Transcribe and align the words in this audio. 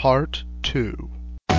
Part 0.00 0.44
2. 0.62 0.96
We're 1.50 1.58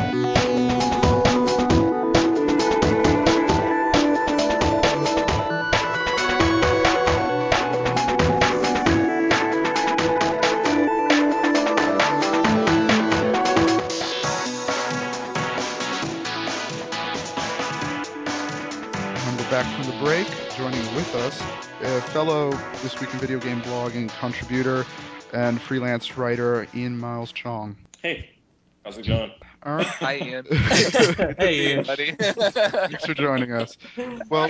back 19.52 19.68
from 19.76 19.86
the 19.86 19.96
break. 20.04 20.26
Joining 20.58 20.82
with 20.96 21.14
us, 21.14 21.40
a 21.84 22.02
fellow 22.10 22.50
This 22.82 23.00
Week 23.00 23.14
in 23.14 23.20
Video 23.20 23.38
Game 23.38 23.62
Blogging 23.62 24.10
contributor 24.18 24.88
and 25.32 25.62
freelance 25.62 26.18
writer 26.18 26.66
Ian 26.74 26.98
Miles 26.98 27.32
Cheong. 27.32 27.76
Hey, 28.02 28.30
how's 28.84 28.98
it 28.98 29.06
going? 29.08 29.32
All 29.64 29.76
right. 29.76 29.86
Hi, 30.02 30.18
Ian. 30.18 30.46
Hey, 31.38 31.72
Ian. 31.72 31.84
buddy. 31.84 32.12
Thanks 32.20 33.06
for 33.06 33.14
joining 33.14 33.52
us. 33.52 33.78
Well, 34.30 34.50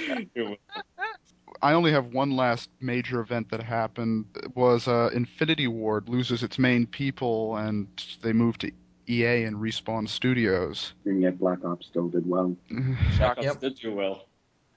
I 1.61 1.73
only 1.73 1.91
have 1.91 2.07
one 2.07 2.31
last 2.31 2.69
major 2.79 3.19
event 3.19 3.49
that 3.51 3.61
happened. 3.61 4.25
It 4.37 4.55
was 4.55 4.87
uh, 4.87 5.09
Infinity 5.13 5.67
Ward 5.67 6.07
loses 6.09 6.43
its 6.43 6.57
main 6.57 6.87
people 6.87 7.57
and 7.57 7.87
they 8.21 8.33
move 8.33 8.57
to 8.59 8.71
EA 9.09 9.43
and 9.43 9.57
Respawn 9.57 10.07
Studios. 10.07 10.93
And 11.05 11.21
yet 11.21 11.37
Black 11.39 11.63
Ops 11.65 11.87
still 11.87 12.07
did 12.07 12.27
well. 12.27 12.55
Black 13.17 13.37
Ops 13.37 13.43
Yep. 13.43 13.59
did 13.59 13.75
do 13.79 13.93
well. 13.93 14.27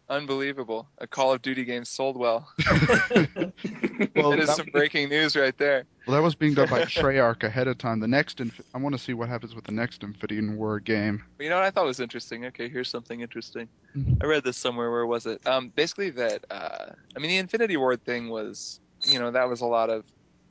Unbelievable. 0.08 0.88
A 0.98 1.06
Call 1.06 1.32
of 1.32 1.40
Duty 1.40 1.64
game 1.64 1.84
sold 1.84 2.16
well. 2.16 2.46
well, 4.14 4.30
that 4.30 4.38
is 4.38 4.54
some 4.54 4.66
breaking 4.72 5.08
news 5.08 5.34
right 5.34 5.56
there. 5.56 5.86
well, 6.06 6.16
that 6.16 6.22
was 6.22 6.34
being 6.34 6.52
done 6.52 6.68
by 6.68 6.82
Treyarch 6.82 7.42
ahead 7.42 7.68
of 7.68 7.78
time. 7.78 8.00
The 8.00 8.08
next, 8.08 8.40
Inf- 8.40 8.60
I 8.74 8.78
want 8.78 8.94
to 8.94 8.98
see 9.00 9.14
what 9.14 9.28
happens 9.30 9.54
with 9.54 9.64
the 9.64 9.72
next 9.72 10.02
Infinity 10.02 10.46
Ward 10.54 10.84
game. 10.84 11.22
You 11.38 11.48
know 11.48 11.56
what 11.56 11.64
I 11.64 11.70
thought 11.70 11.86
was 11.86 12.00
interesting? 12.00 12.44
Okay, 12.46 12.68
here's 12.68 12.90
something 12.90 13.22
interesting. 13.22 13.68
Mhm. 13.96 14.22
I 14.22 14.26
read 14.26 14.44
this 14.44 14.58
somewhere. 14.58 14.90
Where 14.90 15.06
was 15.06 15.24
it? 15.24 15.46
Um, 15.46 15.70
basically 15.74 16.10
that. 16.10 16.44
Uh, 16.50 16.90
I 17.16 17.18
mean, 17.18 17.30
the 17.30 17.38
Infinity 17.38 17.78
Ward 17.78 18.04
thing 18.04 18.28
was, 18.28 18.80
you 19.06 19.18
know, 19.18 19.30
that 19.30 19.48
was 19.48 19.62
a 19.62 19.66
lot 19.66 19.88
of 19.88 20.04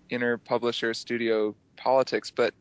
inner 0.09 0.37
publisher 0.39 0.93
studio 0.95 1.55
politics. 1.77 2.31
But 2.35 2.53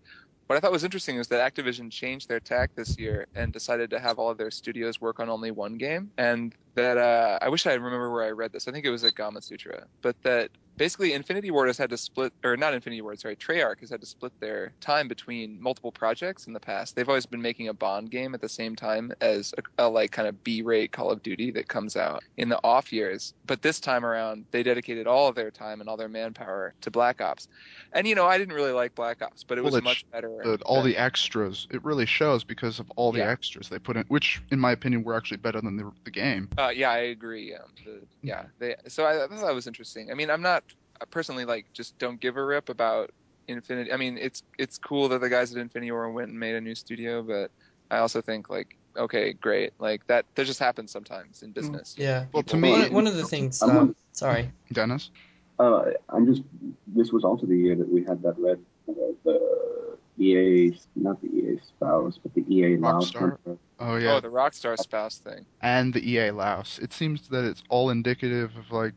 what 0.46 0.56
I 0.56 0.60
thought 0.60 0.72
was 0.72 0.84
interesting 0.84 1.16
was 1.18 1.28
that 1.28 1.54
Activision 1.54 1.90
changed 1.90 2.28
their 2.28 2.40
tack 2.40 2.70
this 2.74 2.98
year 2.98 3.26
and 3.34 3.52
decided 3.52 3.90
to 3.90 4.00
have 4.00 4.18
all 4.18 4.30
of 4.30 4.38
their 4.38 4.50
studios 4.50 5.00
work 5.00 5.20
on 5.20 5.28
only 5.28 5.50
one 5.50 5.78
game. 5.78 6.10
And 6.18 6.54
that 6.74 6.98
uh, 6.98 7.38
I 7.40 7.48
wish 7.48 7.66
I 7.66 7.74
remember 7.74 8.10
where 8.10 8.24
I 8.24 8.30
read 8.30 8.52
this. 8.52 8.68
I 8.68 8.72
think 8.72 8.84
it 8.84 8.90
was 8.90 9.04
at 9.04 9.14
Gamasutra. 9.14 9.84
But 10.02 10.16
that 10.22 10.50
basically 10.76 11.12
Infinity 11.12 11.50
Ward 11.50 11.68
has 11.68 11.78
had 11.78 11.90
to 11.90 11.96
split, 11.96 12.32
or 12.44 12.56
not 12.56 12.74
Infinity 12.74 13.02
Ward, 13.02 13.20
sorry, 13.20 13.36
Treyarch 13.36 13.80
has 13.80 13.90
had 13.90 14.00
to 14.00 14.06
split 14.06 14.32
their 14.40 14.72
time 14.80 15.08
between 15.08 15.60
multiple 15.60 15.92
projects 15.92 16.46
in 16.46 16.52
the 16.52 16.60
past. 16.60 16.96
They've 16.96 17.08
always 17.08 17.26
been 17.26 17.42
making 17.42 17.68
a 17.68 17.74
Bond 17.74 18.10
game 18.10 18.34
at 18.34 18.40
the 18.40 18.48
same 18.48 18.74
time 18.76 19.12
as 19.20 19.54
a, 19.78 19.84
a 19.84 19.88
like 19.88 20.12
kind 20.12 20.28
of 20.28 20.42
B-rate 20.44 20.92
Call 20.92 21.10
of 21.10 21.22
Duty 21.22 21.50
that 21.52 21.68
comes 21.68 21.96
out 21.96 22.22
in 22.36 22.48
the 22.48 22.60
off 22.64 22.92
years. 22.92 23.34
But 23.46 23.62
this 23.62 23.80
time 23.80 24.04
around, 24.04 24.46
they 24.50 24.62
dedicated 24.62 25.06
all 25.06 25.28
of 25.28 25.34
their 25.34 25.50
time 25.50 25.80
and 25.80 25.88
all 25.88 25.96
their 25.96 26.08
manpower 26.08 26.74
to 26.80 26.90
Black 26.90 27.20
Ops. 27.20 27.48
And 27.92 28.06
you 28.06 28.14
know, 28.14 28.26
I 28.26 28.38
didn't 28.38 28.54
really 28.54 28.72
like 28.72 28.94
Black 28.94 29.22
Ops, 29.22 29.44
but 29.44 29.58
it 29.58 29.62
Well, 29.62 29.72
was 29.72 29.82
much 29.82 30.04
better. 30.10 30.40
The, 30.42 30.58
all 30.64 30.82
the 30.82 30.96
extras, 30.96 31.66
it 31.70 31.84
really 31.84 32.06
shows 32.06 32.44
because 32.44 32.78
of 32.78 32.90
all 32.96 33.12
the 33.12 33.18
Yeah. 33.18 33.30
extras 33.30 33.68
they 33.68 33.78
put 33.78 33.96
in, 33.96 34.04
which, 34.08 34.42
in 34.50 34.58
my 34.58 34.72
opinion, 34.72 35.04
were 35.04 35.14
actually 35.14 35.36
better 35.36 35.60
than 35.60 35.76
the, 35.76 35.90
the 36.04 36.10
game. 36.10 36.48
Uh, 36.58 36.70
yeah, 36.74 36.90
I 36.90 36.98
agree. 36.98 37.54
Um, 37.54 37.70
the, 37.84 38.00
yeah, 38.22 38.44
they. 38.58 38.74
So 38.88 39.04
I, 39.04 39.24
I 39.24 39.28
thought 39.28 39.40
that 39.46 39.54
was 39.54 39.66
interesting. 39.66 40.10
I 40.10 40.14
mean, 40.14 40.30
I'm 40.30 40.42
not 40.42 40.64
personally 41.10 41.44
like 41.44 41.66
just 41.72 41.98
don't 41.98 42.20
give 42.20 42.36
a 42.36 42.44
rip 42.44 42.68
about 42.68 43.10
Infinity. 43.48 43.92
I 43.92 43.96
mean, 43.96 44.18
it's 44.18 44.42
it's 44.58 44.78
cool 44.78 45.08
that 45.08 45.20
the 45.20 45.28
guys 45.28 45.52
at 45.52 45.58
Infinity 45.60 45.90
Ward 45.90 46.14
went 46.14 46.28
and 46.30 46.38
made 46.38 46.54
a 46.54 46.60
new 46.60 46.74
studio, 46.76 47.22
but 47.22 47.50
I 47.90 47.98
also 47.98 48.20
think 48.20 48.48
like, 48.48 48.76
okay, 48.96 49.32
great, 49.32 49.72
like 49.80 50.06
that. 50.06 50.26
That 50.36 50.46
just 50.46 50.60
happens 50.60 50.92
sometimes 50.92 51.42
in 51.42 51.50
business. 51.50 51.94
Yeah. 51.98 52.26
Well, 52.32 52.44
to 52.44 52.56
me- 52.56 52.70
One, 52.70 52.92
one 52.92 53.06
of 53.08 53.16
the 53.16 53.24
things. 53.24 53.60
I 53.62 53.66
Um, 53.76 53.96
sorry. 54.12 54.52
Denis? 54.72 55.10
Uh, 55.58 55.86
I'm 56.08 56.26
just. 56.26 56.42
This 56.86 57.10
was 57.12 57.24
also 57.24 57.46
the 57.46 57.56
year 57.56 57.74
that 57.74 57.88
we 57.88 58.04
had 58.04 58.22
that 58.22 58.38
red, 58.38 58.60
uh, 58.88 58.92
the 59.24 59.98
EA, 60.18 60.78
not 60.94 61.20
the 61.20 61.28
EA 61.28 61.58
spouse, 61.66 62.18
but 62.22 62.32
the 62.34 62.44
EA 62.48 62.76
Louse 62.76 63.12
Rockstar? 63.12 63.58
Oh, 63.80 63.96
yeah. 63.96 64.14
Oh, 64.14 64.20
the 64.20 64.28
Rockstar 64.28 64.78
spouse 64.78 65.18
thing. 65.18 65.44
and 65.60 65.92
the 65.92 66.08
EA 66.08 66.30
Louse. 66.30 66.78
It 66.78 66.92
seems 66.92 67.28
that 67.28 67.44
it's 67.44 67.62
all 67.68 67.90
indicative 67.90 68.52
of, 68.56 68.70
like, 68.70 68.94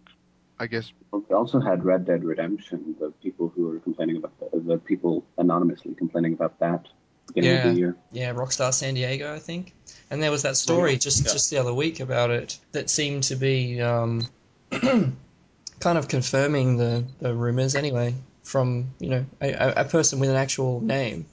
I 0.60 0.68
guess, 0.68 0.92
We 1.12 1.36
also 1.36 1.60
had 1.60 1.84
Red 1.84 2.06
Dead 2.06 2.24
Redemption. 2.24 2.96
The 3.00 3.12
people 3.22 3.52
who 3.56 3.68
were 3.68 3.80
complaining 3.80 4.18
about 4.18 4.34
the, 4.40 4.60
the 4.60 4.78
people 4.78 5.26
anonymously 5.38 5.96
complaining 5.96 6.34
about 6.34 6.60
that 6.60 6.88
beginning 7.28 7.58
of 7.58 7.66
Yeah. 7.66 7.72
the 7.72 7.78
year. 7.78 7.96
Yeah, 8.12 8.34
Rockstar 8.34 8.74
San 8.74 8.94
Diego, 8.94 9.34
I 9.34 9.40
think. 9.40 9.74
And 10.10 10.22
there 10.22 10.32
was 10.32 10.44
that 10.44 10.56
story 10.56 10.98
just 10.98 11.26
Yeah. 11.26 11.32
just 11.34 11.50
the 11.50 11.58
other 11.58 11.74
week 11.74 12.00
about 12.00 12.30
it 12.30 12.58
that 12.72 12.90
seemed 12.90 13.24
to 13.24 13.36
be 13.36 13.82
um, 13.82 14.28
kind 14.72 15.98
of 15.98 16.08
confirming 16.08 16.78
the, 16.78 17.06
the 17.20 17.34
rumors 17.34 17.76
anyway 17.76 18.16
from 18.44 18.94
you 19.00 19.10
know 19.10 19.26
a, 19.42 19.52
a 19.54 19.74
a 19.78 19.86
person 19.86 20.20
with 20.20 20.30
an 20.30 20.36
actual 20.36 20.80
name. 20.82 21.26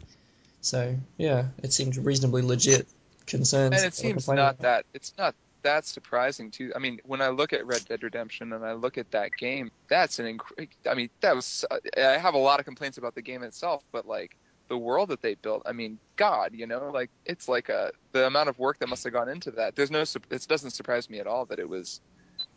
So 0.62 0.96
yeah, 1.18 1.48
it 1.62 1.72
seemed 1.72 1.96
reasonably 1.96 2.42
legit 2.42 2.86
concerns. 3.26 3.76
And 3.76 3.84
it 3.84 3.94
seems 3.94 4.26
not 4.26 4.34
about. 4.34 4.58
that 4.60 4.84
it's 4.94 5.12
not 5.18 5.34
that 5.62 5.86
surprising 5.86 6.50
too. 6.50 6.72
I 6.74 6.78
mean, 6.78 7.00
when 7.04 7.20
I 7.20 7.28
look 7.28 7.52
at 7.52 7.66
Red 7.66 7.84
Dead 7.86 8.02
Redemption 8.02 8.52
and 8.52 8.64
I 8.64 8.72
look 8.72 8.98
at 8.98 9.10
that 9.12 9.32
game, 9.38 9.70
that's 9.88 10.18
an 10.18 10.38
inc- 10.38 10.68
I 10.88 10.94
mean, 10.94 11.10
that 11.20 11.34
was 11.34 11.64
I 11.96 12.18
have 12.18 12.34
a 12.34 12.38
lot 12.38 12.60
of 12.60 12.66
complaints 12.66 12.98
about 12.98 13.14
the 13.14 13.22
game 13.22 13.42
itself, 13.42 13.84
but 13.92 14.06
like 14.06 14.36
the 14.68 14.78
world 14.78 15.10
that 15.10 15.22
they 15.22 15.34
built, 15.34 15.62
I 15.66 15.72
mean, 15.72 15.98
God, 16.16 16.52
you 16.54 16.66
know, 16.66 16.90
like 16.92 17.10
it's 17.24 17.48
like 17.48 17.68
a 17.68 17.90
the 18.12 18.26
amount 18.26 18.48
of 18.48 18.58
work 18.58 18.78
that 18.80 18.88
must 18.88 19.04
have 19.04 19.12
gone 19.12 19.28
into 19.28 19.50
that. 19.52 19.76
There's 19.76 19.90
no 19.90 20.00
it 20.00 20.46
doesn't 20.48 20.70
surprise 20.70 21.10
me 21.10 21.18
at 21.20 21.26
all 21.26 21.46
that 21.46 21.58
it 21.58 21.68
was 21.68 22.00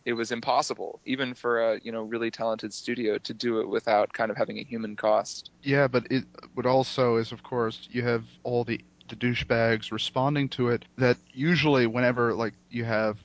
it 0.06 0.14
was 0.14 0.32
impossible 0.32 1.00
even 1.06 1.34
for 1.34 1.74
a 1.74 1.80
you 1.84 1.92
know 1.92 2.02
really 2.04 2.32
talented 2.32 2.74
studio 2.74 3.18
to 3.20 3.34
do 3.34 3.60
it 3.60 3.68
without 3.68 4.14
kind 4.14 4.32
of 4.32 4.38
having 4.38 4.58
a 4.60 4.64
human 4.64 4.96
cost. 4.96 5.52
yeah, 5.64 5.88
but 5.88 6.08
it 6.12 6.26
what 6.54 6.66
also 6.66 7.18
is, 7.18 7.32
of 7.32 7.44
course, 7.44 7.88
you 7.92 8.02
have 8.04 8.24
all 8.44 8.64
the, 8.64 8.80
the 9.08 9.16
douchebags 9.16 9.92
responding 9.92 10.50
to 10.50 10.70
it 10.70 10.86
that 10.98 11.18
usually 11.34 11.88
whenever, 11.88 12.34
like, 12.34 12.54
you 12.70 12.84
have 12.84 13.18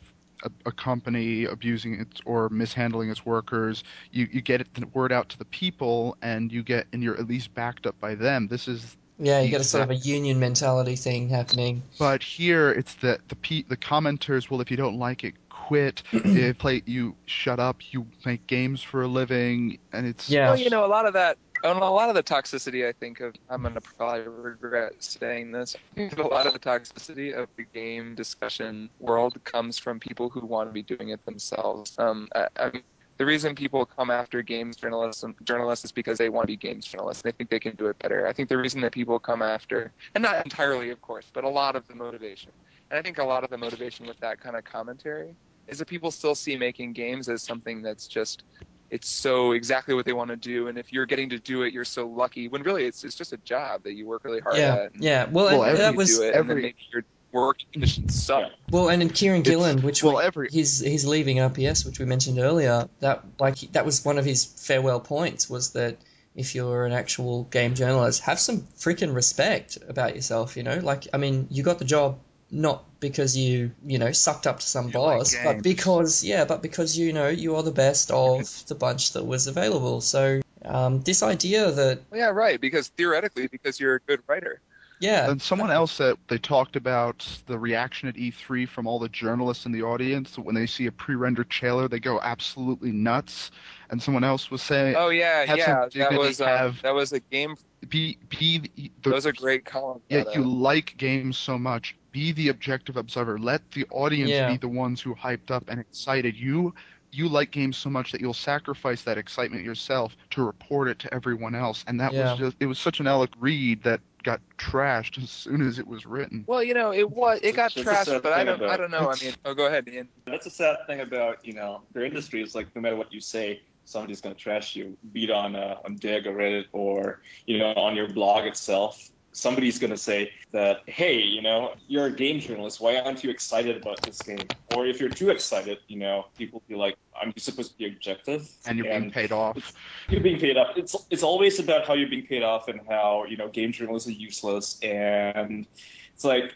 a, 0.45 0.51
a 0.67 0.73
company 0.73 1.45
abusing 1.45 2.01
its 2.01 2.21
or 2.25 2.49
mishandling 2.49 3.11
its 3.11 3.25
workers, 3.25 3.85
you, 4.11 4.29
you 4.33 4.41
get 4.41 4.61
it, 4.61 4.73
the 4.75 4.87
word 4.89 5.13
out 5.13 5.29
to 5.31 5.39
the 5.39 5.45
people 5.47 6.17
and 6.23 6.53
you 6.53 6.63
get, 6.63 6.87
and 6.93 7.03
you're 7.03 7.19
at 7.19 7.29
least 7.29 7.55
backed 7.55 7.87
up 7.87 7.99
by 8.01 8.15
them. 8.15 8.49
This 8.49 8.69
is 8.69 8.97
Yeah, 9.19 9.41
you 9.41 9.51
got 9.51 9.61
a 9.61 9.65
sort 9.65 9.85
of 9.85 9.91
a 9.91 9.97
union 9.97 10.39
mentality 10.39 10.97
thing 10.97 11.29
happening. 11.29 11.83
But 11.99 12.23
here, 12.23 12.71
it's 12.71 12.95
the 12.95 13.19
the 13.29 13.37
pe- 13.37 13.65
the 13.65 13.77
commenters. 13.77 14.51
Well, 14.51 14.61
if 14.61 14.71
you 14.71 14.77
don't 14.77 14.99
like 14.99 15.25
it, 15.25 15.35
quit. 15.71 16.03
if 16.13 16.59
play, 16.59 16.83
you 16.87 17.15
shut 17.27 17.61
up. 17.61 17.93
You 17.93 18.07
make 18.25 18.47
games 18.47 18.83
for 18.83 19.03
a 19.03 19.07
living, 19.07 19.79
and 19.93 20.07
it's 20.07 20.29
Yeah. 20.29 20.49
Well, 20.49 20.59
you 20.59 20.71
know, 20.71 20.85
a 20.85 20.89
lot 20.89 21.07
of 21.07 21.13
that, 21.13 21.39
and 21.63 21.79
a 21.79 21.91
lot 21.91 22.09
of 22.09 22.15
the 22.15 22.23
toxicity, 22.23 22.89
I 22.89 22.93
think 22.93 23.21
of, 23.21 23.35
I'm 23.49 23.63
going 23.63 23.75
to 23.75 23.81
probably 23.81 24.29
regret 24.29 24.95
saying 24.99 25.53
this. 25.53 25.77
A 25.97 26.23
lot 26.23 26.47
of 26.47 26.53
the 26.53 26.59
toxicity 26.59 27.33
of 27.33 27.49
the 27.57 27.65
game 27.75 28.15
discussion 28.15 28.89
world 28.99 29.43
comes 29.45 29.79
from 29.79 30.01
people 30.01 30.29
who 30.29 30.41
want 30.47 30.69
to 30.69 30.73
be 30.73 30.83
doing 30.83 31.11
it 31.11 31.25
themselves. 31.25 31.95
Um, 31.99 32.29
I, 32.35 32.49
I 32.59 32.71
mean, 32.71 32.83
the 33.19 33.27
reason 33.27 33.55
people 33.55 33.85
come 33.85 34.11
after 34.11 34.41
games 34.41 34.77
journalists 34.77 35.23
journalists 35.45 35.85
is 35.85 35.93
because 35.93 36.17
they 36.17 36.31
want 36.31 36.45
to 36.45 36.47
be 36.47 36.57
games 36.57 36.87
journalists. 36.87 37.23
They 37.23 37.33
think 37.33 37.51
they 37.51 37.61
can 37.61 37.77
do 37.77 37.89
it 37.89 37.99
better. 37.99 38.27
I 38.27 38.33
think 38.33 38.49
the 38.49 38.57
reason 38.57 38.81
that 38.81 38.93
people 38.93 39.19
come 39.19 39.43
after, 39.43 39.93
and 40.15 40.23
not 40.23 40.43
entirely, 40.43 40.89
of 40.89 41.03
course, 41.03 41.27
but 41.35 41.45
a 41.45 41.49
lot 41.49 41.77
of 41.77 41.87
the 41.87 41.95
motivation, 41.95 42.51
and 42.91 42.99
I 42.99 43.03
think 43.03 43.19
a 43.19 43.25
lot 43.25 43.45
of 43.45 43.51
the 43.51 43.59
motivation 43.59 44.07
with 44.07 44.19
that 44.21 44.41
kind 44.41 44.57
of 44.57 44.65
commentary 44.65 45.35
is 45.69 45.79
that 45.79 45.87
people 45.87 46.11
still 46.11 46.35
see 46.35 46.57
making 46.57 46.95
games 46.95 47.29
as 47.29 47.43
something 47.43 47.83
that's 47.83 48.09
just 48.09 48.43
it's 48.91 49.09
so 49.09 49.53
exactly 49.53 49.95
what 49.95 50.05
they 50.05 50.13
want 50.13 50.31
to 50.31 50.37
do 50.37 50.69
and 50.69 50.79
if 50.79 50.93
you're 50.93 51.07
getting 51.07 51.31
to 51.31 51.39
do 51.39 51.63
it 51.63 51.73
you're 51.73 51.85
so 51.85 52.07
lucky 52.09 52.49
when 52.49 52.63
really 52.63 52.85
it's, 52.85 53.05
it's 53.05 53.15
just 53.15 53.33
a 53.33 53.37
job 53.39 53.83
that 53.85 53.93
you 53.95 54.07
work 54.07 54.25
really 54.25 54.41
hard 54.41 54.57
Yeah, 54.57 54.75
at 54.75 54.93
and 54.95 55.03
yeah. 55.03 55.27
Well, 55.31 55.47
Well, 55.47 55.63
and 55.63 55.71
every- 55.73 55.79
that 55.79 55.95
was 55.97 56.17
do 56.19 56.23
it 56.25 56.27
and 56.29 56.37
every- 56.37 56.55
then 56.55 56.63
maybe 56.63 56.77
your 56.93 57.05
work 57.33 57.59
conditions 57.73 58.25
suck 58.25 58.51
Well, 58.71 58.89
and 58.89 59.01
in 59.03 59.09
Kieran 59.11 59.41
It's- 59.43 59.51
Gillen, 59.53 59.83
which 59.83 60.03
well, 60.03 60.17
we, 60.17 60.23
every- 60.25 60.49
he's 60.51 60.81
he's 60.81 61.05
leaving 61.07 61.37
RPS, 61.39 61.87
which 61.87 61.99
we 62.01 62.05
mentioned 62.05 62.39
earlier. 62.41 62.89
That 63.01 63.25
like 63.39 63.59
that 63.73 63.85
was 63.87 64.05
one 64.05 64.19
of 64.19 64.25
his 64.25 64.45
farewell 64.45 64.99
points 65.01 65.49
was 65.49 65.73
that 65.75 65.97
if 66.35 66.55
you're 66.55 66.87
an 66.87 66.93
actual 66.93 67.45
game 67.45 67.75
journalist, 67.75 68.23
have 68.23 68.39
some 68.41 68.63
freaking 68.79 69.15
respect 69.15 69.79
about 69.89 70.15
yourself. 70.17 70.57
You 70.57 70.63
know, 70.65 70.79
like 70.79 71.07
I 71.13 71.19
mean, 71.19 71.47
you 71.51 71.63
got 71.63 71.79
the 71.79 71.85
job 71.85 72.19
not 72.51 72.85
because 73.01 73.37
you 73.37 73.71
you 73.85 73.99
know 73.99 74.13
sucked 74.13 74.47
up 74.47 74.61
to 74.61 74.67
some 74.67 74.87
You 74.89 74.93
boss, 74.93 75.33
games. 75.35 75.45
but 75.45 75.63
because 75.63 76.25
yeah, 76.25 76.45
but 76.45 76.63
because 76.63 76.99
you 76.99 77.13
know 77.13 77.29
you 77.29 77.57
are 77.57 77.63
the 77.63 77.71
best 77.73 78.11
of 78.25 78.65
the 78.67 78.75
bunch 78.75 79.13
that 79.13 79.25
was 79.25 79.47
available. 79.47 80.01
So 80.01 80.41
um, 80.65 81.01
this 81.03 81.23
idea 81.23 81.71
that 81.71 82.01
Well, 82.11 82.21
yeah 82.21 82.29
right 82.31 82.61
because 82.61 82.89
theoretically 82.89 83.47
because 83.47 83.81
you're 83.81 83.95
a 83.97 84.01
good 84.01 84.21
writer 84.27 84.61
Yeah. 84.99 85.31
And 85.31 85.41
someone 85.41 85.71
else 85.71 85.93
said 85.93 86.17
they 86.29 86.37
talked 86.37 86.77
about 86.77 87.27
the 87.47 87.59
reaction 87.59 88.11
at 88.11 88.17
E3 88.17 88.69
from 88.69 88.87
all 88.87 88.99
the 88.99 89.09
journalists 89.09 89.65
in 89.65 89.73
the 89.73 89.83
audience 89.85 90.37
when 90.37 90.55
they 90.55 90.67
see 90.67 90.85
a 90.87 90.93
pre-rendered 90.93 91.49
trailer, 91.49 91.89
they 91.89 92.01
go 92.01 92.21
absolutely 92.21 92.93
nuts. 92.93 93.51
And 93.89 94.03
someone 94.03 94.25
else 94.25 94.51
was 94.51 94.61
saying, 94.61 94.97
Oh 94.99 95.09
yeah, 95.09 95.45
yeah. 95.55 95.87
That 95.95 96.13
was 96.13 96.41
uh, 96.43 96.47
have- 96.47 96.83
that 96.83 96.95
was 96.95 97.13
a 97.15 97.21
game. 97.21 97.57
"Be 97.89 98.19
be 98.29 98.71
the, 98.77 98.91
Those 99.11 99.25
are 99.27 99.33
great 99.33 99.65
columns. 99.65 100.03
Yeah, 100.11 100.25
you 100.35 100.45
like 100.45 100.99
games 100.99 101.39
so 101.39 101.57
much. 101.59 101.97
Be 102.13 102.33
the 102.33 102.49
objective 102.49 102.97
observer. 102.97 103.39
Let 103.39 103.71
the 103.71 103.87
audience 103.91 104.31
Yeah. 104.33 104.51
be 104.53 104.57
the 104.59 104.69
ones 104.69 105.01
who 105.01 105.15
hyped 105.15 105.51
up 105.51 105.69
and 105.69 105.81
excited. 105.81 106.37
You 106.37 106.75
you 107.13 107.29
like 107.29 107.51
games 107.51 107.77
so 107.77 107.91
much 107.91 108.13
that 108.13 108.21
you'll 108.21 108.33
sacrifice 108.33 109.03
that 109.03 109.19
excitement 109.19 109.65
yourself 109.65 110.17
to 110.31 110.45
report 110.45 110.87
it 110.87 110.99
to 111.01 111.13
everyone 111.13 111.57
else. 111.57 111.85
And 111.89 111.99
that 112.01 112.13
Yeah. 112.13 112.31
was 112.33 112.39
just 112.39 112.57
it 112.61 112.67
was 112.67 112.79
such 112.79 113.01
an 113.01 113.07
eloquent 113.07 113.43
read 113.43 113.83
that 113.83 114.01
got 114.23 114.41
trashed 114.59 115.21
as 115.23 115.31
soon 115.31 115.63
as 115.63 115.79
it 115.79 115.87
was 115.87 116.07
written. 116.07 116.45
Well, 116.47 116.63
you 116.63 116.75
know, 116.75 116.93
it 116.93 117.11
was 117.11 117.41
it 117.43 117.57
got 117.57 117.77
It's 117.77 117.89
trashed, 117.89 118.23
but 118.23 118.33
I 118.33 118.45
don't 118.45 118.63
I 118.63 118.77
don't 118.77 118.91
know. 118.91 119.09
I 119.09 119.17
mean, 119.23 119.35
oh, 119.45 119.55
go 119.55 119.67
ahead, 119.67 119.89
Ian. 119.89 120.09
That's 120.27 120.47
a 120.47 120.51
sad 120.51 120.77
thing 120.87 121.01
about 121.01 121.45
you 121.45 121.53
know 121.55 121.83
their 121.93 122.05
industry 122.05 122.43
is 122.43 122.55
like 122.55 122.75
no 122.77 122.83
matter 122.83 122.97
what 122.97 123.13
you 123.13 123.21
say, 123.21 123.61
somebody's 123.85 124.21
gonna 124.21 124.35
trash 124.35 124.77
you, 124.77 124.97
be 125.13 125.25
it 125.25 125.31
on 125.31 125.57
uh, 125.57 125.77
on 125.85 125.97
Digg 125.97 126.27
or 126.27 126.33
Reddit 126.35 126.67
or 126.73 127.21
you 127.47 127.59
know 127.59 127.73
on 127.75 127.97
your 127.97 128.09
blog 128.09 128.47
itself. 128.47 129.11
Somebody's 129.33 129.79
gonna 129.79 129.97
say 129.97 130.33
that, 130.53 130.79
hey, 130.87 131.19
you 131.19 131.43
know, 131.43 131.75
you're 131.87 132.07
a 132.07 132.13
game 132.13 132.41
journalist. 132.41 132.81
Why 132.81 132.99
aren't 132.99 133.23
you 133.23 133.31
excited 133.31 133.77
about 133.77 134.03
this 134.05 134.23
game? 134.23 134.51
Or 134.67 134.87
if 134.87 135.01
you're 135.01 135.11
too 135.11 135.31
excited, 135.31 135.79
you 135.87 135.99
know, 135.99 136.27
people 136.37 136.63
be 136.69 136.75
like 136.75 136.97
I'm 137.21 137.33
supposed 137.37 137.73
to 137.73 137.79
be 137.79 137.87
objective. 137.87 138.49
And 138.67 138.79
you're 138.79 138.87
being 138.87 139.11
paid 139.11 139.33
off. 139.33 139.73
you're 140.09 140.21
being 140.21 140.41
paid 140.41 140.57
off. 140.57 140.77
It's 140.77 140.97
it's 141.11 141.23
always 141.23 141.59
about 141.59 141.87
how 141.87 141.95
you're 141.95 142.09
being 142.09 142.27
paid 142.27 142.43
off 142.43 142.69
and 142.69 142.81
how 142.89 143.25
you 143.29 143.37
know 143.37 143.49
game 143.49 143.73
journalists 143.73 144.09
are 144.09 144.13
useless 144.13 144.79
and 144.83 145.67
it's 146.15 146.25
like 146.25 146.55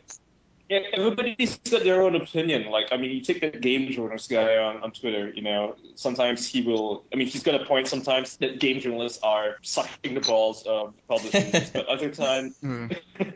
everybody's 0.71 1.59
got 1.59 1.85
their 1.85 2.03
own 2.03 2.17
opinion. 2.17 2.71
Like 2.71 2.87
I 2.93 2.97
mean, 2.97 3.11
you 3.11 3.21
take 3.21 3.41
that 3.41 3.61
game 3.61 3.91
journalist 3.91 4.31
guy 4.31 4.57
on, 4.57 4.83
on 4.83 4.93
Twitter. 4.93 5.29
You 5.29 5.43
know, 5.43 5.77
sometimes 5.95 6.47
he 6.47 6.63
will. 6.63 7.05
I 7.13 7.17
mean, 7.17 7.29
he's 7.29 7.43
got 7.43 7.61
a 7.61 7.65
point. 7.65 7.89
Sometimes 7.89 8.37
that 8.39 8.61
game 8.61 8.81
journalists 8.81 9.21
are 9.23 9.57
sucking 9.63 10.15
the 10.15 10.21
balls 10.21 10.65
of 10.67 10.95
publishers, 11.09 11.71
but 11.75 11.87
other 11.87 12.11
times 12.11 12.55
Mm. 12.65 12.97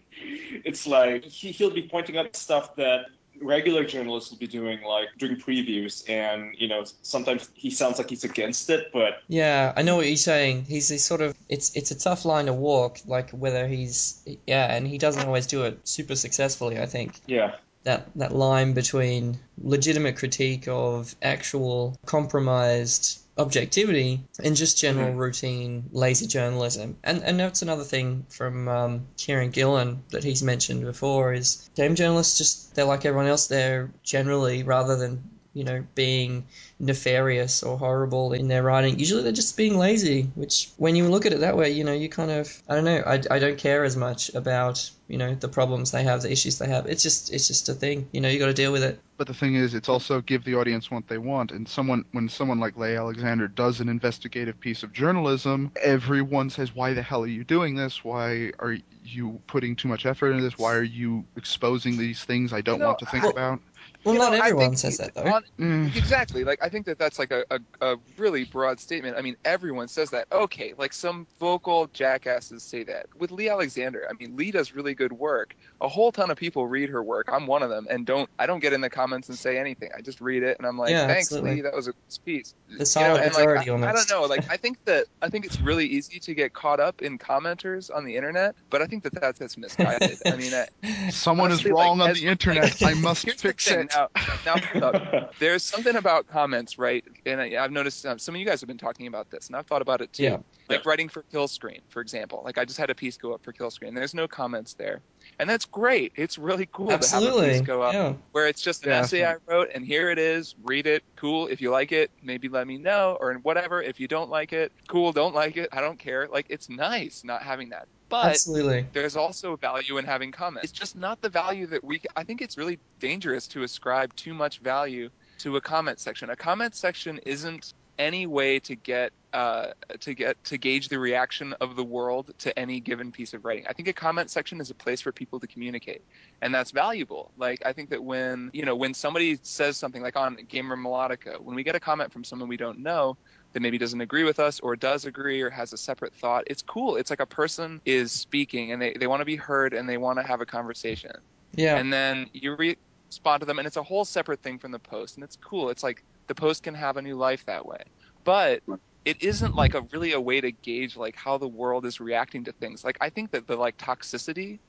it's 0.65 0.87
like 0.87 1.25
he, 1.25 1.53
he'll 1.53 1.71
be 1.71 1.89
pointing 1.89 2.17
out 2.17 2.35
stuff 2.37 2.77
that 2.77 3.07
regular 3.41 3.85
journalists 3.85 4.31
will 4.31 4.39
be 4.39 4.47
doing, 4.47 4.83
like 4.83 5.09
doing 5.19 5.37
previews, 5.37 6.09
and 6.09 6.55
you 6.59 6.69
know 6.69 6.85
sometimes 7.03 7.49
he 7.55 7.71
sounds 7.71 7.99
like 7.99 8.11
he's 8.11 8.25
against 8.25 8.71
it, 8.71 8.91
but 8.93 9.23
Yeah, 9.29 9.73
I 9.77 9.83
know 9.83 9.97
what 9.97 10.07
you're 10.07 10.17
saying. 10.17 10.65
He's, 10.65 10.89
he's 10.89 11.05
sort 11.05 11.21
of 11.21 11.37
it's 11.49 11.75
it's 11.77 11.91
a 11.91 11.99
tough 11.99 12.25
line 12.25 12.47
to 12.47 12.53
walk, 12.53 12.99
like 13.07 13.31
whether 13.31 13.67
he's 13.67 14.23
yeah, 14.47 14.75
and 14.75 14.87
he 14.87 14.99
doesn't 14.99 15.27
always 15.27 15.47
do 15.47 15.65
it 15.65 15.87
super 15.87 16.17
successfully. 16.17 16.79
I 16.79 16.87
think 16.87 17.21
yeah. 17.27 17.57
that 17.85 18.09
that 18.17 18.35
line 18.35 18.73
between 18.75 19.39
legitimate 19.63 20.17
critique 20.17 20.69
of 20.69 21.15
actual 21.23 21.99
compromised 22.07 23.21
objectivity 23.39 24.21
and 24.43 24.57
just 24.57 24.79
general 24.79 25.13
routine 25.15 25.85
lazy 25.93 26.27
journalism. 26.27 26.97
And 27.05 27.23
and 27.23 27.39
that's 27.39 27.63
another 27.63 27.85
thing 27.85 28.27
from 28.29 28.69
um, 28.69 29.07
Kieran 29.17 29.51
Gillen 29.51 30.03
that 30.11 30.25
he's 30.25 30.43
mentioned 30.43 30.85
before 30.85 31.33
is 31.33 31.69
game 31.77 31.95
journalists 31.95 32.39
just 32.39 32.75
they're 32.75 32.85
like 32.85 33.05
everyone 33.05 33.29
else. 33.29 33.47
They're 33.47 33.91
generally 34.03 34.63
rather 34.63 34.97
than 34.97 35.23
you 35.59 35.65
know 35.65 35.85
being 35.95 36.45
nefarious 36.81 37.63
or 37.63 37.77
horrible 37.79 38.33
in 38.33 38.49
their 38.49 38.63
writing. 38.63 38.99
Usually 38.99 39.23
they're 39.23 39.33
just 39.33 39.57
being 39.57 39.77
lazy, 39.77 40.23
which 40.35 40.71
when 40.77 40.95
you 40.97 41.09
look 41.09 41.27
at 41.27 41.33
it 41.33 41.41
that 41.41 41.57
way, 41.57 41.71
you 41.71 41.85
know, 41.85 41.93
you 41.93 42.09
kind 42.09 42.31
of 42.31 42.63
I 42.69 42.77
don't 42.77 42.85
know, 42.85 43.03
I, 43.05 43.21
I 43.31 43.39
don't 43.39 43.59
care 43.59 43.83
as 43.85 43.97
much 43.97 44.33
about, 44.35 44.89
you 45.09 45.19
know, 45.19 45.35
the 45.35 45.49
problems 45.49 45.91
they 45.91 46.05
have, 46.05 46.23
the 46.23 46.31
issues 46.31 46.59
they 46.59 46.69
have. 46.69 46.87
It's 46.87 47.03
just 47.03 47.33
it's 47.33 47.49
just 47.49 47.69
a 47.69 47.75
thing. 47.75 48.09
You 48.13 48.21
know, 48.21 48.29
you 48.29 48.39
got 48.39 48.47
to 48.47 48.55
deal 48.55 48.73
with 48.73 48.85
it. 48.85 49.01
But 49.17 49.27
the 49.27 49.35
thing 49.35 49.57
is, 49.57 49.75
it's 49.75 49.89
also 49.89 50.21
give 50.21 50.45
the 50.45 50.55
audience 50.55 50.91
what 50.93 51.09
they 51.09 51.19
want. 51.19 51.51
And 51.51 51.67
someone, 51.69 52.05
when 52.13 52.29
someone 52.29 52.61
like 52.61 52.77
Leigh 52.77 52.97
Alexander 52.97 53.49
does 53.49 53.81
an 53.81 53.89
investigative 53.89 54.61
piece 54.61 54.85
of 54.85 54.93
journalism, 54.93 55.73
everyone 55.83 56.51
says, 56.51 56.73
"Why 56.73 56.95
the 56.95 57.03
hell 57.03 57.25
are 57.25 57.27
you 57.27 57.43
doing 57.43 57.75
this? 57.75 58.05
Why 58.05 58.53
are 58.61 58.77
you 59.05 59.41
putting 59.49 59.75
too 59.75 59.89
much 59.89 60.07
effort 60.07 60.31
into 60.31 60.45
this? 60.45 60.57
Why 60.57 60.75
are 60.77 60.83
you 60.85 61.25
exposing 61.37 61.99
these 61.99 62.23
things 62.23 62.53
I 62.53 62.61
don't 62.61 62.77
You 62.77 62.81
know, 62.81 62.87
want 62.89 62.99
to 63.01 63.07
think 63.07 63.25
I- 63.25 63.31
about?" 63.31 63.61
Well, 64.05 64.15
You 64.15 64.21
not 64.21 64.33
know, 64.33 64.39
everyone 64.39 64.77
says 64.77 64.99
that 64.99 65.15
though. 65.15 65.25
on- 65.25 65.45
Mm. 65.59 65.97
Exactly. 65.97 66.45
Like 66.45 66.61
I 66.63 66.69
think 66.69 66.87
that 66.87 66.99
that's 66.99 67.19
like 67.19 67.31
a, 67.33 67.45
a, 67.51 67.61
a 67.81 67.97
really 68.17 68.45
broad 68.45 68.79
statement. 68.81 69.17
I 69.17 69.23
mean, 69.23 69.37
everyone 69.45 69.89
says 69.89 70.11
that. 70.11 70.27
Okay, 70.31 70.73
like 70.79 70.93
some 70.93 71.27
vocal 71.41 71.89
jackasses 71.93 72.63
say 72.63 72.85
that. 72.85 73.07
With 73.17 73.33
Leigh 73.33 73.49
Alexander, 73.49 74.07
I 74.09 74.13
mean, 74.15 74.37
Leigh 74.37 74.53
does 74.53 74.73
really 74.73 74.95
good 74.95 75.13
work. 75.13 75.57
A 75.81 75.89
whole 75.89 76.13
ton 76.13 76.31
of 76.31 76.37
people 76.37 76.67
read 76.67 76.91
her 76.91 77.03
work. 77.03 77.29
I'm 77.33 77.47
one 77.47 77.63
of 77.63 77.71
them, 77.71 77.87
and 77.91 78.07
don't 78.07 78.31
I 78.39 78.47
don't 78.47 78.61
get 78.61 78.73
in 78.73 78.81
the 78.81 78.91
comments 78.91 79.29
and 79.29 79.37
say 79.39 79.59
anything. 79.59 79.91
I 79.97 80.01
just 80.01 80.21
read 80.21 80.43
it, 80.45 80.59
and 80.59 80.67
I'm 80.67 80.79
like, 80.79 80.91
Yeah, 80.91 81.07
thanks, 81.07 81.27
absolutely. 81.33 81.57
Leigh. 81.57 81.61
That 81.63 81.75
was 81.75 81.89
a 81.89 81.95
piece. 82.25 82.55
The 82.69 82.73
You 82.75 82.79
know, 82.79 82.85
silent 82.85 83.25
and 83.25 83.35
like 83.35 83.49
I, 83.49 83.63
I 83.63 83.93
don't 83.93 84.11
know. 84.11 84.23
Like 84.27 84.49
I 84.51 84.57
think 84.59 84.79
that 84.85 85.07
I 85.21 85.29
think 85.29 85.45
it's 85.45 85.61
really 85.61 85.87
easy 85.87 86.21
to 86.21 86.35
get 86.35 86.53
caught 86.53 86.79
up 86.81 87.03
in 87.03 87.19
commenters 87.19 87.95
on 87.95 88.05
the 88.05 88.17
internet, 88.17 88.55
but 88.71 88.81
I 88.81 88.87
think 88.87 89.03
that 89.05 89.15
that's, 89.21 89.39
that's 89.41 89.57
misguided. 89.59 90.19
I 90.25 90.37
mean, 90.37 90.53
I, 90.55 91.11
Someone 91.11 91.51
honestly, 91.51 91.71
is 91.71 91.75
wrong 91.75 91.99
like, 91.99 92.05
on 92.07 92.11
as- 92.13 92.21
the 92.21 92.27
internet. 92.29 92.83
I 92.83 92.95
must 92.95 93.29
fix 93.41 93.69
it. 93.71 93.88
Now, 93.95 94.09
now 94.45 94.57
hold. 94.59 95.29
There's 95.39 95.63
something 95.63 95.97
about 95.97 96.27
comments, 96.27 96.79
right? 96.79 97.05
And 97.27 97.41
I, 97.41 97.63
I've 97.63 97.73
noticed 97.73 98.05
um, 98.07 98.19
some 98.19 98.35
of 98.35 98.41
you 98.41 98.47
guys 98.47 98.61
have 98.61 98.69
been 98.69 98.79
talking 98.79 99.07
about 99.07 99.31
this, 99.31 99.47
and 99.49 99.57
I've 99.57 99.67
thought 99.67 99.83
about 99.83 100.01
it 100.01 100.13
too. 100.13 100.23
Yeah. 100.25 100.37
Like 100.69 100.85
writing 100.85 101.09
for 101.09 101.23
Kill 101.33 101.49
Screen, 101.49 101.81
for 101.89 102.01
example. 102.01 102.43
Like 102.45 102.59
I 102.59 102.65
just 102.65 102.79
had 102.79 102.91
a 102.91 102.95
piece 102.95 103.17
go 103.17 103.33
up 103.33 103.43
for 103.43 103.53
Kill 103.53 103.71
Screen. 103.71 103.95
There's 103.95 104.15
no 104.15 104.29
comments 104.29 104.75
there, 104.75 105.01
and 105.39 105.49
that's 105.49 105.65
great. 105.65 106.13
It's 106.17 106.37
really 106.39 106.69
cool 106.73 106.93
Absolutely. 106.93 107.31
to 107.31 107.47
have 107.47 107.51
a 107.51 107.59
piece 107.59 107.67
go 107.67 107.83
up 107.83 107.95
Yeah. 107.95 108.13
where 108.33 108.47
it's 108.49 108.61
just 108.61 108.85
an 108.85 108.91
Yeah, 108.91 108.99
essay 109.01 109.25
I 109.25 109.37
wrote, 109.47 109.69
and 109.75 109.85
here 109.85 110.11
it 110.11 110.19
is. 110.19 110.55
Read 110.65 110.87
it. 110.87 111.03
Cool. 111.17 111.47
If 111.49 111.61
you 111.61 111.71
like 111.71 111.93
it, 111.93 112.11
maybe 112.23 112.49
let 112.49 112.67
me 112.67 112.77
know, 112.79 113.17
or 113.21 113.33
whatever. 113.43 113.83
If 113.83 113.99
you 113.99 114.09
don't 114.09 114.29
like 114.31 114.53
it, 114.53 114.73
cool. 114.89 115.13
Don't 115.13 115.35
like 115.35 115.57
it. 115.57 115.69
I 115.73 115.81
don't 115.81 115.99
care. 115.99 116.29
Like 116.31 116.47
it's 116.51 116.69
nice 116.69 117.23
not 117.25 117.43
having 117.43 117.71
that. 117.71 117.89
But 118.09 118.27
Absolutely. 118.27 118.87
there's 118.93 119.17
also 119.17 119.57
value 119.57 119.99
in 119.99 120.05
having 120.05 120.33
comments. 120.33 120.71
It's 120.71 120.79
just 120.79 120.97
not 120.97 121.21
the 121.21 121.29
value 121.29 121.67
that 121.67 121.85
we. 121.85 122.01
I 122.17 122.25
think 122.25 122.41
it's 122.41 122.57
really 122.57 122.79
dangerous 123.01 123.47
to 123.49 123.63
ascribe 123.63 124.15
too 124.17 124.33
much 124.33 124.61
value 124.61 125.11
to 125.39 125.57
a 125.57 125.61
comment 125.61 126.01
section. 126.01 126.31
A 126.31 126.37
comment 126.37 126.75
section 126.75 127.19
isn't 127.27 127.75
any 127.99 128.27
way 128.27 128.61
to 128.61 128.77
get 128.77 129.13
uh, 129.33 129.73
to 130.01 130.15
get 130.15 130.43
to 130.45 130.57
gauge 130.57 130.89
the 130.89 130.99
reaction 130.99 131.53
of 131.61 131.77
the 131.77 131.85
world 131.85 132.33
to 132.39 132.59
any 132.59 132.81
given 132.81 133.13
piece 133.13 133.35
of 133.35 133.45
writing. 133.45 133.67
I 133.69 133.75
think 133.75 133.89
a 133.89 133.93
comment 133.93 134.31
section 134.31 134.61
is 134.61 134.71
a 134.71 134.75
place 134.75 135.01
for 135.01 135.13
people 135.13 135.41
to 135.41 135.47
communicate, 135.47 136.03
and 136.41 136.55
that's 136.55 136.71
valuable. 136.71 137.31
Like 137.37 137.61
I 137.67 137.73
think 137.73 137.91
that 137.91 138.03
when 138.03 138.51
you 138.55 138.65
know 138.65 138.77
when 138.77 138.95
somebody 138.95 139.39
says 139.43 139.77
something 139.77 140.01
like 140.01 140.17
on 140.17 140.39
Gamer 140.49 140.77
Melodico, 140.77 141.41
when 141.41 141.57
we 141.57 141.63
get 141.63 141.75
a 141.75 141.81
comment 141.81 142.13
from 142.13 142.25
someone 142.25 142.49
we 142.49 142.57
don't 142.57 142.79
know 142.79 143.19
that 143.53 143.61
maybe 143.61 143.79
doesn't 143.79 144.01
agree 144.01 144.25
with 144.25 144.39
us 144.39 144.61
or 144.61 144.77
does 144.77 145.05
agree 145.05 145.41
or 145.43 145.51
has 145.51 145.73
a 145.73 145.79
separate 145.79 146.15
thought, 146.15 146.45
it's 146.47 146.63
cool. 146.63 146.97
It's 146.97 147.11
like 147.11 147.21
a 147.21 147.27
person 147.27 147.81
is 147.85 148.13
speaking 148.13 148.73
and 148.73 148.81
they, 148.81 148.95
they 148.99 149.07
want 149.07 149.21
to 149.21 149.25
be 149.27 149.37
heard 149.37 149.75
and 149.75 149.89
they 149.89 149.99
want 149.99 150.19
to 150.19 150.25
have 150.25 150.41
a 150.41 150.47
conversation. 150.47 151.13
Yeah. 151.57 151.77
and 151.77 151.93
then 151.93 152.29
you 152.33 152.57
re- 152.57 152.77
respond 153.11 153.41
to 153.41 153.47
them 153.47 153.59
and 153.59 153.67
it's 153.67 153.77
a 153.77 153.83
whole 153.83 154.05
separate 154.05 154.43
thing 154.43 154.59
from 154.59 154.73
the 154.73 154.79
post 154.79 155.17
and 155.17 155.25
it's 155.25 155.37
cool. 155.37 155.71
It's 155.71 155.83
like 155.83 156.05
the 156.29 156.35
post 156.35 156.63
can 156.63 156.75
have 156.75 156.97
a 156.97 157.03
new 157.03 157.17
life 157.17 157.45
that 157.47 157.67
way. 157.67 157.83
But 158.25 158.63
it 159.05 159.23
isn't 159.23 159.55
like 159.57 159.75
a 159.75 159.83
really 159.93 160.13
a 160.13 160.21
way 160.21 160.41
to 160.41 160.53
gauge 160.53 160.97
like 160.97 161.17
how 161.17 161.39
the 161.39 161.49
world 161.49 161.87
is 161.87 162.01
reacting 162.01 162.45
to 162.45 162.53
things. 162.53 162.85
Like 162.85 162.99
i 163.01 163.11
think 163.11 163.31
that 163.33 163.47
the 163.47 163.57
like 163.57 163.77
toxicity 163.79 164.61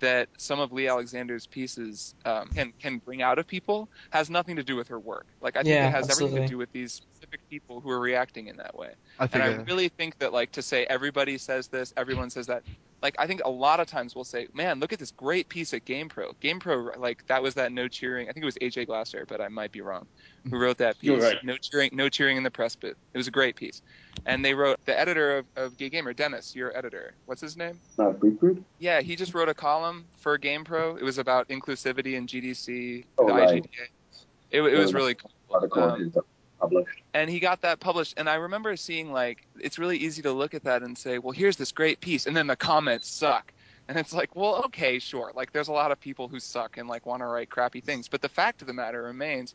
that 0.00 0.28
some 0.38 0.60
of 0.60 0.72
leigh 0.72 0.88
alexander's 0.88 1.46
pieces 1.46 2.14
um, 2.24 2.48
can 2.54 2.72
can 2.80 2.98
bring 2.98 3.22
out 3.22 3.38
of 3.38 3.46
people 3.46 3.88
has 4.10 4.30
nothing 4.30 4.56
to 4.56 4.64
do 4.64 4.76
with 4.76 4.88
her 4.88 4.98
work 5.00 5.26
like 5.40 5.56
i 5.56 5.62
think 5.64 5.72
Yeah, 5.72 5.84
it 5.84 5.90
has 5.90 6.08
everything 6.08 6.34
to 6.34 6.40
do 6.40 6.58
with 6.58 6.70
these 6.72 6.94
specific 6.94 7.40
people 7.50 7.80
who 7.80 7.90
are 7.90 8.00
reacting 8.00 8.48
in 8.48 8.56
that 8.56 8.74
way 8.76 8.94
I 9.18 9.26
think 9.26 9.34
and 9.34 9.42
I 9.42 9.58
really 9.66 9.88
think 9.88 10.18
that 10.18 10.32
like 10.32 10.52
to 10.52 10.62
say 10.62 10.84
everybody 10.88 11.38
says 11.38 11.68
this, 11.68 11.92
everyone 11.96 12.30
says 12.30 12.46
that. 12.46 12.62
Like 13.02 13.14
I 13.18 13.26
think 13.26 13.42
a 13.44 13.50
lot 13.50 13.80
of 13.80 13.86
times 13.86 14.14
we'll 14.14 14.24
say, 14.24 14.48
"Man, 14.54 14.80
look 14.80 14.92
at 14.92 14.98
this 14.98 15.12
great 15.12 15.48
piece 15.48 15.72
at 15.72 15.84
GamePro." 15.84 16.34
GamePro, 16.42 16.98
like 16.98 17.26
that 17.28 17.42
was 17.42 17.54
that 17.54 17.70
no 17.72 17.86
cheering. 17.88 18.28
I 18.28 18.32
think 18.32 18.42
it 18.42 18.46
was 18.46 18.56
AJ 18.60 18.86
Glasser, 18.86 19.24
but 19.26 19.40
I 19.40 19.48
might 19.48 19.70
be 19.70 19.80
wrong. 19.80 20.06
Who 20.50 20.58
wrote 20.58 20.78
that 20.78 20.98
piece? 20.98 21.22
Right. 21.22 21.36
No 21.44 21.56
cheering, 21.56 21.90
no 21.92 22.08
cheering 22.08 22.36
in 22.36 22.42
the 22.42 22.50
press 22.50 22.74
booth. 22.74 22.96
It 23.14 23.18
was 23.18 23.28
a 23.28 23.30
great 23.30 23.56
piece. 23.56 23.82
And 24.26 24.44
they 24.44 24.52
wrote 24.54 24.78
the 24.84 24.98
editor 24.98 25.38
of, 25.38 25.46
of 25.56 25.76
Gay 25.76 25.88
Gamer, 25.90 26.12
Denis, 26.12 26.56
your 26.56 26.76
editor. 26.76 27.14
What's 27.26 27.40
his 27.40 27.56
name? 27.56 27.78
Uh? 27.98 28.12
Yeah, 28.78 29.00
he 29.00 29.14
just 29.14 29.34
wrote 29.34 29.48
a 29.48 29.54
column 29.54 30.04
for 30.18 30.38
GamePro. 30.38 30.98
It 30.98 31.04
was 31.04 31.18
about 31.18 31.48
inclusivity 31.48 32.14
in 32.14 32.26
GDC, 32.26 33.04
Oh, 33.18 33.26
the 33.26 33.32
right. 33.32 33.62
IGDA. 33.62 33.68
It, 34.50 34.62
it 34.62 34.78
was 34.78 34.94
really 34.94 35.14
cool. 35.14 35.30
Um, 35.72 36.12
published. 36.58 37.02
and 37.14 37.30
he 37.30 37.40
got 37.40 37.60
that 37.62 37.80
published 37.80 38.14
and 38.16 38.28
i 38.28 38.34
remember 38.34 38.76
seeing 38.76 39.12
like 39.12 39.46
it's 39.60 39.78
really 39.78 39.96
easy 39.96 40.22
to 40.22 40.32
look 40.32 40.54
at 40.54 40.64
that 40.64 40.82
and 40.82 40.96
say 40.96 41.18
well 41.18 41.32
here's 41.32 41.56
this 41.56 41.72
great 41.72 42.00
piece 42.00 42.26
and 42.26 42.36
then 42.36 42.46
the 42.46 42.56
comments 42.56 43.10
suck 43.10 43.52
and 43.88 43.98
it's 43.98 44.12
like 44.12 44.34
well 44.36 44.62
okay 44.64 44.98
sure 44.98 45.32
like 45.34 45.52
there's 45.52 45.68
a 45.68 45.72
lot 45.72 45.92
of 45.92 46.00
people 46.00 46.28
who 46.28 46.40
suck 46.40 46.76
and 46.76 46.88
like 46.88 47.06
want 47.06 47.20
to 47.20 47.26
write 47.26 47.50
crappy 47.50 47.80
things 47.80 48.08
but 48.08 48.22
the 48.22 48.28
fact 48.28 48.60
of 48.60 48.66
the 48.66 48.74
matter 48.74 49.02
remains 49.02 49.54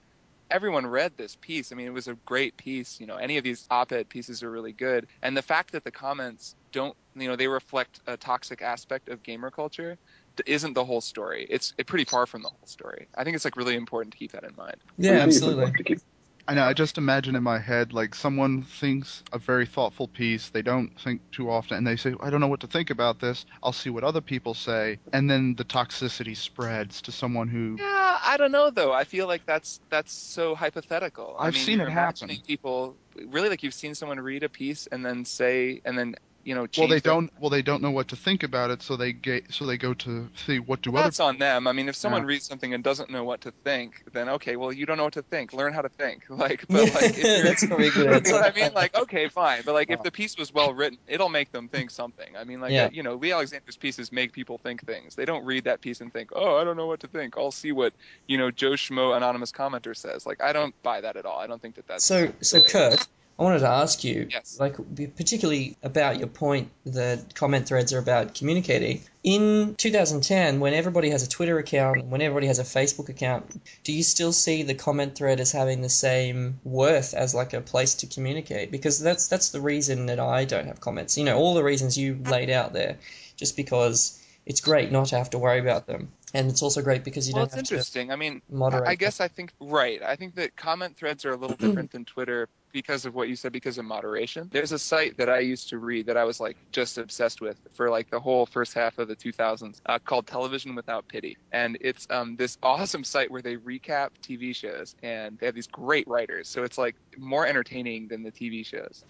everyone 0.51 0.85
read 0.85 1.11
this 1.17 1.37
piece 1.41 1.71
i 1.71 1.75
mean 1.75 1.87
it 1.87 1.93
was 1.93 2.07
a 2.07 2.17
great 2.25 2.55
piece 2.57 2.99
you 2.99 3.07
know 3.07 3.15
any 3.15 3.37
of 3.37 3.43
these 3.43 3.65
op-ed 3.69 4.09
pieces 4.09 4.43
are 4.43 4.51
really 4.51 4.73
good 4.73 5.07
and 5.21 5.35
the 5.35 5.41
fact 5.41 5.71
that 5.71 5.83
the 5.83 5.91
comments 5.91 6.55
don't, 6.73 6.97
you 7.15 7.29
know, 7.29 7.37
they 7.37 7.47
reflect 7.47 8.01
a 8.07 8.17
toxic 8.17 8.61
aspect 8.61 9.07
of 9.07 9.23
gamer 9.23 9.49
culture, 9.49 9.97
isn't 10.45 10.73
the 10.73 10.83
whole 10.83 10.99
story. 10.99 11.47
It's 11.49 11.73
pretty 11.87 12.03
far 12.03 12.25
from 12.25 12.41
the 12.41 12.49
whole 12.49 12.67
story. 12.67 13.07
I 13.15 13.23
think 13.23 13.35
it's 13.35 13.45
like 13.45 13.55
really 13.55 13.75
important 13.75 14.11
to 14.11 14.17
keep 14.17 14.33
that 14.33 14.43
in 14.43 14.53
mind. 14.57 14.75
Yeah, 14.97 15.11
I 15.11 15.19
think 15.19 15.27
it's 15.27 15.37
absolutely. 15.37 15.97
Important 16.47 16.49
to 16.49 16.49
keep- 16.49 16.49
I 16.49 16.53
know. 16.53 16.69
I 16.69 16.73
just 16.73 16.97
imagine 16.97 17.35
in 17.35 17.43
my 17.43 17.59
head 17.59 17.93
like 17.93 18.15
someone 18.15 18.63
thinks 18.63 19.23
a 19.31 19.39
very 19.39 19.65
thoughtful 19.65 20.07
piece. 20.07 20.49
They 20.49 20.61
don't 20.61 20.99
think 20.99 21.21
too 21.31 21.49
often, 21.49 21.77
and 21.77 21.87
they 21.87 21.95
say, 21.95 22.13
"I 22.19 22.29
don't 22.29 22.41
know 22.41 22.47
what 22.47 22.59
to 22.61 22.67
think 22.67 22.89
about 22.89 23.19
this. 23.19 23.45
I'll 23.63 23.73
see 23.73 23.89
what 23.89 24.03
other 24.03 24.21
people 24.21 24.53
say," 24.53 24.99
and 25.13 25.29
then 25.29 25.55
the 25.55 25.65
toxicity 25.65 26.35
spreads 26.35 27.01
to 27.03 27.11
someone 27.11 27.47
who. 27.47 27.77
Yeah, 27.79 28.19
I 28.23 28.37
don't 28.37 28.51
know 28.51 28.69
though. 28.71 28.93
I 28.93 29.03
feel 29.03 29.27
like 29.27 29.45
that's 29.45 29.79
that's 29.89 30.13
so 30.13 30.55
hypothetical. 30.55 31.35
I 31.39 31.47
I've 31.47 31.53
mean, 31.53 31.63
seen 31.63 31.79
it 31.81 31.89
happen. 31.89 32.29
People 32.45 32.97
really 33.27 33.49
like 33.49 33.63
you've 33.63 33.73
seen 33.73 33.95
someone 33.95 34.19
read 34.19 34.43
a 34.43 34.49
piece 34.49 34.87
and 34.87 35.05
then 35.05 35.25
say 35.25 35.81
and 35.85 35.97
then 35.97 36.15
you 36.43 36.55
know 36.55 36.67
Well, 36.77 36.87
they 36.87 36.95
their- 36.99 37.13
don't. 37.13 37.31
Well, 37.39 37.49
they 37.49 37.61
don't 37.61 37.81
know 37.81 37.91
what 37.91 38.09
to 38.09 38.15
think 38.15 38.43
about 38.43 38.69
it, 38.71 38.81
so 38.81 38.95
they 38.97 39.13
get. 39.13 39.53
So 39.53 39.65
they 39.65 39.77
go 39.77 39.93
to 39.93 40.29
see 40.45 40.59
what 40.59 40.81
do 40.81 40.91
Well, 40.91 41.01
other. 41.01 41.07
that's 41.07 41.19
on 41.19 41.37
them. 41.37 41.67
I 41.67 41.71
mean, 41.71 41.87
if 41.89 41.95
someone 41.95 42.21
Yeah. 42.23 42.27
reads 42.27 42.45
something 42.45 42.73
and 42.73 42.83
doesn't 42.83 43.09
know 43.09 43.23
what 43.23 43.41
to 43.41 43.51
think, 43.63 44.03
then 44.11 44.29
okay, 44.29 44.55
well, 44.55 44.71
you 44.73 44.85
don't 44.85 44.97
know 44.97 45.05
what 45.05 45.13
to 45.13 45.21
think. 45.21 45.53
Learn 45.53 45.73
how 45.73 45.81
to 45.81 45.89
think. 45.89 46.25
Like, 46.29 46.65
but 46.69 46.93
like, 46.93 47.15
That's 47.15 47.65
good 47.65 47.95
you 47.95 48.03
know 48.05 48.19
what 48.19 48.51
I 48.57 48.59
mean? 48.59 48.73
Like, 48.73 48.95
okay, 48.95 49.29
fine. 49.29 49.61
But 49.65 49.73
like, 49.73 49.89
if 49.89 50.03
the 50.03 50.11
piece 50.11 50.37
was 50.37 50.53
well 50.53 50.73
written, 50.73 50.97
it'll 51.07 51.29
make 51.29 51.51
them 51.51 51.69
think 51.69 51.91
something. 51.91 52.35
I 52.37 52.43
mean, 52.43 52.59
like, 52.59 52.71
Yeah. 52.71 52.89
you 52.91 53.03
know, 53.03 53.15
Leigh 53.15 53.31
Alexander's 53.33 53.77
pieces 53.77 54.11
make 54.11 54.33
people 54.33 54.57
think 54.57 54.85
things. 54.85 55.15
They 55.15 55.25
don't 55.25 55.45
read 55.45 55.63
that 55.65 55.79
piece 55.81 56.01
and 56.01 56.11
think, 56.11 56.31
oh, 56.35 56.57
I 56.57 56.63
don't 56.63 56.75
know 56.77 56.87
what 56.87 56.99
to 57.01 57.07
think. 57.07 57.37
I'll 57.37 57.51
see 57.51 57.71
what 57.71 57.93
you 58.27 58.37
know 58.37 58.51
Joe 58.51 58.71
Schmo 58.71 59.15
anonymous 59.15 59.51
commenter 59.51 59.95
says. 59.95 60.25
Like, 60.25 60.41
I 60.43 60.53
don't 60.53 60.73
buy 60.83 61.01
that 61.01 61.15
at 61.15 61.25
all. 61.25 61.39
I 61.39 61.47
don't 61.47 61.61
think 61.61 61.75
that 61.75 61.87
that's 61.87 62.03
So, 62.03 62.31
so 62.41 62.61
Kirk, 62.61 62.99
I 63.37 63.43
wanted 63.43 63.59
to 63.59 63.69
ask 63.69 64.03
you, 64.03 64.27
Yes. 64.29 64.57
like, 64.59 64.75
particularly 65.15 65.75
about 65.81 66.19
your 66.19 66.27
point 66.27 66.69
that 66.85 67.33
comment 67.33 67.67
threads 67.67 67.91
are 67.91 67.97
about 67.97 68.35
communicating. 68.35 69.01
In 69.23 69.75
2010, 69.75 70.59
when 70.59 70.73
everybody 70.73 71.09
has 71.09 71.23
a 71.23 71.29
Twitter 71.29 71.57
account, 71.57 72.05
when 72.05 72.21
everybody 72.21 72.47
has 72.47 72.59
a 72.59 72.63
Facebook 72.63 73.09
account, 73.09 73.45
do 73.83 73.91
you 73.91 74.03
still 74.03 74.33
see 74.33 74.63
the 74.63 74.75
comment 74.75 75.15
thread 75.15 75.39
as 75.39 75.51
having 75.51 75.81
the 75.81 75.89
same 75.89 76.59
worth 76.63 77.13
as 77.15 77.33
like 77.33 77.53
a 77.53 77.61
place 77.61 77.95
to 77.95 78.07
communicate? 78.07 78.69
Because 78.69 78.99
that's 78.99 79.27
that's 79.27 79.49
the 79.49 79.61
reason 79.61 80.05
that 80.07 80.19
I 80.19 80.45
don't 80.45 80.67
have 80.67 80.79
comments. 80.79 81.17
You 81.17 81.23
know, 81.23 81.37
all 81.37 81.55
the 81.55 81.63
reasons 81.63 81.97
you 81.97 82.19
laid 82.23 82.51
out 82.51 82.73
there, 82.73 82.97
just 83.35 83.55
because 83.55 84.19
it's 84.45 84.61
great 84.61 84.91
not 84.91 85.07
to 85.07 85.17
have 85.17 85.31
to 85.31 85.39
worry 85.39 85.59
about 85.59 85.87
them, 85.87 86.11
and 86.33 86.49
it's 86.49 86.61
also 86.61 86.81
great 86.81 87.03
because 87.03 87.27
you 87.27 87.33
well, 87.33 87.41
don't 87.41 87.47
it's 87.47 87.55
have 87.55 87.59
interesting. 87.59 88.11
I 88.11 88.15
mean. 88.15 88.41
I 88.51 88.69
mean, 88.69 88.81
I 88.85 88.95
guess 88.95 89.21
I 89.21 89.27
think 89.27 89.51
right. 89.59 90.01
I 90.01 90.15
think 90.15 90.35
that 90.35 90.55
comment 90.55 90.97
threads 90.97 91.25
are 91.25 91.31
a 91.31 91.37
little 91.37 91.55
different 91.55 91.91
than 91.91 92.05
Twitter 92.05 92.47
because 92.71 93.05
of 93.05 93.13
what 93.13 93.29
you 93.29 93.35
said 93.35 93.51
because 93.51 93.77
of 93.77 93.85
moderation. 93.85 94.49
There's 94.51 94.71
a 94.71 94.79
site 94.79 95.17
that 95.17 95.29
I 95.29 95.39
used 95.39 95.69
to 95.69 95.77
read 95.77 96.07
that 96.07 96.17
I 96.17 96.23
was 96.23 96.39
like 96.39 96.57
just 96.71 96.97
obsessed 96.97 97.39
with 97.39 97.59
for 97.75 97.89
like 97.89 98.09
the 98.09 98.19
whole 98.19 98.47
first 98.47 98.73
half 98.73 98.97
of 98.97 99.07
the 99.07 99.15
2000s 99.15 99.79
uh, 99.85 99.99
called 99.99 100.25
Television 100.25 100.73
Without 100.73 101.07
Pity, 101.07 101.37
and 101.51 101.77
it's 101.79 102.07
um 102.09 102.35
this 102.35 102.57
awesome 102.63 103.03
site 103.03 103.29
where 103.29 103.43
they 103.43 103.55
recap 103.57 104.09
TV 104.27 104.55
shows 104.55 104.95
and 105.03 105.37
they 105.37 105.45
have 105.45 105.55
these 105.55 105.67
great 105.67 106.07
writers. 106.07 106.49
So 106.49 106.63
it's 106.63 106.79
like 106.79 106.95
more 107.17 107.45
entertaining 107.45 108.07
than 108.07 108.23
the 108.23 108.31
TV 108.31 108.65
shows 108.65 109.03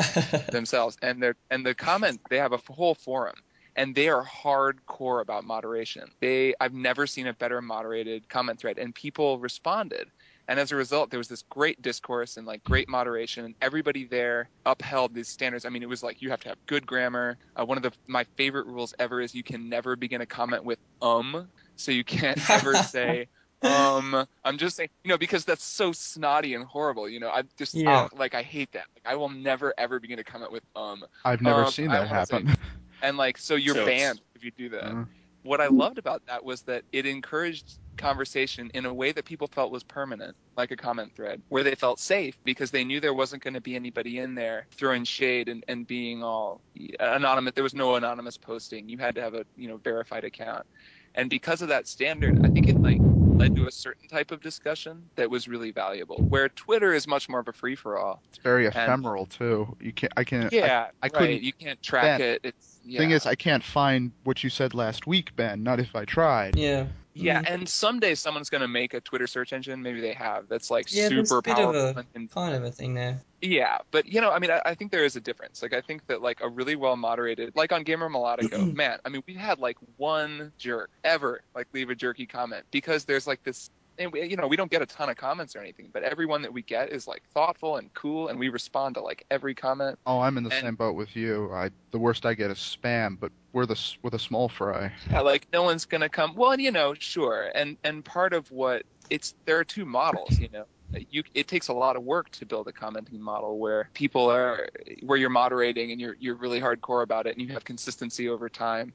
themselves. 0.51 0.97
And 1.01 1.23
they're 1.23 1.35
and 1.49 1.65
the 1.65 1.73
comment 1.73 2.19
they 2.29 2.37
have 2.37 2.51
a 2.51 2.59
whole 2.69 2.95
forum 2.95 3.35
and 3.75 3.95
they 3.95 4.07
are 4.09 4.23
hardcore 4.25 5.21
about 5.21 5.43
moderation. 5.45 6.09
They 6.21 6.53
I've 6.59 6.73
never 6.73 7.07
seen 7.07 7.27
a 7.27 7.33
better 7.33 7.61
moderated 7.61 8.27
comment 8.29 8.59
thread 8.59 8.77
and 8.77 8.93
people 8.93 9.39
responded. 9.39 10.09
And 10.49 10.59
as 10.59 10.73
a 10.73 10.75
result, 10.75 11.09
there 11.09 11.19
was 11.19 11.29
this 11.29 11.43
great 11.49 11.81
discourse 11.81 12.35
and 12.35 12.45
like 12.45 12.61
great 12.65 12.89
moderation, 12.89 13.45
and 13.45 13.55
everybody 13.61 14.05
there 14.05 14.49
upheld 14.65 15.13
these 15.15 15.29
standards. 15.29 15.63
I 15.63 15.69
mean, 15.69 15.83
it 15.83 15.89
was 15.89 16.03
like 16.03 16.21
you 16.21 16.29
have 16.31 16.41
to 16.41 16.49
have 16.49 16.57
good 16.67 16.85
grammar. 16.85 17.37
Uh, 17.55 17.65
one 17.65 17.77
of 17.77 17.83
the 17.83 17.93
my 18.07 18.25
favorite 18.35 18.65
rules 18.67 18.93
ever 18.99 19.21
is 19.21 19.33
you 19.33 19.43
can 19.43 19.69
never 19.69 19.95
begin 19.95 20.19
a 20.19 20.25
comment 20.25 20.65
with 20.65 20.79
um, 21.01 21.47
so 21.77 21.91
you 21.93 22.03
can't 22.03 22.37
ever 22.49 22.75
say 22.75 23.27
um. 23.63 24.27
I'm 24.43 24.57
just 24.57 24.75
saying, 24.75 24.89
you 25.05 25.09
know, 25.09 25.17
because 25.17 25.45
that's 25.45 25.63
so 25.63 25.93
snotty 25.93 26.55
and 26.55 26.65
horrible. 26.65 27.07
You 27.07 27.21
know, 27.21 27.29
I 27.29 27.43
just 27.57 27.73
Yeah. 27.75 28.09
like 28.13 28.35
I 28.35 28.41
hate 28.43 28.73
that. 28.73 28.85
Like 28.97 29.13
I 29.13 29.15
will 29.15 29.29
never 29.29 29.73
ever 29.77 30.01
begin 30.01 30.19
a 30.19 30.23
comment 30.25 30.51
with 30.51 30.63
um 30.75 31.05
I've 31.23 31.41
never 31.41 31.61
um, 31.61 31.71
seen 31.71 31.87
that 31.87 32.09
wanna 32.09 32.25
say- 32.25 32.43
happen. 32.43 32.57
And 33.03 33.17
like 33.17 33.37
so 33.37 33.55
you're 33.55 33.75
Jokes. 33.75 33.87
banned 33.87 34.21
if 34.35 34.43
you 34.43 34.51
do 34.57 34.69
that. 34.69 34.85
Uh, 34.85 35.05
What 35.43 35.59
I 35.59 35.67
loved 35.67 35.97
about 35.97 36.25
that 36.27 36.43
was 36.45 36.61
that 36.63 36.83
it 36.93 37.05
encouraged 37.05 37.77
conversation 37.97 38.71
in 38.73 38.85
a 38.85 38.93
way 38.93 39.11
that 39.11 39.25
people 39.25 39.47
felt 39.47 39.71
was 39.71 39.83
permanent, 39.83 40.35
like 40.55 40.71
a 40.71 40.75
comment 40.77 41.13
thread, 41.15 41.41
where 41.49 41.63
they 41.63 41.75
felt 41.75 41.99
safe 41.99 42.35
because 42.45 42.71
they 42.71 42.83
knew 42.85 42.99
there 43.01 43.13
wasn't 43.13 43.43
going 43.43 43.53
to 43.53 43.61
be 43.61 43.75
anybody 43.75 44.19
in 44.19 44.35
there 44.35 44.67
throwing 44.71 45.03
shade 45.03 45.49
and, 45.49 45.63
and 45.67 45.85
being 45.85 46.23
all 46.23 46.61
anonymous. 46.99 47.53
There 47.53 47.63
was 47.63 47.75
no 47.75 47.95
anonymous 47.95 48.37
posting. 48.37 48.87
You 48.89 48.97
had 48.97 49.15
to 49.15 49.21
have 49.21 49.33
a 49.33 49.45
you 49.57 49.67
know 49.67 49.77
verified 49.77 50.23
account, 50.23 50.65
and 51.13 51.29
because 51.29 51.61
of 51.61 51.67
that 51.69 51.87
standard, 51.87 52.45
I 52.45 52.49
think 52.49 52.67
it 52.69 52.81
like 52.81 53.01
led 53.43 53.55
to 53.57 53.67
a 53.67 53.71
certain 53.71 54.07
type 54.07 54.31
of 54.31 54.41
discussion 54.41 55.03
that 55.15 55.29
was 55.29 55.47
really 55.47 55.71
valuable. 55.71 56.15
Where 56.17 56.47
Twitter 56.49 56.93
is 56.93 57.07
much 57.07 57.27
more 57.27 57.39
of 57.41 57.47
a 57.47 57.53
free 57.53 57.75
for 57.75 57.97
all. 57.97 58.21
it's 58.29 58.37
very 58.39 58.65
ephemeral 58.67 59.25
too. 59.25 59.75
You 59.81 59.91
can't. 59.91 60.13
I 60.15 60.23
can't. 60.23 60.45
I- 60.53 60.55
Yeah, 60.55 60.87
I 61.01 61.05
right. 61.07 61.13
couldn't- 61.13 61.43
You 61.43 61.53
can't 61.53 61.81
track 61.83 62.19
Ben, 62.19 62.21
it. 62.21 62.41
It's 62.43 62.79
yeah. 62.85 62.99
Thing 62.99 63.11
is, 63.11 63.25
I 63.25 63.35
can't 63.35 63.63
find 63.63 64.11
what 64.23 64.43
you 64.43 64.49
said 64.49 64.73
last 64.73 65.07
week, 65.07 65.35
Ben. 65.35 65.61
Not 65.63 65.79
if 65.79 65.95
I 65.95 66.05
tried. 66.05 66.55
yeah. 66.57 66.87
Yeah, 67.15 67.41
Mm. 67.41 67.49
and 67.53 67.69
someday 67.69 68.15
someone's 68.15 68.49
going 68.49 68.61
to 68.61 68.67
make 68.67 68.93
a 68.93 69.01
Twitter 69.01 69.27
search 69.27 69.53
engine. 69.53 69.81
Maybe 69.83 70.01
they 70.01 70.13
have. 70.13 70.47
That's 70.47 70.71
like 70.71 70.91
Yeah, 70.93 71.09
super 71.09 71.37
a 71.37 71.41
bit 71.43 71.51
of 71.51 71.57
powerful. 71.57 71.99
a- 72.01 72.05
and, 72.15 72.31
kind 72.31 72.55
of 72.55 72.63
a 72.63 72.71
thing 72.71 72.93
there. 72.95 73.21
yeah, 73.41 73.77
but 73.91 74.05
you 74.07 74.19
know, 74.19 74.31
I 74.31 74.39
mean, 74.39 74.49
I, 74.51 74.61
I 74.65 74.73
think 74.75 74.91
there 74.91 75.05
is 75.05 75.15
a 75.15 75.21
difference. 75.21 75.61
Like, 75.61 75.73
I 75.73 75.81
think 75.81 76.05
that 76.07 76.21
like 76.21 76.41
a 76.41 76.49
really 76.49 76.75
well 76.75 76.95
moderated, 76.95 77.55
like 77.55 77.71
on 77.71 77.83
Gamer 77.83 78.09
Melodico, 78.09 78.73
man. 78.75 78.99
I 79.05 79.09
mean, 79.09 79.21
we 79.27 79.35
had 79.35 79.59
like 79.59 79.77
one 79.97 80.51
jerk 80.57 80.89
ever 81.03 81.41
like 81.53 81.67
leave 81.73 81.89
a 81.91 81.95
jerky 81.95 82.25
comment 82.25 82.65
because 82.71 83.05
there's 83.05 83.27
like 83.27 83.43
this. 83.43 83.69
And 83.99 84.11
we, 84.11 84.23
you 84.23 84.35
know, 84.35 84.47
we 84.47 84.57
don't 84.57 84.71
get 84.71 84.81
a 84.81 84.85
ton 84.85 85.09
of 85.09 85.17
comments 85.17 85.55
or 85.55 85.59
anything, 85.59 85.89
but 85.93 86.03
everyone 86.03 86.41
that 86.41 86.51
we 86.51 86.61
get 86.63 86.91
is 86.91 87.07
like 87.07 87.21
thoughtful 87.33 87.77
and 87.77 87.93
cool, 87.93 88.27
and 88.27 88.39
we 88.39 88.49
respond 88.49 88.95
to 88.95 89.01
like 89.01 89.25
every 89.29 89.53
comment. 89.53 89.99
Oh, 90.07 90.19
I'm 90.19 90.37
in 90.37 90.43
the 90.43 90.51
And- 90.51 90.61
same 90.65 90.75
boat 90.75 90.95
with 90.95 91.15
you. 91.15 91.51
I 91.53 91.69
the 91.91 91.99
worst 91.99 92.25
I 92.25 92.33
get 92.33 92.49
is 92.49 92.57
spam, 92.57 93.19
but 93.19 93.31
we're 93.51 93.65
the 93.67 93.79
with 94.01 94.13
a 94.15 94.19
small 94.19 94.49
fry. 94.49 94.91
Yeah, 95.11 95.21
like 95.21 95.47
no 95.53 95.63
one's 95.63 95.85
gonna 95.85 96.09
come. 96.09 96.33
Well, 96.35 96.59
you 96.59 96.71
know, 96.71 96.93
sure. 96.95 97.51
And 97.53 97.77
and 97.83 98.03
part 98.03 98.33
of 98.33 98.49
what 98.51 98.83
it's 99.09 99.35
there 99.45 99.59
are 99.59 99.63
two 99.63 99.85
models. 99.85 100.39
You 100.39 100.49
know, 100.51 100.65
you 101.11 101.23
it 101.35 101.47
takes 101.47 101.67
a 101.67 101.73
lot 101.73 101.95
of 101.95 102.03
work 102.03 102.29
to 102.31 102.45
build 102.47 102.67
a 102.67 102.71
commenting 102.71 103.21
model 103.21 103.59
where 103.59 103.89
people 103.93 104.29
are 104.31 104.69
where 105.03 105.17
you're 105.19 105.29
moderating 105.29 105.91
and 105.91 106.01
you're 106.01 106.15
you're 106.19 106.35
really 106.35 106.59
hardcore 106.59 107.03
about 107.03 107.27
it 107.27 107.37
and 107.37 107.47
you 107.47 107.53
have 107.53 107.63
consistency 107.63 108.27
over 108.29 108.49
time. 108.49 108.91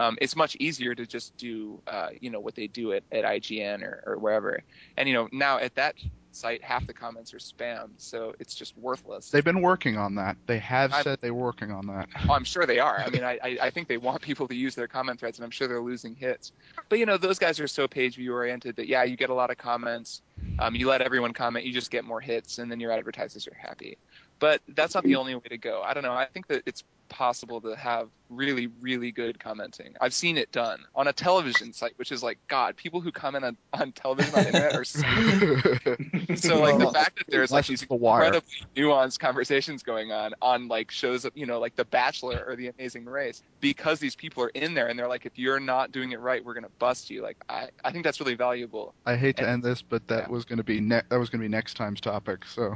Um, 0.00 0.16
it's 0.18 0.34
much 0.34 0.56
easier 0.58 0.94
to 0.94 1.06
just 1.06 1.36
do 1.36 1.78
uh, 1.86 2.08
you 2.20 2.30
know 2.30 2.40
what 2.40 2.54
they 2.54 2.66
do 2.66 2.94
at, 2.94 3.02
at 3.12 3.24
IGN 3.24 3.82
or, 3.82 4.02
or 4.06 4.18
wherever. 4.18 4.62
And 4.96 5.06
you 5.06 5.14
know 5.14 5.28
now 5.30 5.58
at 5.58 5.74
that 5.74 5.94
site 6.32 6.62
half 6.62 6.86
the 6.86 6.94
comments 6.94 7.34
are 7.34 7.38
spam, 7.38 7.90
so 7.98 8.34
it's 8.38 8.54
just 8.54 8.76
worthless. 8.78 9.28
They've 9.28 9.44
been 9.44 9.60
working 9.60 9.98
on 9.98 10.14
that. 10.14 10.38
They 10.46 10.58
have 10.58 10.94
I'm- 10.94 11.02
said 11.02 11.18
they're 11.20 11.34
working 11.34 11.70
on 11.70 11.86
that. 11.88 12.08
Oh, 12.26 12.32
I'm 12.32 12.44
sure 12.44 12.64
they 12.64 12.78
are. 12.78 12.98
I 12.98 13.10
mean, 13.10 13.24
I, 13.24 13.38
I, 13.42 13.58
I 13.62 13.70
think 13.70 13.88
they 13.88 13.98
want 13.98 14.22
people 14.22 14.48
to 14.48 14.54
use 14.54 14.74
their 14.74 14.88
comment 14.88 15.20
threads, 15.20 15.38
and 15.38 15.44
I'm 15.44 15.50
sure 15.50 15.68
they're 15.68 15.82
losing 15.82 16.14
hits. 16.14 16.52
But 16.88 16.98
you 16.98 17.04
know, 17.04 17.18
those 17.18 17.38
guys 17.38 17.60
are 17.60 17.68
so 17.68 17.86
page 17.86 18.16
view 18.16 18.32
oriented 18.32 18.76
that 18.76 18.86
yeah, 18.86 19.02
you 19.02 19.16
get 19.16 19.28
a 19.28 19.34
lot 19.34 19.50
of 19.50 19.58
comments. 19.58 20.22
Um, 20.58 20.74
you 20.74 20.88
let 20.88 21.02
everyone 21.02 21.34
comment, 21.34 21.66
you 21.66 21.74
just 21.74 21.90
get 21.90 22.06
more 22.06 22.20
hits, 22.20 22.58
and 22.58 22.70
then 22.70 22.80
your 22.80 22.92
advertisers 22.92 23.46
are 23.46 23.54
happy. 23.54 23.98
But 24.38 24.62
that's 24.68 24.94
not 24.94 25.04
the 25.04 25.16
only 25.16 25.34
way 25.34 25.48
to 25.50 25.58
go. 25.58 25.82
I 25.82 25.92
don't 25.92 26.02
know. 26.02 26.14
I 26.14 26.24
think 26.24 26.46
that 26.46 26.62
it's 26.64 26.84
possible 27.10 27.60
to 27.60 27.76
have 27.76 28.08
really, 28.30 28.68
really 28.80 29.10
good 29.10 29.38
commenting. 29.38 29.94
I've 30.00 30.14
seen 30.14 30.38
it 30.38 30.50
done 30.52 30.80
on 30.94 31.08
a 31.08 31.12
television 31.12 31.72
site, 31.72 31.92
which 31.96 32.12
is 32.12 32.22
like 32.22 32.38
God. 32.48 32.76
People 32.76 33.00
who 33.00 33.12
comment 33.12 33.44
on, 33.44 33.56
on 33.72 33.92
television 33.92 34.34
on 34.34 34.44
the 34.44 34.48
internet 34.48 34.74
are 34.74 34.84
so 34.84 35.00
so 36.36 36.60
like 36.60 36.78
the 36.78 36.90
fact 36.94 37.18
that 37.18 37.26
there's 37.28 37.50
like 37.50 37.66
these 37.66 37.82
it's 37.82 37.88
The 37.88 37.94
incredibly 37.94 38.40
nuanced 38.76 39.18
conversations 39.18 39.82
going 39.82 40.12
on 40.12 40.32
on 40.40 40.68
like 40.68 40.90
shows 40.90 41.24
of 41.24 41.36
you 41.36 41.44
know 41.44 41.58
like 41.58 41.76
The 41.76 41.84
Bachelor 41.84 42.44
or 42.46 42.56
The 42.56 42.68
Amazing 42.68 43.04
Race 43.04 43.42
because 43.60 43.98
these 43.98 44.14
people 44.14 44.44
are 44.44 44.50
in 44.50 44.74
there 44.74 44.86
and 44.86 44.98
they're 44.98 45.08
like 45.08 45.26
if 45.26 45.38
you're 45.38 45.60
not 45.60 45.92
doing 45.92 46.12
it 46.12 46.20
right 46.20 46.44
we're 46.44 46.54
gonna 46.54 46.68
bust 46.78 47.10
you 47.10 47.22
like 47.22 47.36
I 47.48 47.68
I 47.84 47.90
think 47.90 48.04
that's 48.04 48.20
really 48.20 48.34
valuable. 48.34 48.94
I 49.04 49.16
hate 49.16 49.36
to 49.38 49.48
end 49.48 49.62
this, 49.62 49.82
but 49.82 50.06
that 50.08 50.24
yeah. 50.24 50.28
was 50.28 50.44
going 50.44 50.58
to 50.58 50.64
be 50.64 50.80
ne- 50.80 51.02
that 51.08 51.16
was 51.16 51.30
going 51.30 51.40
to 51.40 51.44
be 51.44 51.48
next 51.48 51.76
time's 51.76 52.00
topic. 52.00 52.44
So. 52.46 52.74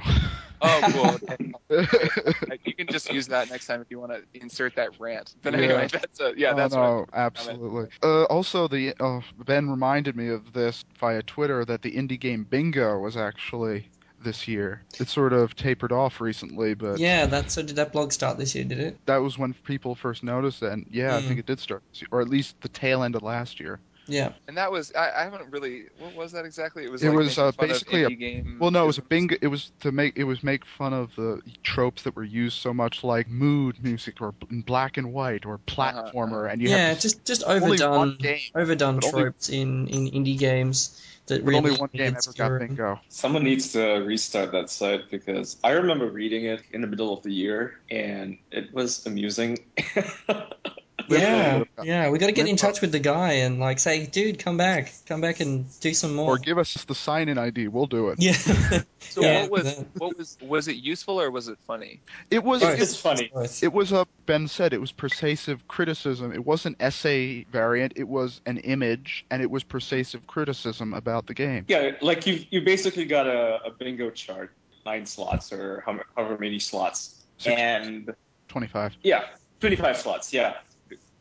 Oh 0.61 0.81
cool. 0.93 1.55
Okay. 1.71 2.59
you 2.65 2.75
can 2.75 2.87
just 2.87 3.13
use 3.13 3.27
that 3.29 3.51
next 3.51 3.67
time 3.67 3.81
if 3.81 3.91
you 3.91 3.99
want 3.99 4.13
to 4.13 4.23
insert 4.35 4.75
that 4.77 4.91
rant. 4.99 5.35
But 5.43 5.55
Yeah. 5.55 5.61
anyway, 5.61 5.89
that's 5.93 6.21
a 6.21 6.33
yeah 6.37 6.53
oh, 6.53 6.55
that's 6.55 6.77
no, 6.77 7.07
right. 7.07 7.07
absolutely. 7.13 7.89
Uh, 8.03 8.25
also, 8.25 8.69
the 8.69 8.95
uh, 9.01 9.21
Ben 9.45 9.69
reminded 9.71 10.17
me 10.17 10.29
of 10.29 10.53
this 10.53 10.85
via 10.99 11.23
Twitter 11.23 11.65
that 11.65 11.83
the 11.83 11.93
indie 11.93 12.21
game 12.21 12.45
bingo 12.45 12.99
was 12.99 13.17
actually 13.17 13.91
this 14.19 14.47
year. 14.49 14.87
It 15.01 15.09
sort 15.09 15.33
of 15.33 15.55
tapered 15.55 15.93
off 15.93 16.21
recently, 16.21 16.75
but 16.75 17.01
Yeah, 17.01 17.27
that 17.27 17.51
so 17.51 17.63
did 17.63 17.77
that 17.77 17.93
blog 17.93 18.13
start 18.13 18.39
this 18.39 18.55
year, 18.55 18.65
did 18.65 18.79
it? 18.79 19.01
that 19.07 19.19
was 19.19 19.39
when 19.39 19.55
people 19.65 19.95
first 19.95 20.23
noticed 20.23 20.63
it. 20.63 20.73
And 20.73 20.87
yeah, 20.91 21.17
I 21.17 21.21
Mm. 21.21 21.27
think 21.27 21.41
it 21.41 21.47
did 21.47 21.61
start, 21.61 21.83
this 21.93 22.03
year, 22.03 22.09
or 22.13 22.21
at 22.21 22.29
least 22.29 22.57
the 22.61 22.69
tail 22.69 23.03
end 23.03 23.17
of 23.17 23.23
last 23.23 23.61
year. 23.61 23.81
Yeah. 24.07 24.33
And 24.49 24.57
that 24.57 24.71
was 24.71 24.93
I, 24.95 25.11
I 25.21 25.23
haven't 25.25 25.51
really 25.51 25.85
what 25.99 26.15
was 26.15 26.33
that 26.33 26.45
exactly? 26.45 26.85
It 26.85 26.91
was 26.91 27.03
It 27.03 27.09
like 27.09 27.17
was, 27.19 27.39
uh, 27.39 27.53
basically 27.59 28.05
a- 28.05 28.11
game. 28.11 28.59
Well, 28.61 28.71
no, 28.71 28.85
it 28.85 28.87
was 28.87 28.99
a 28.99 29.01
isms. 29.01 29.09
bingo. 29.09 29.37
It 29.41 29.47
was 29.49 29.73
to 29.81 29.93
make 29.93 30.17
it 30.17 30.25
was 30.25 30.43
make 30.43 30.65
fun 30.67 30.93
of 30.93 31.15
the 31.17 31.41
tropes 31.63 32.03
that 32.03 32.15
were 32.17 32.25
used 32.25 32.59
so 32.59 32.75
much, 32.75 33.03
like 33.05 33.29
mood 33.29 33.83
music 33.83 34.21
or 34.21 34.35
in 34.51 34.63
black 34.63 34.97
and 34.97 35.13
white 35.13 35.47
or 35.47 35.59
platformer, 35.67 36.51
and 36.53 36.61
you 36.61 36.69
yeah, 36.69 36.89
have 36.91 37.01
just 37.01 37.25
just 37.25 37.43
overdone 37.45 38.17
game, 38.19 38.41
overdone 38.55 38.97
but 38.97 39.05
only- 39.07 39.23
tropes 39.25 39.49
in, 39.49 39.89
in 39.89 40.11
indie 40.11 40.39
games 40.39 41.01
that 41.27 41.43
but 41.43 41.49
really 41.53 41.71
only 41.71 41.81
one 41.81 41.89
game 41.95 42.15
ever 42.17 42.33
got 42.37 42.59
bingo. 42.59 43.01
Someone 43.09 43.45
needs 43.45 43.73
to 43.73 43.81
restart 44.05 44.53
that 44.53 44.69
site 44.69 45.11
because 45.11 45.57
I 45.65 45.71
remember 45.71 46.11
reading 46.11 46.45
it 46.45 46.63
in 46.73 46.83
the 46.83 46.87
middle 46.87 47.17
of 47.17 47.23
the 47.23 47.33
year 47.33 47.81
and 47.91 48.37
it 48.51 48.75
was 48.75 49.07
amusing. 49.07 49.59
Yeah, 51.09 51.65
yeah, 51.83 52.11
we 52.11 52.19
got 52.19 52.27
to 52.27 52.33
get 52.33 52.47
in 52.49 52.57
touch 52.57 52.81
with 52.81 52.93
the 52.93 52.99
guy 52.99 53.33
and 53.35 53.61
like 53.61 53.79
say, 53.79 54.07
dude, 54.07 54.39
come 54.39 54.57
back, 54.57 54.93
come 55.07 55.21
back 55.21 55.41
and 55.41 55.67
do 55.81 55.93
some 55.95 56.15
more. 56.15 56.31
Or 56.35 56.39
give 56.39 56.59
us 56.59 56.85
the 56.85 56.95
sign-in 56.95 57.39
ID. 57.39 57.69
We'll 57.69 57.87
do 57.87 58.09
it. 58.09 58.21
yeah, 58.21 58.33
So 59.01 59.23
Yeah, 59.23 59.43
what 59.43 59.51
was 59.51 59.85
what 59.99 60.19
was 60.19 60.39
was 60.41 60.69
it 60.69 60.77
useful 60.77 61.21
or 61.21 61.31
was 61.31 61.49
it 61.49 61.59
funny? 61.67 62.01
It 62.31 62.43
was. 62.43 62.63
Both. 62.63 62.75
It, 62.75 62.83
it's 62.83 62.97
funny. 62.97 63.31
It 63.63 63.73
was 63.73 63.93
a 63.93 64.07
Ben 64.27 64.49
said 64.49 64.73
it 64.73 64.81
was 64.81 64.93
persuasive 64.93 65.67
criticism. 65.69 66.33
It 66.33 66.45
wasn't 66.45 66.77
essay 66.81 67.45
variant. 67.45 67.95
It 67.97 68.09
was 68.09 68.41
an 68.47 68.59
image, 68.59 69.25
and 69.31 69.43
it 69.43 69.51
was 69.51 69.63
persuasive 69.65 70.27
criticism 70.27 70.95
about 70.95 71.27
the 71.27 71.35
game. 71.35 71.65
Yeah, 71.69 71.93
like 72.01 72.27
you 72.27 72.45
you 72.51 72.63
basically 72.63 73.05
got 73.05 73.27
a, 73.27 73.61
a 73.67 73.71
bingo 73.71 74.11
chart, 74.11 74.53
nine 74.87 75.07
slots 75.07 75.53
or 75.53 75.83
how, 75.87 76.01
however 76.17 76.39
many 76.39 76.59
slots, 76.59 77.23
Six- 77.39 77.55
and 77.59 78.15
Twenty-five. 78.49 78.97
yeah, 79.03 79.25
25 79.61 79.97
slots. 79.97 80.33
Yeah. 80.33 80.55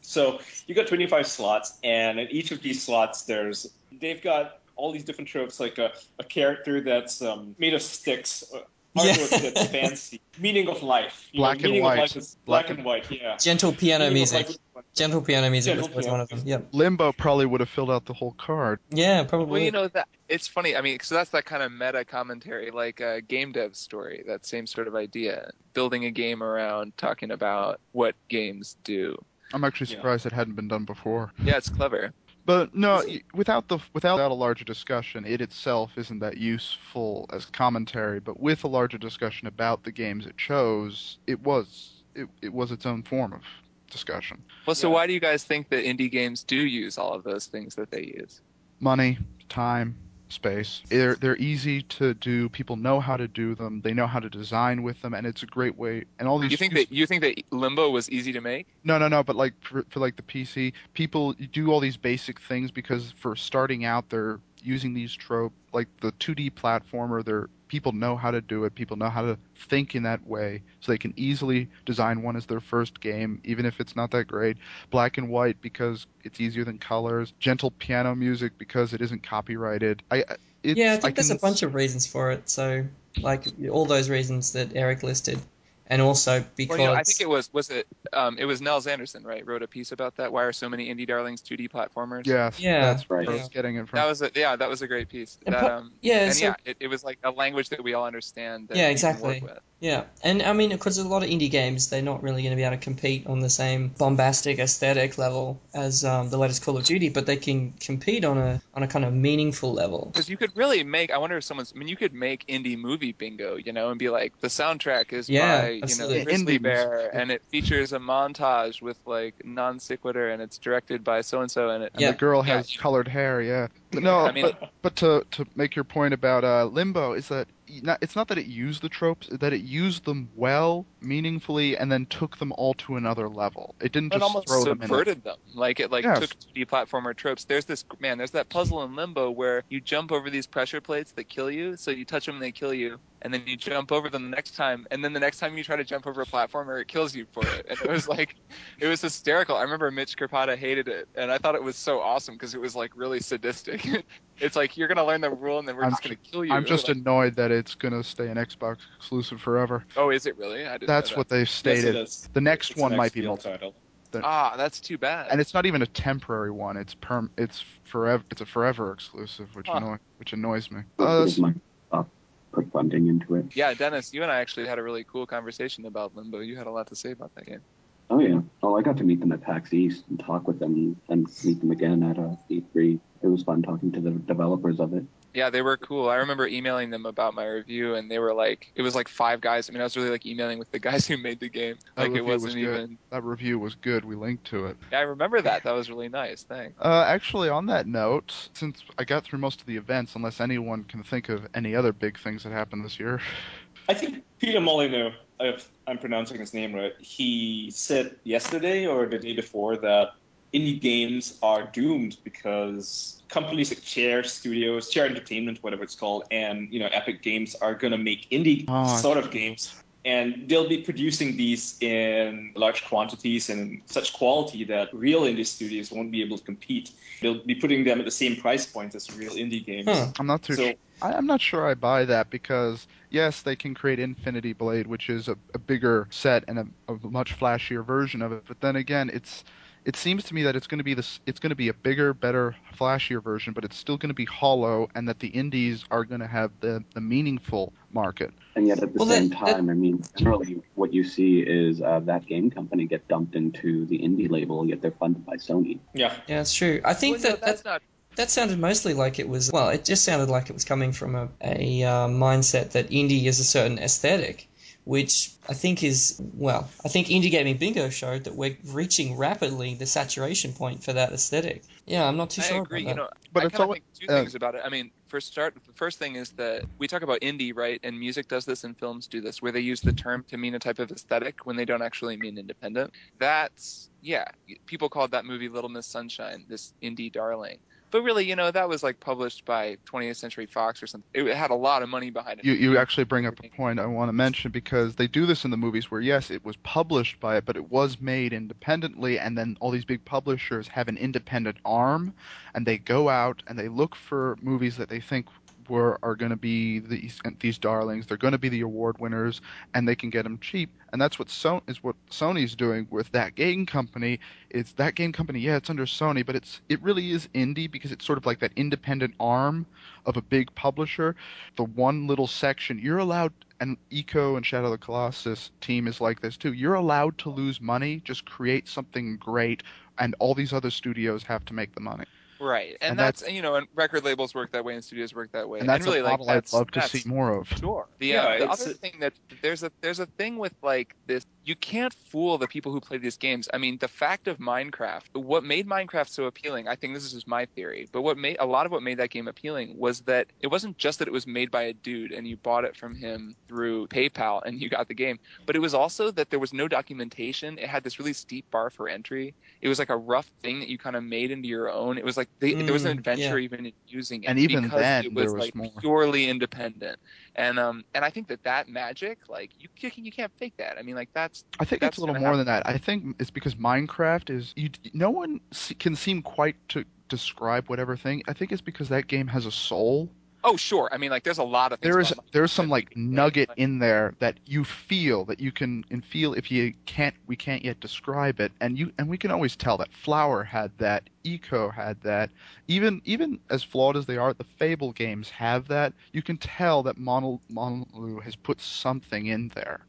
So 0.03 0.39
you 0.67 0.75
got 0.75 0.87
25 0.87 1.25
slots, 1.25 1.79
and 1.83 2.19
in 2.19 2.27
each 2.29 2.51
of 2.51 2.61
these 2.61 2.83
slots, 2.83 3.23
there's 3.23 3.69
they've 3.91 4.21
got 4.21 4.59
all 4.75 4.91
these 4.91 5.03
different 5.03 5.29
tropes, 5.29 5.59
like 5.59 5.77
a, 5.77 5.91
a 6.19 6.23
character 6.23 6.81
that's 6.81 7.21
um, 7.21 7.55
made 7.57 7.73
of 7.73 7.81
sticks, 7.81 8.43
uh, 8.53 8.59
artwork 8.97 9.31
Yeah. 9.31 9.49
that's 9.49 9.67
fancy, 9.71 10.21
meaning 10.37 10.67
of 10.67 10.83
life. 10.83 11.27
You 11.31 11.39
Black 11.39 11.63
and 11.63 11.81
white. 11.81 11.93
Of 11.93 11.99
life 11.99 12.15
is 12.15 12.37
black, 12.45 12.67
Black 12.67 12.77
and 12.77 12.85
white. 12.85 13.11
Yeah. 13.11 13.37
Gentle 13.37 13.71
piano 13.71 14.03
Meaning 14.05 14.15
music. 14.15 14.47
Gentle 14.93 15.21
piano 15.21 15.49
music 15.49 15.75
Gentle 15.75 15.87
was 15.87 15.91
always 15.91 16.05
piano 16.05 16.17
one 16.17 16.21
of 16.21 16.29
them. 16.29 16.41
Yep. 16.45 16.67
Limbo 16.73 17.11
probably 17.13 17.45
would 17.47 17.61
have 17.61 17.69
filled 17.69 17.89
out 17.89 18.05
the 18.05 18.13
whole 18.13 18.33
card. 18.33 18.79
Yeah, 18.91 19.23
probably. 19.23 19.51
Well, 19.51 19.61
you 19.61 19.71
know 19.71 19.87
that 19.87 20.07
it's 20.29 20.47
funny. 20.47 20.75
I 20.75 20.81
mean, 20.81 20.99
so 21.01 21.15
that's 21.15 21.31
that 21.31 21.45
kind 21.45 21.63
of 21.63 21.71
meta 21.71 22.05
commentary, 22.05 22.71
like 22.71 22.99
a 22.99 23.21
game 23.21 23.51
dev 23.51 23.75
story. 23.75 24.23
That 24.27 24.45
same 24.45 24.67
sort 24.67 24.87
of 24.87 24.95
idea, 24.95 25.51
building 25.73 26.05
a 26.05 26.11
game 26.11 26.43
around 26.43 26.95
talking 26.97 27.31
about 27.31 27.79
what 27.93 28.15
games 28.29 28.75
do. 28.83 29.17
I'm 29.53 29.63
actually 29.63 29.91
Yeah. 29.91 29.97
surprised 29.97 30.25
it 30.25 30.33
hadn't 30.33 30.55
been 30.55 30.67
done 30.67 30.83
before. 30.85 31.31
Yeah, 31.45 31.57
it's 31.57 31.69
clever. 31.69 32.13
But 32.45 32.75
no, 32.75 33.03
without 33.33 33.69
the 33.69 33.79
without 33.93 34.19
a 34.19 34.33
larger 34.33 34.65
discussion, 34.65 35.23
it 35.25 35.39
itself 35.39 35.91
isn't 35.97 36.19
that 36.19 36.37
useful 36.37 37.25
as 37.31 37.45
commentary. 37.45 38.19
But 38.19 38.39
with 38.39 38.65
a 38.65 38.67
larger 38.67 38.97
discussion 38.97 39.47
about 39.47 39.83
the 39.83 39.91
games 39.93 40.25
it 40.25 40.37
chose, 40.37 41.19
it 41.25 41.39
was 41.41 42.03
it, 42.15 42.27
it 42.41 42.51
was 42.53 42.71
its 42.71 42.85
own 42.85 43.03
form 43.03 43.31
of 43.33 43.41
discussion. 43.89 44.43
Well, 44.65 44.75
so 44.75 44.89
Yeah. 44.89 44.95
why 44.95 45.07
do 45.07 45.13
you 45.13 45.19
guys 45.21 45.43
think 45.45 45.69
that 45.69 45.85
indie 45.85 46.11
games 46.11 46.43
do 46.43 46.57
use 46.57 46.97
all 46.97 47.13
of 47.13 47.23
those 47.23 47.45
things 47.45 47.75
that 47.75 47.91
they 47.91 48.13
use? 48.19 48.41
Money, 48.79 49.17
time, 49.47 49.95
space. 50.33 50.81
They're 50.89 51.15
they're 51.15 51.37
easy 51.37 51.83
to 51.83 52.13
do. 52.13 52.49
People 52.49 52.75
know 52.75 52.99
how 52.99 53.17
to 53.17 53.27
do 53.27 53.55
them. 53.55 53.81
They 53.81 53.93
know 53.93 54.07
how 54.07 54.19
to 54.19 54.29
design 54.29 54.83
with 54.83 55.01
them, 55.01 55.13
and 55.13 55.25
it's 55.25 55.43
a 55.43 55.45
great 55.45 55.77
way. 55.77 56.03
And 56.19 56.27
all 56.27 56.39
these 56.39 56.51
You 56.51 56.57
think 56.57 56.73
that 56.73 56.91
you 56.91 57.05
think 57.05 57.21
that 57.21 57.41
Limbo 57.51 57.89
was 57.89 58.09
easy 58.09 58.33
to 58.33 58.41
make? 58.41 58.67
No, 58.83 58.97
no, 58.97 59.07
no. 59.07 59.23
But 59.23 59.35
like 59.35 59.53
for, 59.61 59.85
for 59.89 59.99
like 59.99 60.15
the 60.15 60.23
PC, 60.23 60.73
people 60.93 61.33
do 61.33 61.71
all 61.71 61.79
these 61.79 61.97
basic 61.97 62.39
things 62.41 62.71
because 62.71 63.13
for 63.19 63.35
starting 63.35 63.85
out, 63.85 64.09
they're 64.09 64.39
using 64.61 64.93
these 64.93 65.13
trope 65.13 65.53
like 65.73 65.87
the 66.01 66.11
2D 66.13 66.53
platformer. 66.53 67.23
They're 67.23 67.49
people 67.73 67.91
know 67.91 68.15
how 68.15 68.29
to 68.29 68.39
do 68.39 68.65
it. 68.65 68.75
People 68.75 68.97
know 68.97 69.09
how 69.09 69.23
to 69.23 69.35
think 69.67 69.95
in 69.95 70.03
that 70.03 70.27
way, 70.27 70.61
so 70.79 70.91
they 70.91 70.97
can 70.99 71.11
easily 71.17 71.67
design 71.87 72.21
one 72.21 72.35
as 72.35 72.45
their 72.45 72.59
first 72.59 73.01
game, 73.01 73.41
even 73.43 73.65
if 73.65 73.79
it's 73.79 73.95
not 73.95 74.11
that 74.11 74.25
great. 74.25 74.57
Black 74.91 75.17
and 75.17 75.27
white 75.27 75.59
because 75.59 76.05
it's 76.23 76.39
easier 76.39 76.63
than 76.63 76.77
colors. 76.77 77.33
Gentle 77.39 77.71
piano 77.71 78.13
music 78.13 78.51
because 78.59 78.93
it 78.93 79.01
isn't 79.01 79.23
copyrighted. 79.23 80.03
I 80.11 80.17
I- 80.17 80.35
it's, 80.61 80.77
yeah, 80.77 80.93
I 80.93 80.97
think 80.97 81.15
there's 81.15 81.29
can 81.29 81.35
a 81.37 81.39
bunch 81.39 81.63
of 81.63 81.73
reasons 81.73 82.05
for 82.05 82.31
it. 82.31 82.47
So, 82.47 82.85
like 83.19 83.45
all 83.71 83.85
those 83.85 84.07
reasons 84.07 84.53
that 84.53 84.75
Eric 84.75 85.01
listed, 85.01 85.39
and 85.87 86.01
also 86.01 86.43
because 86.55 86.77
Well, 86.77 86.87
you 86.87 86.93
know, 86.93 86.99
I 86.99 87.03
think 87.03 87.21
it 87.21 87.29
was 87.29 87.51
was 87.53 87.69
it 87.69 87.87
um, 88.11 88.37
it 88.37 88.45
was 88.45 88.61
Nels 88.61 88.87
Anderson, 88.87 89.23
right? 89.23 89.45
Wrote 89.45 89.63
a 89.63 89.67
piece 89.67 89.91
about 89.91 90.15
that. 90.17 90.31
Why 90.31 90.43
are 90.43 90.53
so 90.53 90.69
many 90.69 90.93
indie 90.93 91.07
darlings 91.07 91.41
2D 91.41 91.69
platformers? 91.69 92.25
Yes, 92.25 92.59
Yeah, 92.59 92.81
that's 92.81 93.09
right. 93.09 93.27
was 93.27 93.49
getting 93.49 93.75
it 93.75 93.89
from. 93.89 93.97
That 93.97 94.07
was 94.07 94.21
a, 94.21 94.31
yeah, 94.35 94.55
that 94.55 94.69
was 94.69 94.81
a 94.81 94.87
great 94.87 95.09
piece. 95.09 95.37
And 95.45 95.53
That, 95.53 95.61
pu- 95.61 95.67
um, 95.67 95.91
yeah, 96.01 96.25
and 96.25 96.33
so- 96.33 96.45
yeah, 96.45 96.55
it, 96.65 96.77
it 96.79 96.87
was 96.87 97.03
like 97.03 97.19
a 97.23 97.31
language 97.31 97.69
that 97.69 97.83
we 97.83 97.93
all 97.93 98.05
understand. 98.05 98.69
That 98.69 98.77
Yeah, 98.77 98.89
exactly. 98.89 99.43
Yeah, 99.79 100.05
and 100.23 100.41
I 100.41 100.53
mean, 100.53 100.69
because 100.69 100.97
a 100.97 101.05
lot 101.05 101.23
of 101.23 101.29
indie 101.29 101.51
games, 101.51 101.89
they're 101.89 102.01
not 102.01 102.23
really 102.23 102.41
going 102.41 102.51
to 102.51 102.55
be 102.55 102.63
able 102.63 102.77
to 102.77 102.81
compete 102.81 103.27
on 103.27 103.41
the 103.41 103.49
same 103.49 103.89
bombastic 103.89 104.57
aesthetic 104.59 105.17
level 105.17 105.59
as 105.73 106.05
um, 106.05 106.29
the 106.29 106.37
latest 106.37 106.63
Call 106.63 106.77
of 106.77 106.85
Duty, 106.85 107.09
but 107.09 107.25
they 107.25 107.35
can 107.35 107.73
compete 107.73 108.23
on 108.23 108.37
a 108.37 108.61
on 108.73 108.83
a 108.83 108.87
kind 108.87 109.03
of 109.03 109.13
meaningful 109.13 109.73
level. 109.73 110.09
Because 110.13 110.29
you 110.29 110.37
could 110.37 110.55
really 110.55 110.85
make. 110.85 111.11
I 111.11 111.17
wonder 111.17 111.35
if 111.35 111.43
someone's. 111.43 111.73
I 111.75 111.79
mean, 111.79 111.89
you 111.89 111.97
could 111.97 112.13
make 112.13 112.45
indie 112.47 112.77
movie 112.77 113.11
bingo, 113.11 113.57
you 113.57 113.73
know, 113.73 113.89
and 113.89 113.99
be 113.99 114.09
like, 114.09 114.39
the 114.39 114.47
soundtrack 114.47 115.11
is 115.11 115.27
Yeah, 115.27 115.63
by 115.63 115.69
you 115.75 115.81
know 115.81 115.85
absolutely. 115.85 116.17
Yeah, 116.17 116.23
Grizzly 116.23 116.57
Bear, 116.57 117.15
and 117.15 117.31
it 117.31 117.43
features 117.45 117.93
a 117.93 117.99
montage 117.99 118.81
with 118.81 118.99
like 119.05 119.35
non 119.43 119.79
sequitur, 119.79 120.29
and 120.29 120.41
it's 120.41 120.57
directed 120.57 121.03
by 121.03 121.21
so 121.21 121.41
and 121.41 121.51
so, 121.51 121.69
and 121.69 121.83
it. 121.85 121.91
and 121.93 122.03
the 122.07 122.13
girl 122.13 122.45
Yeah. 122.45 122.57
has 122.57 122.75
colored 122.75 123.07
hair. 123.07 123.41
Yeah, 123.41 123.67
but 123.82 123.82
no, 123.93 124.25
I 124.25 124.31
mean- 124.31 124.43
but 124.45 124.71
but 124.81 124.95
to 124.97 125.23
to 125.31 125.45
make 125.55 125.75
your 125.75 125.85
point 125.85 126.13
about 126.13 126.43
uh, 126.43 126.65
Limbo 126.65 127.13
is 127.13 127.27
that 127.29 127.47
not, 127.81 127.97
it's 128.01 128.15
not 128.15 128.27
that 128.27 128.37
it 128.37 128.45
used 128.45 128.81
the 128.81 128.89
tropes, 128.89 129.27
that 129.31 129.53
it 129.53 129.61
used 129.61 130.03
them 130.03 130.29
well, 130.35 130.85
meaningfully, 131.01 131.77
and 131.77 131.89
then 131.91 132.05
took 132.07 132.37
them 132.37 132.51
all 132.57 132.73
to 132.75 132.97
another 132.97 133.29
level. 133.29 133.75
It 133.81 133.93
didn't 133.93 134.13
It 134.13 134.19
just 134.19 134.23
almost 134.23 134.47
throw 134.47 134.63
them 134.65 134.81
in. 134.81 134.87
subverted 134.89 135.23
them. 135.23 135.37
Like 135.53 135.79
it 135.79 135.89
like 135.89 136.03
Yes. 136.03 136.19
took 136.19 136.31
2D 136.55 136.65
platformer 136.65 137.15
tropes. 137.15 137.45
There's 137.45 137.65
this 137.65 137.85
man. 137.99 138.17
There's 138.17 138.31
that 138.31 138.49
puzzle 138.49 138.83
in 138.83 138.95
Limbo 138.95 139.31
where 139.31 139.63
you 139.69 139.79
jump 139.79 140.11
over 140.11 140.29
these 140.29 140.45
pressure 140.47 140.81
plates 140.81 141.13
that 141.13 141.29
kill 141.29 141.49
you. 141.49 141.77
So 141.77 141.91
you 141.91 142.03
touch 142.05 142.25
them 142.25 142.35
and 142.35 142.43
they 142.43 142.51
kill 142.51 142.73
you, 142.73 142.99
and 143.21 143.33
then 143.33 143.43
you 143.47 143.55
jump 143.55 143.93
over 143.93 144.09
them 144.09 144.23
the 144.23 144.35
next 144.35 144.55
time, 144.55 144.85
and 144.91 145.01
then 145.03 145.13
the 145.13 145.19
next 145.21 145.37
time 145.39 145.57
you 145.57 145.63
try 145.63 145.77
to 145.77 145.85
jump 145.85 146.05
over 146.05 146.21
a 146.21 146.25
platformer, 146.25 146.81
it 146.81 146.89
kills 146.89 147.15
you 147.15 147.25
for 147.33 147.49
it. 147.53 147.65
And 147.69 147.79
it 147.81 147.89
was 147.89 148.07
like, 148.09 148.35
it 148.79 148.87
was 148.87 149.01
hysterical. 149.01 149.55
I 149.55 149.61
remember 149.63 149.89
Mitch 149.91 150.17
Krpata 150.17 150.57
hated 150.57 150.89
it, 150.89 151.07
and 151.15 151.31
I 151.31 151.37
thought 151.37 151.55
it 151.55 151.63
was 151.63 151.77
so 151.77 152.01
awesome 152.01 152.35
because 152.35 152.53
it 152.53 152.59
was 152.61 152.75
like 152.75 152.91
really 152.95 153.21
sadistic. 153.21 153.82
it's 154.39 154.55
like 154.55 154.77
you're 154.77 154.87
gonna 154.87 155.05
learn 155.05 155.21
the 155.21 155.29
rule, 155.29 155.59
and 155.59 155.67
then 155.67 155.75
we're 155.75 155.83
I'm 155.83 155.91
just 155.91 156.03
gonna 156.03 156.15
kill 156.31 156.45
you. 156.45 156.53
I'm 156.53 156.65
just 156.65 156.87
Like, 156.87 156.97
annoyed 156.97 157.35
that 157.35 157.51
it's 157.51 157.75
gonna 157.75 158.03
stay 158.03 158.27
an 158.27 158.37
Xbox 158.37 158.77
exclusive 158.97 159.41
forever. 159.41 159.85
oh, 159.97 160.09
is 160.09 160.25
it 160.25 160.37
really? 160.37 160.65
I 160.65 160.73
didn't. 160.73 160.87
That's 160.87 161.11
know 161.11 161.17
what 161.17 161.29
they've 161.29 161.47
Yes, 161.47 161.49
stated. 161.49 161.95
the 162.33 162.41
next 162.41 162.71
It's 162.71 162.79
one 162.79 162.95
might 162.95 163.13
be 163.13 163.21
XBL 163.21 163.29
multi, 163.29 163.49
title. 163.49 163.75
Ah, 164.23 164.55
that's 164.57 164.79
too 164.79 164.97
bad. 164.97 165.31
and 165.31 165.41
it's 165.41 165.53
not 165.53 165.65
even 165.65 165.81
a 165.81 165.87
temporary 165.87 166.51
one. 166.51 166.77
It's 166.77 166.93
perm. 166.93 167.31
It's 167.37 167.63
forever. 167.85 168.23
It's 168.31 168.41
a 168.41 168.45
forever 168.45 168.91
exclusive, 168.91 169.55
which 169.55 169.67
Huh. 169.67 169.79
annoy, 169.79 169.97
which 170.17 170.33
annoys 170.33 170.69
me. 170.71 170.81
But 170.97 171.05
Uh, 171.05 171.25
if 171.27 172.05
put 172.53 172.71
funding 172.71 173.07
into 173.07 173.35
it. 173.35 173.45
Yeah, 173.55 173.73
Denis, 173.73 174.13
you 174.13 174.21
and 174.23 174.31
I 174.31 174.39
actually 174.39 174.67
had 174.67 174.79
a 174.79 174.83
really 174.83 175.03
cool 175.11 175.25
conversation 175.25 175.85
about 175.85 176.15
Limbo. 176.15 176.39
You 176.39 176.55
had 176.55 176.67
a 176.67 176.71
lot 176.71 176.87
to 176.87 176.95
say 176.95 177.11
about 177.11 177.31
that 177.35 177.45
game. 177.45 177.61
Oh 178.09 178.19
yeah. 178.19 178.41
Oh, 178.61 178.75
I 178.77 178.81
got 178.81 178.97
to 178.97 179.03
meet 179.03 179.19
them 179.19 179.31
at 179.31 179.41
PAX 179.41 179.73
East 179.73 180.03
and 180.09 180.19
talk 180.19 180.47
with 180.47 180.59
them, 180.59 180.95
and 181.09 181.27
meet 181.43 181.59
them 181.59 181.71
again 181.71 182.03
at 182.03 182.19
uh, 182.19 182.35
E3. 182.49 182.99
It 183.23 183.27
was 183.27 183.41
fun 183.43 183.61
talking 183.63 183.91
to 183.93 184.01
the 184.01 184.11
developers 184.11 184.79
of 184.79 184.93
it. 184.93 185.05
Yeah, 185.33 185.49
they 185.49 185.63
were 185.63 185.77
cool. 185.77 186.09
I 186.09 186.17
remember 186.17 186.45
emailing 186.45 186.91
them 186.91 187.07
about 187.07 187.33
my 187.33 187.45
review, 187.47 187.95
and 187.95 188.11
they 188.11 188.19
were 188.19 188.33
like, 188.33 188.71
it 188.75 188.81
was 188.83 188.93
like 188.93 189.07
five 189.07 189.41
guys. 189.41 189.67
I 189.67 189.73
mean, 189.73 189.81
I 189.81 189.85
was 189.85 189.97
really 189.97 190.09
like 190.11 190.25
emailing 190.27 190.59
with 190.59 190.69
the 190.71 190.77
guys 190.77 191.07
who 191.07 191.17
made 191.17 191.39
the 191.39 191.49
game. 191.49 191.77
That 191.95 192.01
Like 192.03 192.09
it 192.11 192.21
review 192.21 192.25
was 192.25 192.43
wasn't 192.43 192.63
good. 192.65 192.73
even. 192.83 192.97
that 193.09 193.23
review 193.23 193.57
was 193.57 193.73
good. 193.75 194.05
We 194.05 194.15
linked 194.15 194.43
to 194.47 194.65
it. 194.67 194.77
Yeah, 194.91 194.99
I 194.99 195.01
remember 195.03 195.41
that. 195.41 195.63
That 195.63 195.71
was 195.71 195.89
really 195.89 196.09
nice. 196.09 196.43
Thanks. 196.43 196.75
Uh, 196.79 197.03
actually, 197.07 197.49
on 197.49 197.65
that 197.67 197.87
note, 197.87 198.49
since 198.53 198.83
I 198.99 199.05
got 199.05 199.23
through 199.23 199.39
most 199.39 199.61
of 199.61 199.65
the 199.67 199.77
events, 199.77 200.15
unless 200.15 200.39
anyone 200.41 200.83
can 200.83 201.01
think 201.01 201.29
of 201.29 201.47
any 201.55 201.75
other 201.75 201.93
big 201.93 202.19
things 202.19 202.43
that 202.43 202.51
happened 202.51 202.83
this 202.85 202.99
year, 202.99 203.21
I 203.89 203.93
think 203.95 204.23
Peter 204.39 204.59
Molyneux, 204.61 205.11
if 205.39 205.69
I'm 205.87 205.97
pronouncing 205.97 206.39
his 206.39 206.53
name 206.53 206.73
right, 206.75 206.93
he 206.99 207.71
said 207.73 208.17
yesterday 208.23 208.85
or 208.85 209.07
the 209.07 209.17
day 209.17 209.33
before 209.35 209.77
that 209.77 210.09
indie 210.53 210.79
games 210.79 211.37
are 211.41 211.63
doomed 211.71 212.17
because 212.23 213.21
companies 213.29 213.71
like 213.71 213.81
Chair 213.81 214.23
Studios, 214.23 214.89
Chair 214.89 215.05
Entertainment, 215.05 215.59
whatever 215.61 215.83
it's 215.83 215.95
called, 215.95 216.23
and 216.31 216.71
you 216.71 216.79
know 216.79 216.87
Epic 216.91 217.21
Games 217.21 217.55
are 217.55 217.73
gonna 217.75 217.97
make 217.97 218.29
indie 218.29 218.65
Oh, 218.67 218.97
sort 218.97 219.17
of 219.17 219.31
games. 219.31 219.73
And 220.05 220.49
they'll 220.49 220.67
be 220.67 220.79
producing 220.79 221.37
these 221.37 221.77
in 221.81 222.51
large 222.57 222.83
quantities 222.85 223.49
and 223.49 223.81
such 223.85 224.11
quality 224.11 224.65
that 224.65 224.89
real 224.93 225.21
indie 225.21 225.45
studios 225.47 225.93
won't 225.93 226.11
be 226.11 226.21
able 226.21 226.37
to 226.37 226.43
compete. 226.43 226.91
They'll 227.21 227.41
be 227.45 227.55
putting 227.55 227.85
them 227.85 227.99
at 227.99 228.05
the 228.05 228.11
same 228.11 228.35
price 228.35 228.65
point 228.65 228.95
as 228.95 229.09
real 229.15 229.31
indie 229.31 229.65
games. 229.65 229.87
Huh. 229.87 230.11
I'm 230.19 230.27
not 230.27 230.41
too. 230.43 230.55
So- 230.55 230.71
su- 230.71 230.75
I, 231.01 231.13
I'm 231.13 231.25
not 231.25 231.41
sure 231.41 231.65
I 231.67 231.73
buy 231.73 232.05
that 232.05 232.29
because 232.29 232.85
yes, 233.09 233.41
they 233.41 233.55
can 233.55 233.73
create 233.73 233.99
Infinity 233.99 234.53
Blade, 234.53 234.87
which 234.87 235.09
is 235.09 235.27
a, 235.29 235.37
a 235.53 235.57
bigger 235.57 236.07
set 236.11 236.43
and 236.47 236.59
a, 236.59 236.67
a 236.89 236.97
much 237.03 237.37
flashier 237.37 237.83
version 237.85 238.21
of 238.21 238.31
it. 238.33 238.43
But 238.47 238.59
then 238.61 238.75
again, 238.75 239.09
it's 239.13 239.43
it 239.85 239.95
seems 239.95 240.23
to 240.25 240.33
me 240.33 240.43
that 240.43 240.55
it's 240.55 240.67
going 240.67 240.77
to 240.79 240.83
be 240.83 240.93
this. 240.93 241.19
It's 241.25 241.39
going 241.39 241.49
to 241.51 241.55
be 241.55 241.69
a 241.69 241.73
bigger, 241.73 242.13
better, 242.13 242.55
flashier 242.77 243.21
version, 243.23 243.53
but 243.53 243.63
it's 243.65 243.77
still 243.77 243.97
going 243.97 244.09
to 244.09 244.13
be 244.15 244.25
hollow, 244.25 244.89
and 244.95 245.07
that 245.09 245.19
the 245.19 245.27
indies 245.27 245.83
are 245.91 246.03
going 246.05 246.21
to 246.21 246.27
have 246.27 246.51
the 246.59 246.83
the 246.93 247.01
meaningful 247.01 247.73
market. 247.91 248.31
And 248.55 248.67
yet 248.67 248.81
at 248.83 248.93
the 248.93 248.99
Well, 248.99 249.07
same 249.07 249.29
that- 249.29 249.39
that- 249.39 249.55
time, 249.55 249.69
I 249.69 249.73
mean, 249.73 250.03
generally 250.17 250.61
what 250.75 250.93
you 250.93 251.03
see 251.03 251.39
is 251.39 251.81
uh, 251.81 251.99
that 252.01 252.25
game 252.25 252.51
company 252.51 252.85
get 252.85 253.07
dumped 253.07 253.35
into 253.35 253.85
the 253.85 253.97
indie 253.99 254.29
label, 254.29 254.67
yet 254.67 254.81
they're 254.81 254.91
funded 254.91 255.25
by 255.25 255.35
Sony. 255.37 255.79
Yeah. 255.93 256.13
Yeah, 256.27 256.41
it's 256.41 256.53
true. 256.53 256.81
I 256.85 256.93
think 256.93 257.15
Well, 257.17 257.31
that, 257.31 257.41
that 257.41 257.45
that's 257.45 257.65
not. 257.65 257.81
that 258.15 258.29
sounded 258.29 258.59
mostly 258.59 258.93
like 258.93 259.17
it 259.19 259.27
was. 259.27 259.51
Well, 259.51 259.69
it 259.69 259.85
just 259.85 260.03
sounded 260.03 260.29
like 260.29 260.49
it 260.49 260.53
was 260.53 260.65
coming 260.65 260.91
from 260.91 261.15
a, 261.15 261.29
a 261.41 261.83
uh, 261.83 262.07
mindset 262.07 262.71
that 262.71 262.89
indie 262.89 263.25
is 263.25 263.39
a 263.39 263.43
certain 263.43 263.79
aesthetic, 263.79 264.47
which 264.85 265.31
I 265.47 265.53
think 265.53 265.83
is 265.83 266.21
well. 266.33 266.69
I 266.83 266.89
think 266.89 267.07
Indie 267.07 267.31
Gaming 267.31 267.57
Bingo 267.57 267.89
showed 267.89 268.25
that 268.25 268.35
we're 268.35 268.57
reaching 268.65 269.15
rapidly 269.17 269.75
the 269.75 269.85
saturation 269.85 270.53
point 270.53 270.83
for 270.83 270.93
that 270.93 271.13
aesthetic. 271.13 271.63
Yeah, 271.85 272.05
I'm 272.05 272.17
not 272.17 272.31
too 272.31 272.41
I 272.41 272.45
sure. 272.45 272.61
agree. 272.63 272.81
about 272.83 272.89
You 272.89 272.95
that. 272.95 273.01
know, 273.01 273.09
But 273.31 273.43
I 273.43 273.45
it's 273.45 273.51
kind 273.53 273.61
of 273.63 273.67
always- 273.69 273.81
think 273.97 274.09
two 274.09 274.13
uh, 274.13 274.19
things 274.19 274.35
about 274.35 274.55
it. 274.55 274.61
I 274.65 274.69
mean, 274.69 274.91
for 275.07 275.21
start, 275.21 275.53
the 275.55 275.73
first 275.75 275.99
thing 275.99 276.15
is 276.15 276.31
that 276.31 276.65
we 276.79 276.87
talk 276.87 277.01
about 277.03 277.21
indie, 277.21 277.55
right? 277.55 277.79
And 277.83 277.99
music 277.99 278.27
does 278.27 278.45
this, 278.45 278.63
and 278.63 278.77
films 278.77 279.07
do 279.07 279.21
this, 279.21 279.41
where 279.41 279.51
they 279.51 279.59
use 279.61 279.79
the 279.81 279.93
term 279.93 280.25
to 280.29 280.37
mean 280.37 280.55
a 280.55 280.59
type 280.59 280.79
of 280.79 280.91
aesthetic 280.91 281.45
when 281.45 281.55
they 281.55 281.65
don't 281.65 281.81
actually 281.81 282.17
mean 282.17 282.37
independent. 282.37 282.91
That's 283.19 283.89
yeah. 284.01 284.25
People 284.65 284.89
called 284.89 285.11
that 285.11 285.23
movie 285.23 285.49
Little 285.49 285.69
Miss 285.69 285.87
Sunshine 285.87 286.45
this 286.49 286.73
indie 286.81 287.11
darling. 287.11 287.59
But 287.93 288.01
really, 288.01 288.25
you 288.25 288.35
know, 288.35 288.49
that 288.49 288.67
was 288.67 288.81
like 288.81 288.99
published 288.99 289.45
by 289.45 289.77
20th 289.85 290.15
Century 290.15 290.47
Fox 290.47 290.81
or 290.81 290.87
something. 290.87 291.07
It 291.13 291.35
had 291.35 291.51
a 291.51 291.55
lot 291.55 291.83
of 291.83 291.89
money 291.89 292.09
behind 292.09 292.39
it. 292.39 292.45
You 292.45 292.53
you 292.53 292.75
actually 292.75 293.03
bring 293.03 293.27
up 293.27 293.35
a 293.39 293.49
point 293.49 293.79
I 293.79 293.85
want 293.85 294.09
to 294.09 294.13
mention 294.13 294.49
because 294.49 294.95
they 294.95 295.05
do 295.05 295.27
this 295.27 295.45
in 295.45 295.51
the 295.51 295.57
movies 295.57 295.91
where 295.91 296.01
yes, 296.01 296.31
it 296.31 296.43
was 296.43 296.55
published 296.63 297.19
by 297.19 297.37
it, 297.37 297.45
but 297.45 297.55
it 297.55 297.69
was 297.69 298.01
made 298.01 298.33
independently, 298.33 299.19
and 299.19 299.37
then 299.37 299.57
all 299.59 299.69
these 299.69 299.85
big 299.85 300.03
publishers 300.05 300.67
have 300.69 300.87
an 300.87 300.97
independent 300.97 301.57
arm, 301.63 302.15
and 302.55 302.65
they 302.65 302.79
go 302.79 303.09
out 303.09 303.43
and 303.45 303.59
they 303.59 303.67
look 303.67 303.95
for 303.95 304.39
movies 304.41 304.75
that 304.77 304.89
they 304.89 304.99
think 304.99 305.27
were 305.69 305.99
are 306.03 306.15
going 306.15 306.31
to 306.31 306.37
be 306.37 306.79
these 306.79 307.19
these 307.39 307.57
darlings. 307.57 308.05
They're 308.05 308.17
going 308.17 308.33
to 308.33 308.37
be 308.37 308.49
the 308.49 308.61
award 308.61 308.97
winners, 308.99 309.41
and 309.73 309.87
they 309.87 309.95
can 309.95 310.09
get 310.09 310.23
them 310.23 310.39
cheap. 310.39 310.69
And 310.91 311.01
that's 311.01 311.17
what 311.17 311.29
so 311.29 311.61
is 311.67 311.83
what 311.83 311.95
Sony's 312.09 312.55
doing 312.55 312.87
with 312.89 313.11
that 313.11 313.35
game 313.35 313.65
company. 313.65 314.19
It's 314.49 314.73
that 314.73 314.95
game 314.95 315.11
company, 315.11 315.39
yeah, 315.39 315.57
it's 315.57 315.69
under 315.69 315.85
Sony, 315.85 316.25
but 316.25 316.35
it's 316.35 316.61
it 316.69 316.81
really 316.81 317.11
is 317.11 317.27
indie 317.33 317.69
because 317.69 317.91
it's 317.91 318.05
sort 318.05 318.17
of 318.17 318.25
like 318.25 318.39
that 318.39 318.51
independent 318.55 319.15
arm 319.19 319.65
of 320.05 320.17
a 320.17 320.21
big 320.21 320.53
publisher. 320.55 321.15
The 321.55 321.63
one 321.63 322.07
little 322.07 322.27
section 322.27 322.79
you're 322.79 322.99
allowed, 322.99 323.33
and 323.59 323.77
Ico 323.91 324.37
and 324.37 324.45
Shadow 324.45 324.65
of 324.65 324.71
the 324.71 324.77
Colossus 324.77 325.51
team 325.61 325.87
is 325.87 325.99
like 325.99 326.21
this 326.21 326.37
too. 326.37 326.53
You're 326.53 326.75
allowed 326.75 327.17
to 327.19 327.29
lose 327.29 327.59
money, 327.59 328.01
just 328.03 328.25
create 328.25 328.67
something 328.67 329.17
great, 329.17 329.63
and 329.97 330.15
all 330.19 330.35
these 330.35 330.53
other 330.53 330.69
studios 330.69 331.23
have 331.23 331.45
to 331.45 331.53
make 331.53 331.73
the 331.73 331.81
money. 331.81 332.05
Right, 332.43 332.75
and, 332.81 332.91
And 332.91 332.99
that's, 332.99 333.25
you 333.25 333.41
know, 333.41 333.55
and 333.55 333.67
record 333.73 334.03
labels 334.03 334.35
work 334.35 334.51
that 334.51 334.65
way, 334.65 334.73
and 334.73 334.83
studios 334.83 335.15
work 335.15 335.31
that 335.31 335.47
way, 335.47 335.61
And 335.61 335.69
that's 335.69 335.85
really 335.85 335.99
a 335.99 336.03
like 336.03 336.19
I'd 336.27 336.51
love 336.51 336.71
to 336.71 336.81
see 336.81 337.07
more 337.07 337.37
of. 337.37 337.47
Sure. 337.47 337.87
The, 337.99 338.07
Yeah, 338.07 338.23
uh, 338.23 338.37
the 338.39 338.49
other 338.49 338.71
a- 338.71 338.73
thing 338.73 338.95
that 338.99 339.13
there's 339.41 339.63
a 339.63 339.71
there's 339.81 340.01
a 340.01 340.07
thing 340.17 340.37
with 340.37 340.53
like 340.61 340.93
this 341.05 341.25
you 341.43 341.55
can't 341.55 341.93
fool 341.93 342.37
the 342.37 342.47
people 342.47 342.71
who 342.71 342.79
play 342.81 342.97
these 342.97 343.17
games. 343.17 343.49
I 343.53 343.57
mean, 343.57 343.77
the 343.79 343.87
fact 343.87 344.27
of 344.27 344.37
Minecraft, 344.37 345.07
what 345.13 345.43
made 345.43 345.67
Minecraft 345.67 346.09
so 346.09 346.25
appealing, 346.25 346.67
I 346.67 346.75
think 346.75 346.93
this 346.93 347.03
is 347.03 347.13
just 347.13 347.27
my 347.27 347.45
theory, 347.55 347.87
but 347.91 348.01
what 348.01 348.17
made 348.17 348.37
a 348.39 348.45
lot 348.45 348.65
of 348.65 348.71
what 348.71 348.83
made 348.83 348.99
that 348.99 349.09
game 349.11 349.27
appealing 349.27 349.77
was 349.77 350.01
that 350.01 350.31
it 350.39 350.47
wasn't 350.47 350.77
just 350.77 350.99
that 350.99 351.07
it 351.07 351.11
was 351.13 351.27
made 351.27 351.51
by 351.51 351.63
a 351.63 351.73
dude 351.73 352.11
and 352.11 352.27
you 352.27 352.37
bought 352.37 352.65
it 352.65 352.75
from 352.77 352.95
him 352.95 353.35
through 353.47 353.87
PayPal 353.87 354.41
and 354.45 354.61
you 354.61 354.69
got 354.69 354.87
the 354.87 354.93
game, 354.95 355.17
but 355.45 355.55
it 355.55 355.59
was 355.59 355.73
also 355.73 356.11
that 356.11 356.29
there 356.29 356.39
was 356.39 356.53
no 356.53 356.67
documentation. 356.67 357.57
It 357.57 357.69
had 357.69 357.83
this 357.83 357.99
really 357.99 358.13
steep 358.13 358.45
bar 358.51 358.69
for 358.69 358.87
entry. 358.87 359.35
It 359.61 359.67
was 359.67 359.79
like 359.79 359.89
a 359.89 359.97
rough 359.97 360.31
thing 360.41 360.59
that 360.59 360.69
you 360.69 360.77
kind 360.77 360.95
of 360.95 361.03
made 361.03 361.31
into 361.31 361.47
your 361.47 361.69
own. 361.71 361.97
It 361.97 362.05
was 362.05 362.17
like 362.17 362.29
they, 362.39 362.55
there 362.65 362.73
was 362.73 362.85
an 362.85 362.91
Mm, 362.91 362.97
adventure 362.97 363.37
yeah. 363.37 363.39
even 363.39 363.65
in 363.65 363.73
using 363.85 364.23
it, 364.23 364.33
And 364.33 364.39
even 364.39 364.71
because 364.71 364.73
then, 364.73 365.05
it 365.05 365.13
was, 365.13 365.31
there 365.31 365.31
was 365.33 365.49
like 365.49 365.55
more. 365.55 365.81
purely 365.81 366.29
independent. 366.29 366.99
And 367.35 367.59
um 367.59 367.83
and 367.93 368.03
I 368.05 368.09
think 368.09 368.27
that 368.29 368.43
that 368.43 368.67
magic, 368.67 369.19
like 369.27 369.51
you 369.57 369.67
you, 369.79 369.91
can, 369.91 370.05
you 370.05 370.11
can't 370.11 370.33
fake 370.37 370.55
that. 370.57 370.77
I 370.77 370.81
mean, 370.83 370.95
like 370.95 371.09
that's 371.33 371.43
I 371.59 371.65
think 371.65 371.81
That's 371.81 371.97
it's 371.97 371.97
a 371.97 372.05
little 372.05 372.21
more 372.21 372.37
than 372.37 372.45
that. 372.45 372.67
I 372.67 372.77
think 372.77 373.15
it's 373.19 373.31
because 373.31 373.55
Minecraft 373.55 374.29
is 374.29 374.53
you. 374.55 374.69
No 374.93 375.09
one 375.09 375.41
can 375.79 375.95
seem 375.95 376.21
quite 376.21 376.55
to 376.69 376.85
describe 377.09 377.69
whatever 377.69 377.97
thing. 377.97 378.23
I 378.27 378.33
think 378.33 378.51
it's 378.51 378.61
because 378.61 378.89
that 378.89 379.07
game 379.07 379.27
has 379.27 379.45
a 379.45 379.51
soul. 379.51 380.09
oh 380.43 380.57
sure. 380.57 380.89
I 380.91 380.97
mean, 380.97 381.09
like 381.09 381.23
there's 381.23 381.39
a 381.39 381.43
lot 381.43 381.71
of 381.71 381.79
things. 381.79 381.91
there 381.91 381.99
is 382.01 382.13
there's 382.33 382.51
some 382.51 382.69
like 382.69 382.85
make 382.85 382.91
it 382.91 382.95
great, 382.95 383.15
nugget 383.15 383.49
in 383.57 383.79
there 383.79 384.13
that 384.19 384.39
you 384.45 384.63
feel 384.63 385.25
that 385.25 385.39
you 385.39 385.51
can 385.51 385.83
and 385.89 386.05
feel 386.05 386.33
if 386.33 386.51
you 386.51 386.73
can't 386.85 387.15
we 387.25 387.35
can't 387.35 387.63
yet 387.63 387.79
describe 387.79 388.39
it 388.39 388.51
and 388.61 388.77
you 388.77 388.91
and 388.99 389.09
we 389.09 389.17
can 389.17 389.31
always 389.31 389.55
tell 389.55 389.77
that 389.77 389.91
Flower 389.91 390.43
had 390.43 390.71
that, 390.77 391.09
Ico 391.25 391.73
had 391.73 391.99
that, 392.01 392.29
even 392.67 393.01
even 393.05 393.39
as 393.49 393.63
flawed 393.63 393.97
as 393.97 394.05
they 394.05 394.17
are, 394.17 394.33
the 394.33 394.43
Fable 394.43 394.91
games 394.91 395.29
have 395.31 395.67
that. 395.67 395.93
You 396.11 396.21
can 396.21 396.37
tell 396.37 396.83
that 396.83 396.97
Monol 396.97 397.39
Monolith 397.49 398.23
has 398.23 398.35
put 398.35 398.61
something 398.61 399.25
in 399.27 399.49
there, 399.55 399.79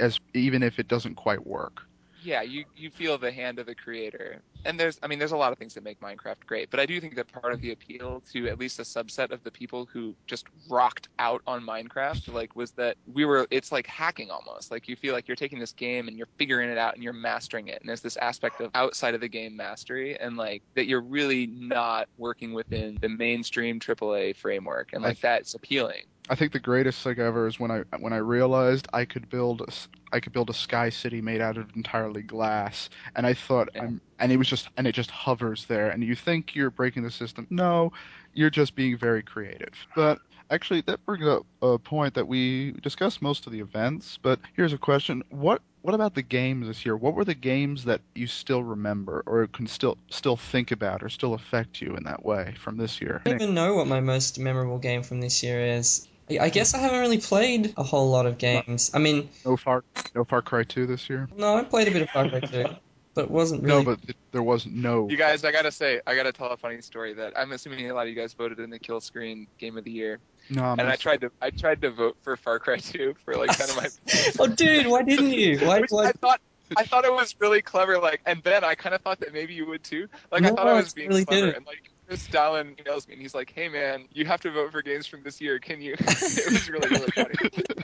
as 0.00 0.18
even 0.34 0.62
if 0.62 0.78
it 0.78 0.88
doesn't 0.88 1.14
quite 1.14 1.46
work. 1.46 1.82
yeah, 2.24 2.42
you 2.42 2.64
you 2.74 2.90
feel 2.90 3.18
the 3.18 3.30
hand 3.30 3.58
of 3.58 3.66
the 3.66 3.74
creator. 3.74 4.42
And 4.64 4.80
there's 4.80 4.98
I 5.02 5.06
mean 5.06 5.18
there's 5.18 5.32
a 5.32 5.36
lot 5.36 5.52
of 5.52 5.58
things 5.58 5.74
that 5.74 5.84
make 5.84 6.00
Minecraft 6.00 6.46
great, 6.46 6.70
but 6.70 6.80
I 6.80 6.86
do 6.86 6.98
think 7.00 7.16
that 7.16 7.30
part 7.30 7.52
of 7.52 7.60
the 7.60 7.72
appeal 7.72 8.22
to 8.32 8.48
at 8.48 8.58
least 8.58 8.78
a 8.78 8.82
subset 8.82 9.30
of 9.30 9.44
the 9.44 9.50
people 9.50 9.86
who 9.92 10.14
just 10.26 10.46
rocked 10.70 11.08
out 11.18 11.42
on 11.46 11.62
Minecraft 11.62 12.32
like 12.32 12.56
was 12.56 12.70
that 12.72 12.96
we 13.12 13.24
were 13.26 13.46
it's 13.50 13.70
like 13.70 13.86
hacking 13.86 14.30
almost. 14.30 14.70
Like 14.70 14.88
you 14.88 14.96
feel 14.96 15.12
like 15.12 15.28
you're 15.28 15.36
taking 15.36 15.58
this 15.58 15.72
game 15.72 16.08
and 16.08 16.16
you're 16.16 16.28
figuring 16.38 16.70
it 16.70 16.78
out 16.78 16.94
and 16.94 17.02
you're 17.02 17.12
mastering 17.12 17.68
it. 17.68 17.80
And 17.80 17.88
there's 17.88 18.00
this 18.00 18.16
aspect 18.16 18.60
of 18.60 18.70
outside 18.74 19.14
of 19.14 19.20
the 19.20 19.28
game 19.28 19.54
mastery 19.54 20.18
and 20.18 20.36
like 20.36 20.62
that 20.74 20.86
you're 20.86 21.02
really 21.02 21.46
not 21.46 22.08
working 22.16 22.54
within 22.54 22.96
the 23.02 23.08
mainstream 23.08 23.78
AAA 23.78 24.36
framework 24.36 24.94
and 24.94 25.02
like 25.02 25.20
that's 25.20 25.54
appealing. 25.54 26.04
I 26.30 26.34
think 26.36 26.52
the 26.52 26.60
greatest 26.60 27.02
thing 27.02 27.18
ever 27.18 27.46
is 27.46 27.60
when 27.60 27.70
I 27.70 27.82
when 27.98 28.14
I 28.14 28.16
realized 28.16 28.88
I 28.94 29.04
could 29.04 29.28
build 29.28 29.60
a, 29.60 29.72
I 30.14 30.20
could 30.20 30.32
build 30.32 30.48
a 30.48 30.54
sky 30.54 30.88
city 30.88 31.20
made 31.20 31.42
out 31.42 31.58
of 31.58 31.66
entirely 31.76 32.22
glass, 32.22 32.88
and 33.14 33.26
I 33.26 33.34
thought 33.34 33.68
Yeah. 33.74 33.82
I'm 33.84 34.00
and 34.18 34.32
it 34.32 34.38
was 34.38 34.48
just 34.48 34.68
and 34.78 34.86
it 34.86 34.92
just 34.92 35.10
hovers 35.10 35.66
there, 35.66 35.90
and 35.90 36.02
you 36.02 36.14
think 36.14 36.54
you're 36.54 36.70
breaking 36.70 37.02
the 37.02 37.10
system. 37.10 37.46
No, 37.50 37.92
you're 38.32 38.48
just 38.50 38.74
being 38.74 38.96
very 38.96 39.22
creative. 39.22 39.74
But 39.94 40.18
actually, 40.50 40.80
that 40.82 41.04
brings 41.04 41.26
up 41.26 41.44
a 41.60 41.78
point 41.78 42.14
that 42.14 42.26
we 42.26 42.72
discussed 42.82 43.20
most 43.20 43.46
of 43.46 43.52
the 43.52 43.60
events. 43.60 44.18
But 44.22 44.40
here's 44.54 44.72
a 44.72 44.78
question: 44.78 45.22
what 45.28 45.60
what 45.82 45.94
about 45.94 46.14
the 46.14 46.22
games 46.22 46.68
this 46.68 46.86
year? 46.86 46.96
What 46.96 47.14
were 47.14 47.26
the 47.26 47.34
games 47.34 47.84
that 47.84 48.00
you 48.14 48.28
still 48.28 48.64
remember 48.64 49.22
or 49.26 49.46
can 49.48 49.66
still 49.66 49.98
still 50.08 50.38
think 50.38 50.70
about 50.70 51.02
or 51.02 51.10
still 51.10 51.34
affect 51.34 51.82
you 51.82 51.96
in 51.96 52.04
that 52.04 52.24
way 52.24 52.54
from 52.58 52.78
this 52.78 53.02
year? 53.02 53.20
I 53.26 53.30
don't 53.30 53.42
even 53.42 53.54
know 53.54 53.74
what 53.74 53.86
my 53.86 54.00
most 54.00 54.38
memorable 54.38 54.78
game 54.78 55.02
from 55.02 55.20
this 55.20 55.42
year 55.42 55.60
is. 55.60 56.08
I 56.30 56.38
I 56.38 56.48
guess 56.50 56.74
I 56.74 56.78
haven't 56.78 57.00
really 57.00 57.18
played 57.20 57.74
a 57.76 57.82
whole 57.82 58.10
lot 58.10 58.26
of 58.26 58.38
games. 58.38 58.90
I 58.94 58.98
mean, 58.98 59.28
No 59.44 59.56
Far 59.56 59.84
No 60.14 60.24
Far 60.24 60.42
Cry 60.42 60.64
2 60.64 60.86
this 60.86 61.08
year. 61.10 61.28
no, 61.36 61.56
I 61.56 61.64
played 61.64 61.88
a 61.88 61.90
bit 61.90 62.02
of 62.02 62.10
Far 62.10 62.28
Cry 62.28 62.40
2, 62.40 62.64
but 63.14 63.24
it 63.24 63.30
wasn't 63.30 63.62
really. 63.62 63.84
No, 63.84 63.84
but 63.84 64.00
th- 64.02 64.16
there 64.32 64.42
was 64.42 64.66
no. 64.66 65.08
You 65.08 65.16
guys, 65.16 65.44
I 65.44 65.52
gotta 65.52 65.70
say, 65.72 66.00
I 66.06 66.14
gotta 66.14 66.32
tell 66.32 66.48
a 66.48 66.56
funny 66.56 66.80
story 66.80 67.14
that 67.14 67.34
I'm 67.36 67.52
assuming 67.52 67.90
a 67.90 67.94
lot 67.94 68.06
of 68.06 68.08
you 68.08 68.16
guys 68.16 68.34
voted 68.34 68.58
in 68.58 68.70
the 68.70 68.78
Kill 68.78 69.00
Screen 69.00 69.46
Game 69.58 69.76
of 69.76 69.84
the 69.84 69.90
Year, 69.90 70.20
No, 70.50 70.64
I'm 70.64 70.80
and 70.80 70.88
I 70.88 70.96
tried 70.96 71.20
to, 71.22 71.30
I 71.40 71.50
tried 71.50 71.82
to 71.82 71.90
vote 71.90 72.16
for 72.22 72.36
Far 72.36 72.58
Cry 72.58 72.78
2 72.78 73.14
for 73.24 73.34
like 73.36 73.56
kind 73.58 73.70
of 73.70 73.76
my. 73.76 73.88
oh, 74.38 74.46
dude, 74.46 74.86
why 74.86 75.02
didn't 75.02 75.32
you? 75.32 75.58
Why? 75.60 75.82
Why 75.90 76.08
I 76.08 76.12
thought, 76.12 76.40
I 76.76 76.84
thought 76.84 77.04
it 77.04 77.12
was 77.12 77.34
really 77.38 77.60
clever. 77.60 77.98
Like, 77.98 78.20
and 78.24 78.42
then 78.42 78.64
I 78.64 78.74
kind 78.74 78.94
of 78.94 79.02
thought 79.02 79.20
that 79.20 79.32
maybe 79.34 79.52
you 79.54 79.66
would 79.66 79.84
too. 79.84 80.08
Like, 80.32 80.44
I 80.44 80.48
thought 80.50 80.66
I 80.66 80.70
I 80.70 80.74
was 80.74 80.94
being 80.94 81.08
really 81.10 81.24
clever, 81.26 81.42
didn't. 81.46 81.56
and 81.58 81.66
like. 81.66 81.90
Dahlen 82.08 82.76
emails 82.76 83.06
me 83.08 83.14
and 83.14 83.22
he's 83.22 83.34
like, 83.34 83.50
"Hey 83.54 83.68
man, 83.68 84.06
you 84.12 84.24
have 84.26 84.40
to 84.42 84.50
vote 84.50 84.72
for 84.72 84.82
games 84.82 85.06
from 85.06 85.22
this 85.22 85.40
year. 85.40 85.58
Can 85.58 85.80
you?" 85.80 85.94
it 85.98 86.52
was 86.52 86.68
really 86.68 86.88
really 86.88 87.10
funny. 87.10 87.34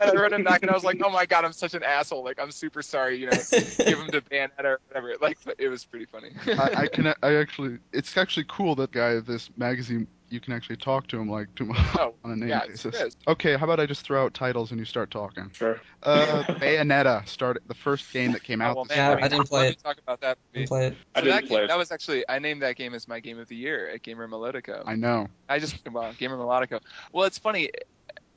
And 0.01 0.11
I 0.11 0.15
wrote 0.15 0.33
him 0.33 0.45
back 0.45 0.63
and 0.63 0.71
I 0.71 0.75
was 0.75 0.85
like, 0.85 1.01
"Oh 1.03 1.11
my 1.11 1.27
god, 1.27 1.45
I'm 1.45 1.53
such 1.53 1.75
an 1.75 1.83
asshole. 1.83 2.25
Like, 2.25 2.41
I'm 2.41 2.51
super 2.51 2.83
sorry. 2.83 3.19
You 3.19 3.27
know, 3.27 3.39
give 3.51 3.99
him 3.99 4.09
to 4.09 4.21
Bayonetta 4.21 4.65
or 4.65 4.81
whatever." 4.89 5.15
Like, 5.21 5.39
but 5.45 5.57
it 5.59 5.69
was 5.69 5.85
pretty 5.85 6.07
funny. 6.07 6.31
I, 6.47 6.83
I 6.83 6.87
can. 6.87 7.15
I 7.23 7.35
actually. 7.35 7.79
It's 7.93 8.17
actually 8.17 8.47
cool 8.49 8.75
that 8.77 8.93
guy 8.93 9.21
this 9.21 9.51
magazine. 9.57 10.07
You 10.31 10.41
can 10.41 10.53
actually 10.53 10.77
talk 10.77 11.07
to 11.09 11.19
him 11.19 11.29
like 11.29 11.53
to 11.57 11.65
him 11.65 11.73
Oh, 11.99 12.15
on 12.25 12.31
a 12.33 12.37
name 12.37 12.49
yeah, 12.49 12.67
basis. 12.67 12.95
it 12.95 13.07
is. 13.09 13.17
Okay, 13.27 13.57
how 13.57 13.65
about 13.65 13.81
I 13.81 13.87
just 13.87 14.03
throw 14.03 14.25
out 14.25 14.33
titles 14.33 14.71
and 14.71 14.79
you 14.79 14.85
start 14.85 15.11
talking? 15.11 15.51
Sure. 15.53 15.81
Uh, 16.03 16.45
Bayonetta 16.49 17.27
started 17.29 17.63
the 17.67 17.75
first 17.75 18.13
game 18.13 18.33
that 18.33 18.43
came 18.43 18.61
out. 18.61 18.73
Oh, 18.73 18.75
well, 18.77 18.85
man, 18.89 19.19
Yeah. 19.19 19.25
I 19.25 19.29
didn't 19.29 19.49
play 19.49 19.69
it. 19.69 19.83
Talk 19.83 19.99
about 19.99 20.21
that. 20.21 20.39
Didn't 20.55 20.69
play 20.69 20.87
it. 20.87 20.97
I 21.15 21.21
didn't 21.21 21.35
that, 21.35 21.49
play 21.49 21.57
game, 21.59 21.65
it. 21.65 21.69
that 21.69 21.79
was 21.79 21.91
actually 21.91 22.25
I 22.29 22.39
named 22.39 22.63
that 22.63 22.77
game 22.77 22.95
as 22.95 23.09
my 23.09 23.21
game 23.21 23.39
of 23.39 23.49
the 23.49 23.57
year 23.57 23.89
at 23.91 24.03
Gamer 24.03 24.29
Melodico. 24.29 24.83
I 24.87 24.95
know. 24.95 25.27
I 25.49 25.59
just 25.59 25.77
well, 25.91 26.13
Gamer 26.17 26.37
Melodico. 26.37 26.81
Well, 27.13 27.27
it's 27.27 27.39
funny. 27.39 27.71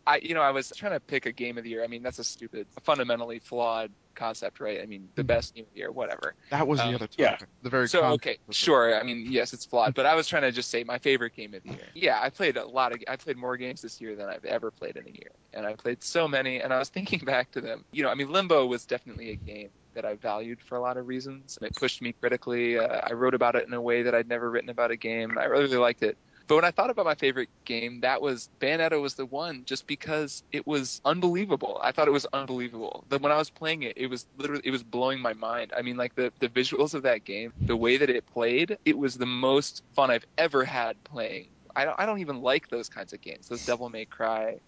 I 0.06 0.18
you 0.18 0.34
know 0.34 0.42
I 0.42 0.52
was 0.52 0.72
trying 0.76 0.94
to 0.94 1.00
pick 1.00 1.26
a 1.26 1.32
game 1.32 1.58
of 1.58 1.64
the 1.64 1.70
year. 1.70 1.84
I 1.84 1.88
mean 1.88 2.04
that's 2.04 2.20
a 2.20 2.24
stupid, 2.24 2.68
fundamentally 2.84 3.40
flawed 3.40 3.92
concept, 4.16 4.60
right? 4.60 4.82
I 4.82 4.86
mean 4.86 5.10
the 5.16 5.24
best 5.24 5.56
game 5.56 5.66
of 5.66 5.72
the 5.74 5.80
year, 5.80 5.92
whatever. 5.92 6.36
That 6.52 6.68
was 6.68 6.80
the 6.80 6.86
Um, 6.88 6.96
other 6.96 7.08
yeah. 7.18 7.38
The 7.64 7.70
very 7.70 7.88
So 7.88 8.04
okay, 8.14 8.38
it. 8.48 8.54
sure. 8.56 9.00
I 9.00 9.04
mean 9.04 9.26
yes, 9.30 9.54
it's 9.54 9.66
flawed, 9.66 9.96
but 9.96 10.06
I 10.06 10.16
was 10.16 10.28
trying 10.28 10.44
to 10.44 10.52
just 10.52 10.70
say 10.70 10.84
my 10.84 10.98
favorite 11.00 11.36
game 11.36 11.54
of 11.54 11.64
the 11.64 11.70
year. 11.70 11.88
Yeah, 11.96 12.20
I 12.22 12.30
played 12.30 12.58
a 12.58 12.66
lot 12.66 12.92
of. 12.92 13.02
I 13.08 13.16
played 13.16 13.38
more 13.38 13.58
games 13.58 13.82
this 13.82 14.00
year 14.02 14.16
than 14.16 14.30
I've 14.30 14.46
ever 14.46 14.72
played 14.72 14.98
in 14.98 15.08
a 15.08 15.12
year, 15.12 15.32
and 15.54 15.66
I 15.66 15.74
played 15.74 16.04
so 16.04 16.28
many. 16.28 16.62
And 16.62 16.74
I 16.74 16.80
was 16.80 16.90
thinking 16.90 17.20
back 17.26 17.52
to 17.52 17.62
them. 17.62 17.86
You 17.92 18.04
know, 18.04 18.10
I 18.10 18.16
mean 18.16 18.32
Limbo 18.32 18.66
was 18.66 18.86
definitely 18.86 19.32
a 19.32 19.36
game 19.36 19.70
that 19.96 20.06
I 20.06 20.16
valued 20.16 20.60
for 20.60 20.76
a 20.76 20.82
lot 20.82 20.98
of 20.98 21.08
reasons. 21.08 21.58
And 21.62 21.68
it 21.70 21.76
pushed 21.76 22.02
me 22.02 22.14
critically. 22.14 22.80
Uh, 22.80 23.02
I 23.04 23.14
wrote 23.14 23.36
about 23.36 23.56
it 23.56 23.68
in 23.68 23.74
a 23.74 23.82
way 23.82 24.04
that 24.04 24.16
I'd 24.16 24.28
never 24.28 24.50
written 24.50 24.70
about 24.70 24.90
a 24.92 24.96
game. 24.98 25.38
I 25.38 25.46
really 25.46 25.78
liked 25.78 26.02
it. 26.04 26.18
But 26.48 26.56
when 26.56 26.66
I 26.66 26.72
thought 26.72 26.90
about 26.90 27.06
my 27.06 27.16
favorite 27.16 27.50
game, 27.66 28.02
that 28.02 28.22
was 28.22 28.50
Bayonetta 28.60 29.02
was 29.02 29.16
the 29.16 29.26
one 29.26 29.66
just 29.66 29.88
because 29.88 30.44
it 30.52 30.68
was 30.68 31.02
unbelievable. 31.06 31.80
I 31.82 31.92
thought 31.92 32.08
it 32.08 32.12
was 32.12 32.28
unbelievable. 32.34 33.06
That 33.10 33.22
when 33.22 33.32
I 33.32 33.38
was 33.38 33.50
playing 33.50 33.84
it, 33.84 33.98
it 33.98 34.08
was 34.08 34.28
literally 34.36 34.62
it 34.66 34.72
was 34.72 34.84
blowing 34.84 35.22
my 35.22 35.34
mind. 35.34 35.74
I 35.76 35.82
mean, 35.82 35.98
like 35.98 36.16
the 36.16 36.34
the 36.40 36.50
visuals 36.50 36.94
of 36.94 37.04
that 37.04 37.24
game, 37.26 37.54
the 37.68 37.78
way 37.78 37.98
that 37.98 38.10
it 38.10 38.28
played, 38.28 38.78
it 38.86 38.98
was 38.98 39.16
the 39.18 39.26
most 39.26 39.84
fun 39.96 40.12
I've 40.12 40.26
ever 40.38 40.66
had 40.66 41.04
playing. 41.04 41.52
I 41.76 41.86
don't, 41.86 42.00
I 42.00 42.06
don't 42.06 42.20
even 42.20 42.42
like 42.42 42.68
those 42.70 42.90
kinds 42.90 43.14
of 43.14 43.22
games. 43.22 43.48
Those 43.48 43.62
Devil 43.64 43.90
May 43.90 44.06
Cry, 44.06 44.60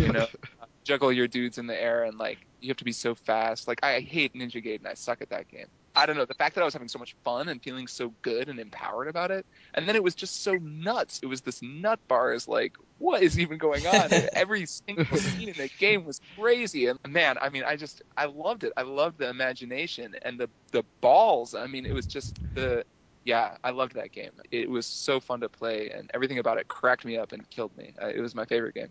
you 0.00 0.10
know, 0.10 0.28
juggle 0.84 1.12
your 1.12 1.28
dudes 1.28 1.58
in 1.58 1.66
the 1.66 1.80
air 1.80 2.04
and 2.04 2.18
like 2.18 2.46
you 2.60 2.68
have 2.68 2.78
to 2.78 2.84
be 2.84 2.92
so 2.92 3.14
fast. 3.14 3.68
Like 3.68 3.80
I 3.84 4.00
hate 4.00 4.34
Ninja 4.34 4.64
Gaiden. 4.64 4.86
I 4.86 4.94
suck 4.94 5.20
at 5.22 5.30
that 5.30 5.48
game. 5.48 5.66
I 5.98 6.06
don't 6.06 6.16
know. 6.16 6.26
The 6.26 6.34
fact 6.34 6.54
that 6.54 6.60
I 6.60 6.64
was 6.64 6.74
having 6.74 6.86
so 6.86 7.00
much 7.00 7.16
fun 7.24 7.48
and 7.48 7.60
feeling 7.60 7.88
so 7.88 8.14
good 8.22 8.48
and 8.48 8.60
empowered 8.60 9.08
about 9.08 9.32
it, 9.32 9.44
and 9.74 9.88
then 9.88 9.96
it 9.96 10.02
was 10.04 10.14
just 10.14 10.44
so 10.44 10.54
nuts. 10.54 11.18
It 11.24 11.26
was 11.26 11.40
this 11.40 11.60
nut 11.60 11.98
bars. 12.06 12.46
Like, 12.46 12.76
what 12.98 13.20
is 13.20 13.36
even 13.36 13.58
going 13.58 13.84
on? 13.84 14.08
Every 14.32 14.64
single 14.66 15.16
scene 15.16 15.48
in 15.48 15.56
the 15.56 15.68
game 15.80 16.04
was 16.04 16.20
crazy. 16.38 16.86
And 16.86 17.00
man, 17.08 17.36
I 17.42 17.48
mean, 17.48 17.64
I 17.64 17.74
just 17.74 18.02
I 18.16 18.26
loved 18.26 18.62
it. 18.62 18.72
I 18.76 18.82
loved 18.82 19.18
the 19.18 19.28
imagination 19.28 20.14
and 20.22 20.38
the 20.38 20.48
the 20.70 20.84
balls. 21.00 21.56
I 21.56 21.66
mean, 21.66 21.84
it 21.84 21.92
was 21.92 22.06
just 22.06 22.32
the 22.54 22.84
yeah, 23.24 23.56
I 23.64 23.70
loved 23.70 23.94
that 23.96 24.12
game. 24.12 24.30
It 24.52 24.70
was 24.70 24.86
so 24.86 25.18
fun 25.18 25.40
to 25.40 25.48
play, 25.48 25.90
and 25.90 26.08
everything 26.14 26.38
about 26.38 26.58
it 26.58 26.68
cracked 26.68 27.04
me 27.04 27.18
up 27.18 27.32
and 27.32 27.50
killed 27.50 27.76
me. 27.76 27.92
Uh, 28.00 28.06
it 28.06 28.20
was 28.20 28.36
my 28.36 28.44
favorite 28.44 28.76
game. 28.76 28.88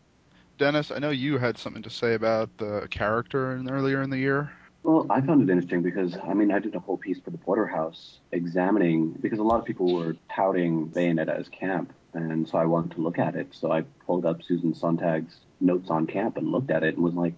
Denis, 0.58 0.92
I 0.92 1.00
know 1.00 1.12
you 1.12 1.38
had 1.38 1.58
something 1.58 1.84
to 1.84 1.90
say 1.90 2.16
about 2.16 2.50
the 2.58 2.88
character 2.92 3.56
in, 3.56 3.70
earlier 3.70 4.02
in 4.02 4.10
the 4.10 4.18
year. 4.18 4.52
Well, 4.88 5.06
I 5.10 5.20
found 5.20 5.42
it 5.42 5.52
interesting 5.52 5.82
because 5.82 6.16
I 6.24 6.34
mean 6.34 6.50
I 6.50 6.60
did 6.60 6.74
a 6.74 6.80
whole 6.80 6.96
piece 6.96 7.20
for 7.20 7.30
the 7.30 7.38
Border 7.38 7.68
House 7.68 8.20
examining 8.32 9.12
because 9.12 9.38
a 9.38 9.44
lot 9.44 9.60
of 9.60 9.66
people 9.66 9.94
were 9.94 10.16
touting 10.34 10.88
Bayonetta 10.88 11.38
as 11.38 11.50
camp, 11.50 11.92
and 12.14 12.48
so 12.48 12.58
I 12.58 12.64
wanted 12.64 12.92
to 12.92 13.02
look 13.02 13.20
at 13.20 13.36
it. 13.36 13.50
So 13.52 13.70
I 13.70 13.82
pulled 14.06 14.26
up 14.26 14.42
Susan 14.42 14.74
Sontag's 14.74 15.40
notes 15.60 15.90
on 15.90 16.08
camp 16.08 16.38
and 16.38 16.54
looked 16.54 16.72
at 16.72 16.84
it 16.84 16.96
and 16.96 17.04
was 17.04 17.16
like, 17.16 17.34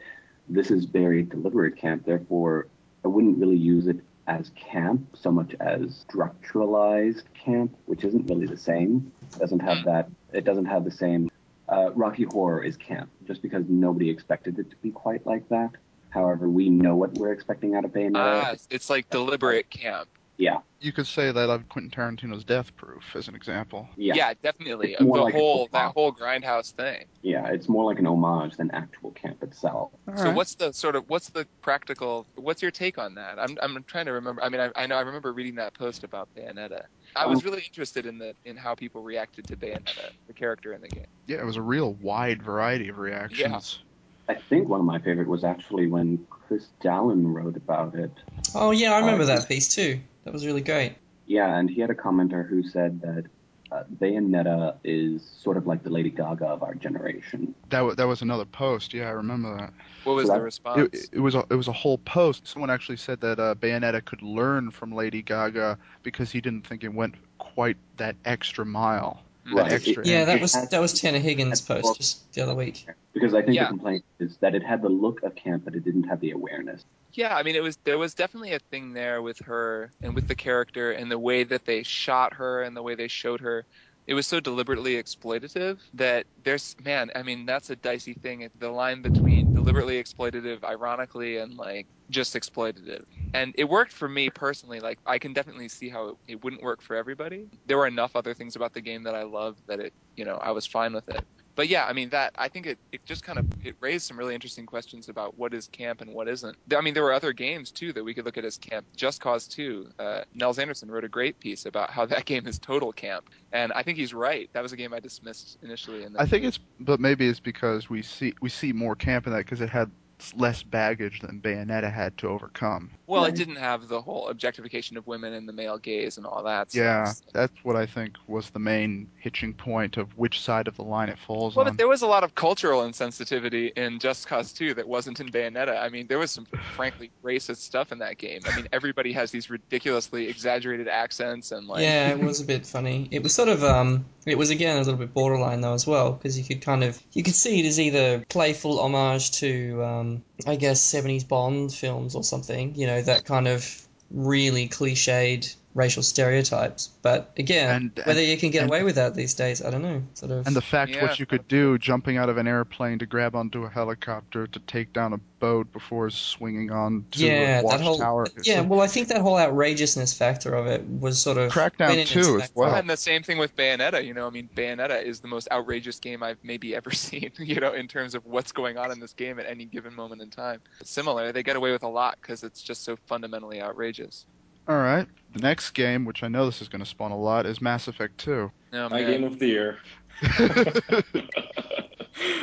this 0.48 0.70
is 0.70 0.86
very 0.86 1.24
deliberate 1.24 1.76
camp. 1.76 2.06
Therefore, 2.06 2.68
I 3.04 3.08
wouldn't 3.08 3.40
really 3.40 3.58
use 3.58 3.88
it 3.88 3.98
as 4.28 4.52
camp 4.52 5.18
so 5.20 5.32
much 5.32 5.56
as 5.60 6.06
structuralized 6.08 7.24
camp, 7.34 7.76
which 7.88 8.04
isn't 8.04 8.30
really 8.30 8.46
the 8.46 8.58
same. 8.58 9.12
It 9.34 9.40
doesn't 9.40 9.62
have 9.62 9.86
that. 9.86 10.08
It 10.34 10.46
doesn't 10.46 10.66
have 10.66 10.86
the 10.86 10.92
same. 10.92 11.32
Uh, 11.68 11.90
Rocky 11.96 12.26
Horror 12.26 12.64
is 12.64 12.78
camp 12.78 13.10
just 13.26 13.42
because 13.42 13.66
nobody 13.68 14.08
expected 14.08 14.60
it 14.60 14.70
to 14.70 14.76
be 14.84 14.92
quite 14.92 15.26
like 15.26 15.50
that. 15.50 15.72
However, 16.10 16.50
we 16.50 16.70
know 16.70 16.96
what 16.96 17.14
we're 17.14 17.32
expecting 17.32 17.76
out 17.76 17.86
of 17.86 17.92
Bayonetta. 17.92 18.16
Ah, 18.16 18.56
it's 18.70 18.90
like 18.90 19.10
deliberate 19.10 19.70
camp. 19.70 20.10
Yeah. 20.40 20.60
You 20.80 20.94
could 20.94 21.06
say 21.06 21.34
that 21.34 21.50
of 21.50 21.68
Quentin 21.68 21.92
Tarantino's 21.92 22.46
Death 22.46 22.74
Proof 22.78 23.04
as 23.14 23.28
an 23.28 23.36
example. 23.36 23.90
Yeah. 23.98 24.14
Yeah, 24.16 24.34
definitely. 24.42 24.96
The 24.98 25.04
like 25.04 25.34
whole 25.34 25.66
football. 25.66 25.82
that 25.82 25.94
whole 25.94 26.14
grindhouse 26.14 26.72
thing. 26.72 27.06
Yeah, 27.22 27.48
it's 27.48 27.68
more 27.68 27.84
like 27.84 28.00
an 28.00 28.08
homage 28.08 28.56
than 28.56 28.72
actual 28.72 29.12
camp 29.12 29.44
itself. 29.44 29.92
So 30.16 30.32
what's 30.32 30.56
the 30.56 30.72
sort 30.72 30.96
of 30.96 31.10
what's 31.10 31.28
the 31.28 31.46
practical? 31.62 32.26
What's 32.36 32.62
your 32.62 32.72
take 32.72 32.98
on 32.98 33.16
that? 33.16 33.38
I'm 33.38 33.58
I'm 33.62 33.84
trying 33.84 34.06
to 34.06 34.14
remember. 34.14 34.42
I 34.42 34.48
mean, 34.48 34.62
I, 34.62 34.72
I 34.78 34.88
know 34.88 34.96
I 34.96 35.02
remember 35.02 35.34
reading 35.34 35.56
that 35.56 35.74
post 35.74 36.06
about 36.06 36.30
Bayonetta. 36.34 36.86
I 37.18 37.26
was 37.26 37.44
really 37.44 37.64
interested 37.68 38.06
in 38.06 38.18
the 38.18 38.34
in 38.46 38.56
how 38.56 38.76
people 38.76 39.04
reacted 39.04 39.46
to 39.48 39.58
Bayonetta, 39.58 40.12
the 40.28 40.34
character 40.34 40.72
in 40.72 40.80
the 40.80 40.88
game. 40.88 41.08
Yeah, 41.28 41.40
it 41.40 41.46
was 41.46 41.58
a 41.58 41.62
real 41.62 41.96
wide 41.96 42.42
variety 42.42 42.88
of 42.88 42.98
reactions. 42.98 43.80
I 44.30 44.36
think 44.36 44.70
one 44.70 44.80
of 44.80 44.86
my 44.86 45.00
favorite 45.00 45.28
was 45.28 45.44
actually 45.44 45.88
when 45.88 46.26
Chris 46.30 46.68
Dahlen 46.84 47.34
wrote 47.34 47.58
about 47.58 47.96
it. 47.96 48.12
Oh 48.54 48.70
yeah, 48.70 48.94
I 48.94 49.00
remember 49.00 49.24
Uh, 49.24 49.28
that 49.38 49.48
piece 49.48 49.68
too. 49.74 50.00
That 50.24 50.34
was 50.34 50.46
really 50.46 50.62
great. 50.62 50.96
Yeah, 51.26 51.58
and 51.58 51.68
he 51.70 51.82
had 51.82 51.90
a 51.90 51.96
commenter 51.96 52.48
who 52.48 52.62
said 52.62 53.02
that 53.02 53.26
uh, 53.72 53.84
Bayonetta 54.00 54.76
is 54.84 55.24
sort 55.24 55.58
of 55.58 55.66
like 55.68 55.84
the 55.84 55.90
Lady 55.90 56.10
Gaga 56.12 56.46
of 56.46 56.62
our 56.64 56.76
generation. 56.76 57.54
That 57.70 57.82
wa 57.82 57.96
that 57.96 58.08
was 58.08 58.22
another 58.22 58.46
post. 58.46 58.94
Yeah, 58.94 59.08
I 59.08 59.12
remember 59.12 59.56
that. 59.58 59.74
What 60.04 60.14
was 60.16 60.28
So 60.28 60.34
the 60.34 60.40
that- 60.40 60.44
response? 60.44 60.90
It, 60.94 61.10
it 61.14 61.20
was 61.20 61.34
a, 61.34 61.44
it 61.50 61.56
was 61.56 61.68
a 61.68 61.74
whole 61.74 61.98
post. 62.00 62.48
Someone 62.48 62.70
actually 62.70 62.98
said 62.98 63.20
that 63.22 63.40
uh, 63.40 63.56
Bayonetta 63.56 64.06
could 64.06 64.22
learn 64.22 64.70
from 64.70 64.92
Lady 64.94 65.24
Gaga 65.24 65.78
because 66.04 66.32
he 66.32 66.40
didn't 66.40 66.68
think 66.68 66.84
it 66.84 66.94
went 66.94 67.16
quite 67.40 67.78
that 67.98 68.16
extra 68.26 68.64
mile. 68.66 69.24
Mm-hmm. 69.46 69.58
Right. 69.58 69.70
That 69.70 69.76
extra. 69.76 70.06
Yeah, 70.06 70.26
that 70.26 70.42
was 70.42 70.54
that 70.54 70.80
was 70.80 71.00
Tanner 71.00 71.20
Higgins' 71.20 71.62
post 71.62 71.98
just 71.98 72.34
the 72.34 72.42
other 72.42 72.56
week. 72.56 72.88
Because 73.14 73.34
I 73.34 73.42
think 73.42 73.56
Yeah. 73.56 73.64
the 73.64 73.70
complaint 73.70 74.06
is 74.20 74.38
that 74.38 74.54
it 74.54 74.64
had 74.64 74.82
the 74.82 74.90
look 74.90 75.24
of 75.24 75.36
camp, 75.36 75.66
but 75.66 75.76
it 75.76 75.84
didn't 75.84 76.04
have 76.04 76.20
the 76.20 76.32
awareness. 76.32 76.84
Yeah, 77.14 77.36
I 77.36 77.44
mean, 77.44 77.56
it 77.56 77.64
was 77.64 77.78
there 77.84 77.98
was 77.98 78.14
definitely 78.14 78.54
a 78.54 78.60
thing 78.60 78.94
there 78.94 79.22
with 79.22 79.40
her 79.40 79.92
and 80.02 80.14
with 80.14 80.28
the 80.28 80.36
character 80.36 80.92
and 80.92 81.10
the 81.10 81.18
way 81.18 81.44
that 81.44 81.66
they 81.66 81.84
shot 81.84 82.34
her 82.34 82.62
and 82.62 82.76
the 82.76 82.84
way 82.84 82.96
they 82.96 83.08
showed 83.08 83.42
her. 83.42 83.66
It 84.10 84.16
was 84.16 84.28
so 84.28 84.42
deliberately 84.42 84.96
exploitative 84.96 85.82
that 85.94 86.28
there's 86.44 86.76
man, 86.84 87.12
I 87.16 87.24
mean, 87.24 87.46
that's 87.48 87.72
a 87.72 87.78
dicey 87.78 88.16
thing. 88.16 88.50
The 88.58 88.70
line 88.72 89.04
between 89.04 89.54
deliberately 89.54 90.04
exploitative, 90.04 90.66
ironically, 90.66 91.38
and 91.38 91.56
like 91.58 91.88
just 92.12 92.36
exploitative. 92.36 93.06
And 93.36 93.54
it 93.58 93.66
worked 93.66 93.94
for 93.94 94.10
me 94.10 94.32
personally. 94.32 94.82
Like 94.82 95.00
I 95.08 95.20
can 95.20 95.34
definitely 95.34 95.70
see 95.70 95.90
how 95.90 96.10
it, 96.10 96.16
it 96.28 96.44
wouldn't 96.44 96.64
work 96.64 96.82
for 96.84 96.98
everybody. 96.98 97.52
There 97.68 97.78
were 97.78 97.88
enough 97.88 98.18
other 98.18 98.36
things 98.36 98.58
about 98.58 98.74
the 98.74 98.82
game 98.82 99.04
that 99.06 99.16
I 99.16 99.24
loved 99.24 99.62
that 99.68 99.80
it, 99.80 99.94
you 100.18 100.26
know, 100.26 100.38
I 100.38 100.52
was 100.52 100.68
fine 100.68 100.94
with 100.94 101.08
it 101.10 101.24
but 101.56 101.68
yeah, 101.68 101.86
I 101.86 101.94
mean 101.94 102.10
that 102.10 102.34
I 102.38 102.48
think 102.48 102.66
it, 102.66 102.78
it 102.92 103.06
just 103.06 103.24
kind 103.24 103.40
of 103.40 103.46
it 103.64 103.76
raised 103.80 104.06
some 104.06 104.18
really 104.18 104.34
interesting 104.34 104.66
questions 104.66 105.10
about 105.10 105.38
what 105.38 105.54
is 105.54 105.68
camp 105.68 106.02
and 106.02 106.14
what 106.14 106.28
isn't. 106.28 106.56
I 106.76 106.82
mean 106.82 106.94
there 106.94 107.04
were 107.04 107.14
other 107.14 107.34
games 107.34 107.72
too 107.72 107.94
that 107.94 108.04
we 108.04 108.14
could 108.14 108.26
look 108.26 108.38
at 108.38 108.46
as 108.46 108.58
camp. 108.58 108.86
Just 108.96 109.22
Cause 109.22 109.48
2. 109.48 109.90
Uh, 110.00 110.22
Nels 110.34 110.60
Anderson 110.60 110.90
wrote 110.90 111.04
a 111.04 111.10
great 111.10 111.40
piece 111.40 111.66
about 111.66 111.90
how 111.92 112.06
that 112.06 112.26
game 112.32 112.48
is 112.48 112.60
total 112.60 112.92
camp, 112.92 113.30
and 113.52 113.72
I 113.74 113.84
think 113.84 113.98
he's 113.98 114.14
right. 114.14 114.50
That 114.54 114.64
was 114.64 114.74
a 114.74 114.78
game 114.78 114.94
I 114.94 115.00
dismissed 115.00 115.58
initially. 115.62 116.04
And 116.04 116.16
then 116.16 116.22
I 116.22 116.26
think 116.26 116.46
it's, 116.46 116.60
but 116.80 117.00
maybe 117.00 117.28
it's 117.28 117.40
because 117.40 117.90
we 117.90 118.02
see 118.02 118.34
we 118.42 118.50
see 118.50 118.74
more 118.74 118.96
camp 118.96 119.28
in 119.28 119.34
that 119.34 119.46
because 119.46 119.62
it 119.62 119.70
had 119.70 119.92
less 120.36 120.64
baggage 120.64 121.20
than 121.22 121.40
Bayonetta 121.42 121.92
had 121.92 122.18
to 122.20 122.28
overcome. 122.28 122.92
well, 123.08 123.26
it 123.26 123.36
didn't 123.36 123.56
have 123.56 123.88
the 123.88 124.02
whole 124.02 124.28
objectification 124.28 124.98
of 124.98 125.08
women 125.08 125.34
and 125.34 125.48
the 125.48 125.54
male 125.54 125.78
gaze 125.78 126.18
and 126.18 126.26
all 126.26 126.44
that. 126.44 126.74
Yeah, 126.76 127.06
stuff. 127.06 127.34
that's 127.34 127.54
what 127.64 127.76
I 127.76 127.86
think 127.86 128.16
was 128.28 128.50
the 128.52 128.60
main 128.60 129.10
hitching 129.18 129.54
point 129.54 129.98
of 129.98 130.18
which 130.18 130.42
side 130.42 130.68
of 130.68 130.76
the 130.76 130.84
line 130.84 131.10
it 131.10 131.18
falls 131.20 131.56
Well, 131.56 131.66
on. 131.66 131.72
but 131.74 131.78
there 131.78 131.88
was 131.88 132.02
a 132.02 132.08
lot 132.08 132.24
of 132.24 132.36
cultural 132.36 132.82
insensitivity 132.82 133.72
in 133.78 134.00
Just 134.00 134.28
Cause 134.28 134.54
2 134.54 134.74
that 134.76 134.88
wasn't 134.88 135.20
in 135.20 135.30
Bayonetta. 135.30 135.80
I 135.82 135.90
mean, 135.90 136.08
there 136.08 136.20
was 136.20 136.32
some 136.32 136.46
frankly 136.76 137.12
racist 137.24 137.58
stuff 137.58 137.92
in 137.92 138.00
that 138.00 138.18
game. 138.18 138.42
I 138.46 138.56
mean, 138.56 138.68
everybody 138.72 139.12
has 139.14 139.32
these 139.32 139.50
ridiculously 139.50 140.28
exaggerated 140.28 140.88
accents 140.88 141.52
and 141.52 141.68
like 141.68 141.82
Yeah, 141.82 142.10
it 142.10 142.20
was 142.20 142.42
a 142.42 142.46
bit 142.46 142.66
funny. 142.66 143.08
It 143.12 143.24
was 143.24 143.34
sort 143.34 143.50
of 143.50 143.64
um, 143.64 144.06
it 144.26 144.38
was 144.38 144.50
again 144.50 144.76
a 144.78 144.80
little 144.80 144.96
bit 144.96 145.14
borderline 145.14 145.62
though 145.62 145.74
as 145.74 145.88
well 145.88 146.12
because 146.12 146.38
you 146.38 146.44
could 146.44 146.62
kind 146.62 146.84
of 146.84 147.02
you 147.14 147.24
could 147.24 147.36
see 147.36 147.60
it 147.60 147.66
as 147.66 147.80
either 147.80 148.24
playful 148.30 148.80
homage 148.80 149.32
to 149.40 149.84
um, 149.84 150.09
Um, 150.10 150.24
I 150.46 150.56
guess 150.56 150.82
seventies 150.82 151.24
Bond 151.24 151.74
films 151.74 152.16
or 152.16 152.24
something. 152.24 152.76
You 152.76 152.88
know 152.88 153.02
that 153.02 153.26
kind 153.26 153.48
of 153.48 153.88
really 154.12 154.68
cliched 154.68 155.56
racial 155.80 156.04
stereotypes. 156.04 156.90
But 157.02 157.32
again, 157.38 157.92
And- 157.98 158.06
whether 158.06 158.20
and- 158.20 158.30
you 158.30 158.38
can 158.38 158.52
get 158.52 158.64
and- 158.64 158.70
away 158.70 158.84
with 158.84 158.96
that 158.96 159.16
these 159.16 159.34
days, 159.34 159.64
I 159.64 159.70
don't 159.72 159.82
know. 159.82 160.04
Sort 160.14 160.32
of. 160.32 160.46
and 160.46 160.56
the 160.56 160.62
fact 160.62 160.92
Yeah. 160.92 161.02
what 161.04 161.20
you 161.20 161.26
could 161.26 161.48
do 161.48 161.78
jumping 161.78 162.18
out 162.18 162.30
of 162.30 162.38
an 162.38 162.48
airplane 162.48 163.00
to 163.00 163.06
grab 163.06 163.36
onto 163.36 163.64
a 163.64 163.70
helicopter 163.70 164.46
to 164.46 164.60
take 164.60 164.94
down 164.94 165.14
a 165.14 165.18
boat 165.40 165.72
before 165.72 166.10
swinging 166.10 166.70
on 166.70 167.06
to 167.12 167.26
yeah, 167.26 167.60
a 167.62 167.64
that 167.64 167.80
whole 167.80 167.94
watchtower. 167.94 168.28
Yeah. 168.44 168.60
like- 168.60 168.70
Well, 168.70 168.82
I 168.82 168.88
think 168.88 169.08
that 169.08 169.22
whole 169.22 169.38
outrageousness 169.38 170.14
factor 170.14 170.54
of 170.54 170.68
it 170.68 170.86
was 170.86 171.18
sort 171.22 171.38
of 171.38 171.52
Crackdown 171.52 171.88
went 171.88 172.00
in 172.02 172.08
2 172.08 172.42
as 172.42 172.52
well. 172.54 172.76
And 172.76 172.90
the 172.90 172.98
same 172.98 173.24
thing 173.24 173.38
with 173.38 173.56
Bayonetta. 173.56 174.06
You 174.06 174.14
know, 174.14 174.28
I 174.28 174.32
mean, 174.32 174.50
Bayonetta 174.54 175.02
is 175.02 175.22
the 175.22 175.30
most 175.30 175.48
outrageous 175.50 176.00
game 176.00 176.22
I've 176.24 176.38
maybe 176.44 176.76
ever 176.76 176.92
seen. 177.10 177.32
You 177.38 177.62
know, 177.62 177.72
in 177.74 177.88
terms 177.88 178.16
of 178.16 178.26
what's 178.26 178.52
going 178.52 178.78
on 178.78 178.92
in 178.92 179.00
this 179.00 179.14
game 179.14 179.40
at 179.40 179.46
any 179.46 179.64
given 179.66 179.96
moment 179.96 180.22
in 180.22 180.30
time. 180.30 180.60
Similar, 180.84 181.32
they 181.32 181.42
get 181.44 181.56
away 181.56 181.72
with 181.72 181.84
a 181.84 181.88
lot 181.88 182.18
because 182.22 182.44
it's 182.44 182.62
just 182.62 182.84
so 182.84 182.98
fundamentally 183.08 183.62
outrageous. 183.62 184.26
All 184.70 184.78
right. 184.78 185.08
The 185.34 185.40
next 185.40 185.72
game, 185.72 186.06
which 186.06 186.22
I 186.22 186.28
know 186.28 186.46
this 186.46 186.62
is 186.62 186.70
going 186.70 186.84
to 186.84 186.86
spawn 186.86 187.12
a 187.12 187.18
lot, 187.18 187.48
is 187.48 187.60
Mass 187.60 187.88
Effect 187.88 188.20
2. 188.20 188.52
No, 188.72 188.90
My 188.90 189.02
game 189.02 189.24
of 189.24 189.40
the 189.40 189.48
year. 189.48 189.80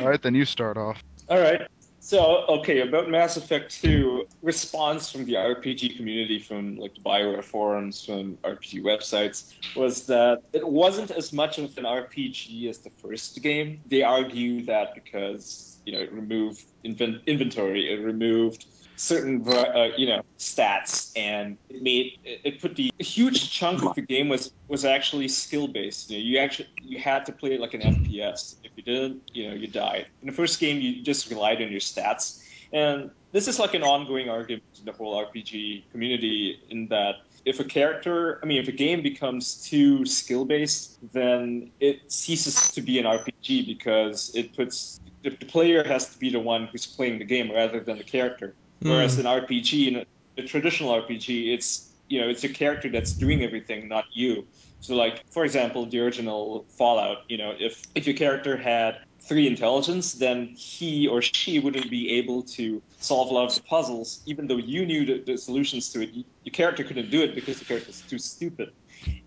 All 0.00 0.08
right, 0.08 0.20
then 0.20 0.34
you 0.34 0.44
start 0.44 0.76
off. 0.76 1.00
All 1.28 1.38
right. 1.38 1.62
So, 2.00 2.44
okay, 2.48 2.80
about 2.80 3.08
Mass 3.08 3.36
Effect 3.36 3.80
2, 3.80 4.26
response 4.42 5.10
from 5.10 5.24
the 5.24 5.34
RPG 5.34 5.96
community, 5.96 6.40
from 6.40 6.76
like 6.78 6.94
the 6.94 7.00
Bioware 7.00 7.44
forums, 7.44 8.04
from 8.04 8.38
RPG 8.38 8.82
websites, 8.82 9.52
was 9.76 10.06
that 10.06 10.42
it 10.52 10.66
wasn't 10.66 11.12
as 11.12 11.32
much 11.32 11.58
of 11.58 11.78
an 11.78 11.84
RPG 11.84 12.68
as 12.68 12.78
the 12.78 12.90
first 13.02 13.40
game. 13.40 13.80
They 13.86 14.02
argue 14.02 14.64
that 14.66 14.96
because, 14.96 15.78
you 15.84 15.92
know, 15.92 16.00
it 16.00 16.12
removed 16.12 16.64
inven- 16.84 17.24
inventory, 17.26 17.92
it 17.92 18.04
removed 18.04 18.66
certain, 18.96 19.46
uh, 19.48 19.90
you 19.96 20.06
know, 20.06 20.22
stats, 20.38 21.12
and 21.16 21.56
it 21.68 21.82
made, 21.82 22.18
it, 22.24 22.60
put 22.60 22.76
the 22.76 22.90
huge 22.98 23.50
chunk 23.50 23.82
of 23.82 23.94
the 23.94 24.02
game 24.02 24.28
was, 24.28 24.52
was 24.68 24.84
actually 24.84 25.28
skill-based. 25.28 26.10
You 26.10 26.18
know, 26.18 26.24
you 26.24 26.38
actually, 26.38 26.68
you 26.82 26.98
had 26.98 27.26
to 27.26 27.32
play 27.32 27.54
it 27.54 27.60
like 27.60 27.74
an 27.74 27.82
FPS. 27.82 28.56
If 28.64 28.72
you 28.76 28.82
didn't, 28.82 29.22
you 29.32 29.48
know, 29.48 29.54
you 29.54 29.66
died. 29.66 30.06
In 30.22 30.26
the 30.26 30.32
first 30.32 30.58
game, 30.58 30.80
you 30.80 31.02
just 31.02 31.30
relied 31.30 31.62
on 31.62 31.70
your 31.70 31.80
stats. 31.80 32.42
And 32.72 33.10
this 33.32 33.48
is 33.48 33.58
like 33.58 33.74
an 33.74 33.82
ongoing 33.82 34.28
argument 34.28 34.64
in 34.78 34.84
the 34.84 34.92
whole 34.92 35.24
RPG 35.24 35.90
community 35.92 36.60
in 36.70 36.88
that 36.88 37.16
if 37.44 37.60
a 37.60 37.64
character, 37.64 38.40
I 38.42 38.46
mean, 38.46 38.60
if 38.60 38.66
a 38.66 38.72
game 38.72 39.02
becomes 39.02 39.68
too 39.68 40.04
skill 40.04 40.44
based, 40.44 40.98
then 41.12 41.70
it 41.78 42.10
ceases 42.10 42.72
to 42.72 42.82
be 42.82 42.98
an 42.98 43.04
RPG 43.04 43.66
because 43.66 44.34
it 44.34 44.54
puts 44.54 45.00
the 45.22 45.30
player 45.46 45.82
has 45.84 46.08
to 46.12 46.18
be 46.18 46.30
the 46.30 46.40
one 46.40 46.66
who's 46.66 46.86
playing 46.86 47.18
the 47.18 47.24
game 47.24 47.50
rather 47.50 47.80
than 47.80 47.98
the 47.98 48.04
character. 48.04 48.54
Whereas 48.84 49.16
Mm. 49.16 49.20
an 49.20 49.26
RPG, 49.26 49.88
in 49.88 49.96
a, 49.96 50.04
a 50.38 50.42
traditional 50.46 50.90
RPG, 50.92 51.52
it's 51.54 51.94
you 52.08 52.20
know 52.20 52.28
it's 52.28 52.44
a 52.44 52.48
character 52.48 52.88
that's 52.90 53.16
doing 53.16 53.42
everything, 53.42 53.88
not 53.88 54.04
you. 54.14 54.46
So 54.80 54.94
like 54.94 55.22
for 55.32 55.44
example, 55.44 55.86
the 55.86 56.00
original 56.00 56.66
Fallout, 56.78 57.18
you 57.28 57.36
know, 57.38 57.54
if 57.58 57.82
if 57.94 58.06
your 58.06 58.16
character 58.16 58.56
had 58.56 58.98
three 59.28 59.46
intelligence, 59.48 60.12
then 60.14 60.54
he 60.56 61.08
or 61.08 61.20
she 61.22 61.58
wouldn't 61.58 61.90
be 61.90 62.10
able 62.10 62.42
to 62.44 62.82
solve 63.00 63.30
a 63.30 63.34
lot 63.34 63.48
of 63.48 63.54
the 63.54 63.62
puzzles, 63.62 64.22
even 64.26 64.46
though 64.46 64.56
you 64.58 64.86
knew 64.86 65.04
the, 65.04 65.22
the 65.26 65.36
solutions 65.38 65.90
to 65.90 66.02
it. 66.02 66.10
Your 66.44 66.52
character 66.52 66.84
couldn't 66.84 67.10
do 67.10 67.22
it 67.22 67.34
because 67.34 67.58
the 67.58 67.64
character 67.64 67.90
is 67.90 68.02
too 68.02 68.18
stupid 68.18 68.70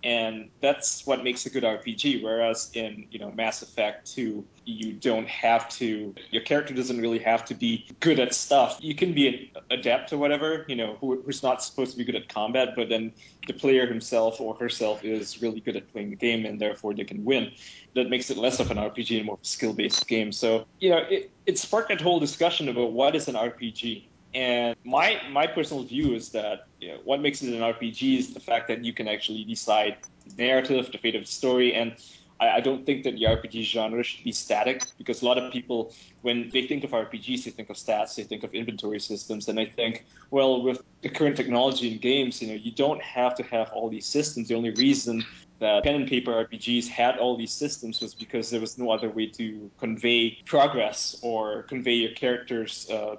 and 0.04 0.50
that's 0.62 1.06
what 1.06 1.24
makes 1.24 1.46
a 1.46 1.50
good 1.50 1.64
RPG. 1.64 2.24
Whereas 2.24 2.72
in 2.74 3.08
you 3.12 3.20
know 3.20 3.32
Mass 3.32 3.62
Effect 3.62 4.12
2, 4.14 4.46
you 4.66 4.94
don't 4.94 5.28
have 5.28 5.68
to. 5.70 6.16
Your 6.32 6.42
character 6.44 6.74
doesn't 6.74 7.00
really 7.00 7.20
have 7.20 7.46
to 7.46 7.54
be 7.54 7.88
good 8.00 8.20
at 8.20 8.34
stuff. 8.34 8.80
You 8.82 8.96
can 8.96 9.14
be 9.14 9.28
an 9.28 9.62
adept 9.72 10.14
or 10.14 10.18
whatever, 10.18 10.66
you 10.68 10.76
know, 10.76 10.98
who, 11.02 11.22
who's 11.22 11.44
not 11.44 11.64
supposed 11.64 11.92
to 11.92 11.98
be 11.98 12.04
good 12.04 12.16
at 12.16 12.30
combat, 12.30 12.70
but 12.76 12.90
then 12.90 13.12
the 13.48 13.54
player 13.54 13.88
himself 13.88 14.40
or 14.40 14.56
herself 14.56 15.04
is 15.04 15.42
really 15.42 15.60
good 15.60 15.76
at 15.76 15.92
playing 15.92 16.12
the 16.12 16.16
game, 16.16 16.46
and 16.46 16.60
therefore 16.60 16.94
they 16.94 17.04
can 17.04 17.26
win. 17.26 17.52
That 17.96 18.10
makes 18.10 18.30
it 18.30 18.38
less 18.38 18.60
of 18.60 18.72
an 18.72 18.78
RPG 18.78 19.18
and 19.18 19.26
more 19.26 19.36
of 19.36 19.42
a 19.42 19.46
skill-based 19.46 20.08
game. 20.08 20.32
So 20.32 20.66
you 20.80 20.92
know, 20.92 21.00
it, 21.10 21.32
it 21.46 21.58
sparked 21.58 21.90
that 21.90 22.02
whole 22.02 22.20
discussion 22.20 22.70
about 22.70 22.94
what 22.94 23.16
is 23.16 23.28
an 23.28 23.36
RPG. 23.36 24.06
And 24.34 24.76
my 24.86 25.22
my 25.32 25.48
personal 25.48 25.84
view 25.84 26.14
is 26.14 26.32
that 26.32 26.68
you 26.80 26.90
know, 26.90 27.00
what 27.04 27.22
makes 27.22 27.42
it 27.42 27.54
an 27.54 27.62
RPG 27.62 28.20
is 28.20 28.34
the 28.34 28.40
fact 28.40 28.68
that 28.68 28.86
you 28.86 28.94
can 28.94 29.08
actually 29.08 29.44
decide 29.44 29.98
the 30.26 30.36
narrative, 30.36 30.92
the 30.92 31.00
fate 31.00 31.16
of 31.16 31.24
the 31.24 31.28
story, 31.28 31.74
and 31.74 31.96
I, 32.40 32.58
I 32.58 32.60
don't 32.60 32.86
think 32.86 33.04
that 33.04 33.16
the 33.16 33.24
RPG 33.24 33.64
genre 33.64 34.04
should 34.04 34.24
be 34.24 34.32
static 34.32 34.84
because 34.98 35.22
a 35.22 35.26
lot 35.26 35.38
of 35.38 35.52
people, 35.52 35.94
when 36.22 36.50
they 36.54 36.68
think 36.68 36.84
of 36.84 36.92
RPGs, 36.92 37.44
they 37.44 37.52
think 37.52 37.70
of 37.70 37.76
stats, 37.76 38.16
they 38.16 38.24
think 38.24 38.44
of 38.44 38.54
inventory 38.54 39.00
systems, 39.00 39.48
and 39.48 39.60
I 39.60 39.66
think, 39.66 40.06
well, 40.32 40.62
with 40.62 40.82
the 41.02 41.10
current 41.10 41.36
technology 41.36 41.92
in 41.92 42.00
games, 42.00 42.42
you 42.42 42.50
know, 42.50 42.54
you 42.54 42.72
don't 42.72 43.02
have 43.02 43.36
to 43.36 43.44
have 43.44 43.72
all 43.72 43.90
these 43.90 44.06
systems. 44.06 44.48
The 44.48 44.56
only 44.56 44.72
reason 44.72 45.26
that 45.60 45.84
pen 45.84 45.96
and 45.96 46.08
paper 46.08 46.46
RPGs 46.46 46.88
had 46.88 47.18
all 47.18 47.36
these 47.38 47.54
systems 47.54 48.00
was 48.00 48.14
because 48.14 48.50
there 48.50 48.62
was 48.62 48.78
no 48.78 48.92
other 48.92 49.10
way 49.10 49.28
to 49.28 49.70
convey 49.78 50.38
progress 50.46 51.18
or 51.22 51.64
convey 51.64 51.94
your 51.94 52.12
character's 52.12 52.90
uh, 52.90 53.16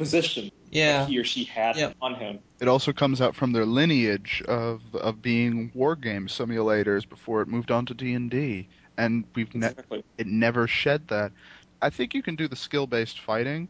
position 0.00 0.50
Yeah. 0.70 1.00
that 1.00 1.08
he 1.08 1.18
or 1.18 1.24
she 1.24 1.44
had 1.44 1.76
Yep. 1.76 1.96
on 2.00 2.14
him. 2.14 2.38
It 2.60 2.68
also 2.68 2.92
comes 2.92 3.20
out 3.20 3.36
from 3.36 3.52
their 3.52 3.66
lineage 3.66 4.42
of 4.48 4.80
of 4.94 5.22
being 5.22 5.70
war 5.74 5.96
game 5.96 6.26
simulators 6.26 7.08
before 7.08 7.42
it 7.42 7.48
moved 7.48 7.70
on 7.70 7.86
to 7.86 7.94
D 7.94 8.14
and 8.14 8.30
D, 8.30 8.68
and 8.98 9.24
we've 9.34 9.54
ne- 9.54 9.66
Exactly. 9.66 10.02
it 10.18 10.26
never 10.26 10.66
shed 10.66 11.08
that. 11.08 11.32
I 11.82 11.90
think 11.90 12.14
you 12.14 12.22
can 12.22 12.36
do 12.36 12.48
the 12.48 12.56
skill 12.56 12.86
based 12.86 13.20
fighting, 13.20 13.68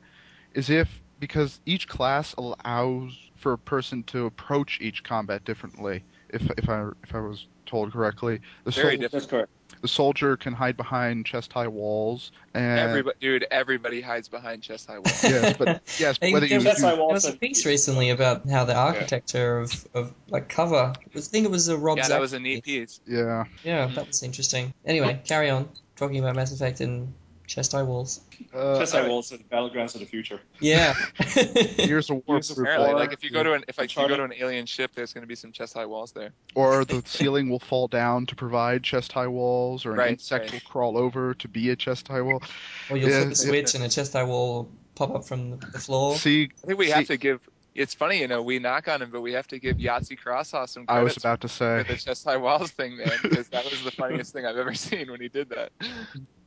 is 0.54 0.70
if 0.70 0.88
because 1.18 1.60
each 1.66 1.86
class 1.88 2.34
allows 2.34 3.12
for 3.36 3.52
a 3.52 3.58
person 3.58 4.02
to 4.04 4.26
approach 4.26 4.78
each 4.80 5.02
combat 5.04 5.44
differently. 5.44 6.04
If 6.30 6.42
if 6.58 6.68
I 6.68 6.88
if 7.04 7.14
I 7.14 7.20
was 7.20 7.46
told 7.66 7.92
correctly, 7.92 8.40
the 8.64 8.70
Very 8.72 8.96
sol- 8.96 9.08
different. 9.08 9.50
That's 9.82 9.82
correct. 9.82 9.82
the 9.82 9.88
soldier 9.88 10.36
can 10.36 10.52
hide 10.52 10.76
behind 10.76 11.26
chest 11.26 11.52
high 11.52 11.68
walls, 11.68 12.32
and 12.54 12.78
Everybody, 12.80 13.16
dude, 13.20 13.46
everybody 13.50 14.00
hides 14.00 14.28
behind 14.28 14.62
chest 14.62 14.86
high 14.88 14.98
walls. 14.98 15.22
yes, 15.24 15.56
but 15.58 15.82
yes, 15.98 16.18
but 16.18 16.26
Hey, 16.26 16.32
whether 16.32 16.46
there 16.46 16.58
you 16.58 16.64
was- 16.64 16.64
Chest 16.64 16.80
high 16.82 16.88
use- 16.90 16.96
There 16.96 17.02
walls 17.06 17.12
was 17.24 17.34
a 17.34 17.36
piece 17.36 17.64
recently 17.66 18.10
about 18.10 18.48
how 18.48 18.64
the 18.64 18.74
architecture 18.74 19.58
of, 19.60 19.86
of 19.94 20.12
like 20.28 20.48
cover. 20.48 20.92
I 21.16 21.20
think 21.20 21.44
it 21.46 21.50
was 21.50 21.68
a 21.68 21.76
Rob 21.76 21.98
yeah, 21.98 22.08
that 22.08 22.20
was 22.20 22.32
a 22.32 22.40
neat 22.40 22.64
piece. 22.64 23.00
yeah, 23.06 23.44
Yeah, 23.64 23.88
Mhm. 23.88 23.94
that 23.94 24.06
was 24.06 24.22
interesting. 24.22 24.72
Anyway, 24.84 25.20
carry 25.24 25.50
on 25.50 25.68
talking 25.96 26.18
about 26.18 26.36
Mass 26.36 26.52
Effect 26.52 26.80
and 26.80 27.12
chest 27.50 27.72
high 27.72 27.82
walls. 27.82 28.20
uh, 28.54 28.78
Chest 28.78 28.92
high 28.94 29.08
walls 29.08 29.32
are 29.32 29.36
the 29.36 29.42
battlegrounds 29.44 29.94
of 29.94 30.00
the 30.00 30.06
future. 30.06 30.40
Yeah. 30.60 30.94
Gears 31.76 32.08
of 32.08 32.22
War 32.28 32.36
Gears 32.36 32.50
of 32.50 32.56
proof 32.56 32.68
Apparently, 32.68 32.92
Or- 32.92 32.96
like 32.96 33.12
if 33.12 33.24
you 33.24 33.30
go 33.30 33.42
to 33.42 33.54
an 33.54 33.64
if 33.66 33.76
like, 33.76 33.94
you 33.96 34.06
go 34.06 34.16
to 34.16 34.22
an 34.22 34.32
alien 34.38 34.66
ship, 34.66 34.92
there's 34.94 35.12
going 35.12 35.22
to 35.22 35.26
be 35.28 35.34
some 35.34 35.50
chest 35.50 35.74
high 35.74 35.84
walls 35.86 36.12
there. 36.12 36.30
or 36.54 36.84
the 36.84 37.02
ceiling 37.06 37.50
will 37.50 37.58
fall 37.58 37.88
down 37.88 38.24
to 38.26 38.36
provide 38.36 38.84
chest 38.84 39.10
high 39.10 39.26
walls, 39.26 39.84
or 39.84 39.92
an 39.92 39.98
Right, 39.98 40.10
insect 40.12 40.44
right. 40.44 40.52
will 40.52 40.60
crawl 40.70 40.96
over 40.96 41.34
to 41.34 41.48
be 41.48 41.70
a 41.70 41.76
chest 41.76 42.06
high 42.06 42.22
wall. 42.22 42.40
or 42.88 42.96
you'll 42.96 43.10
Yeah, 43.10 43.20
flip 43.22 43.32
a 43.32 43.34
switch 43.36 43.74
and 43.74 43.82
a 43.82 43.88
chest 43.88 44.12
high 44.12 44.22
wall 44.24 44.54
will 44.54 44.70
pop 44.94 45.10
up 45.16 45.24
from 45.24 45.50
the, 45.50 45.56
the 45.66 45.78
floor. 45.80 46.14
See, 46.16 46.50
I 46.62 46.66
think 46.68 46.78
we 46.78 46.86
See- 46.86 46.92
have 46.92 47.06
to 47.08 47.16
give. 47.16 47.40
It's 47.74 47.94
funny, 47.94 48.18
you 48.18 48.26
know, 48.28 48.42
we 48.42 48.58
knock 48.58 48.88
on 48.88 49.00
him, 49.02 49.10
but 49.10 49.20
we 49.22 49.32
have 49.32 49.46
to 49.48 49.58
give 49.60 49.76
Yahtzee 49.78 50.18
Croshaw 50.18 50.68
some 50.68 50.86
credit. 50.86 51.00
I 51.00 51.02
was 51.04 51.16
about 51.16 51.40
to 51.42 51.48
say, 51.48 51.84
for 51.84 51.92
the 51.92 51.98
chest 51.98 52.24
high 52.24 52.36
walls 52.36 52.70
thing, 52.72 52.96
man, 52.96 53.10
because 53.22 53.48
that 53.48 53.64
was 53.64 53.82
the 53.84 53.92
funniest 53.92 54.32
thing 54.32 54.44
I've 54.46 54.56
ever 54.56 54.74
seen 54.88 55.10
when 55.10 55.20
he 55.20 55.28
did 55.28 55.48
that. 55.50 55.70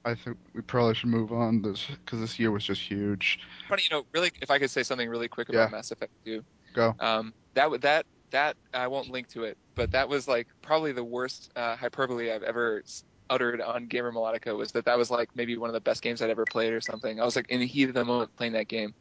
I 0.06 0.16
think 0.16 0.38
we 0.54 0.62
probably 0.62 0.96
should 0.96 1.10
move 1.10 1.32
on 1.32 1.62
this 1.62 1.88
because 1.88 2.20
this 2.20 2.38
year 2.40 2.52
was 2.52 2.64
just 2.64 2.82
huge. 2.82 3.40
Funny, 3.70 3.84
you 3.90 3.96
know, 3.96 4.06
really, 4.14 4.32
if 4.42 4.52
I 4.52 4.60
could 4.60 4.70
say 4.70 4.84
something 4.84 5.10
really 5.10 5.28
quick 5.28 5.50
about 5.50 5.72
Yeah. 5.72 5.78
Mass 5.78 5.92
Effect 5.92 6.12
2. 6.26 6.44
Go. 6.74 6.96
Um, 7.00 7.34
that 7.54 7.70
would 7.70 7.82
that 7.82 8.06
that 8.32 8.58
I 8.74 8.88
won't 8.88 9.10
link 9.10 9.30
to 9.30 9.44
it, 9.44 9.58
but 9.76 9.92
that 9.92 10.10
was 10.10 10.28
like 10.28 10.48
probably 10.62 10.92
the 10.92 11.04
worst 11.04 11.52
uh, 11.56 11.76
hyperbole 11.76 12.32
I've 12.32 12.44
ever 12.44 12.84
uttered 13.30 13.62
on 13.62 13.86
Gamer 13.86 14.12
Melodico 14.12 14.58
was 14.58 14.72
that 14.74 14.86
that 14.86 14.98
was 14.98 15.10
like 15.10 15.30
maybe 15.36 15.56
one 15.58 15.70
of 15.70 15.74
the 15.74 15.80
best 15.82 16.02
games 16.02 16.22
I'd 16.22 16.30
ever 16.30 16.46
played 16.46 16.74
or 16.74 16.82
something. 16.82 17.22
I 17.22 17.26
was 17.26 17.36
like 17.36 17.50
in 17.50 17.60
the 17.60 17.68
heat 17.68 17.88
of 17.88 17.94
the 17.94 18.04
moment 18.04 18.36
playing 18.36 18.54
that 18.54 18.68
game. 18.68 18.94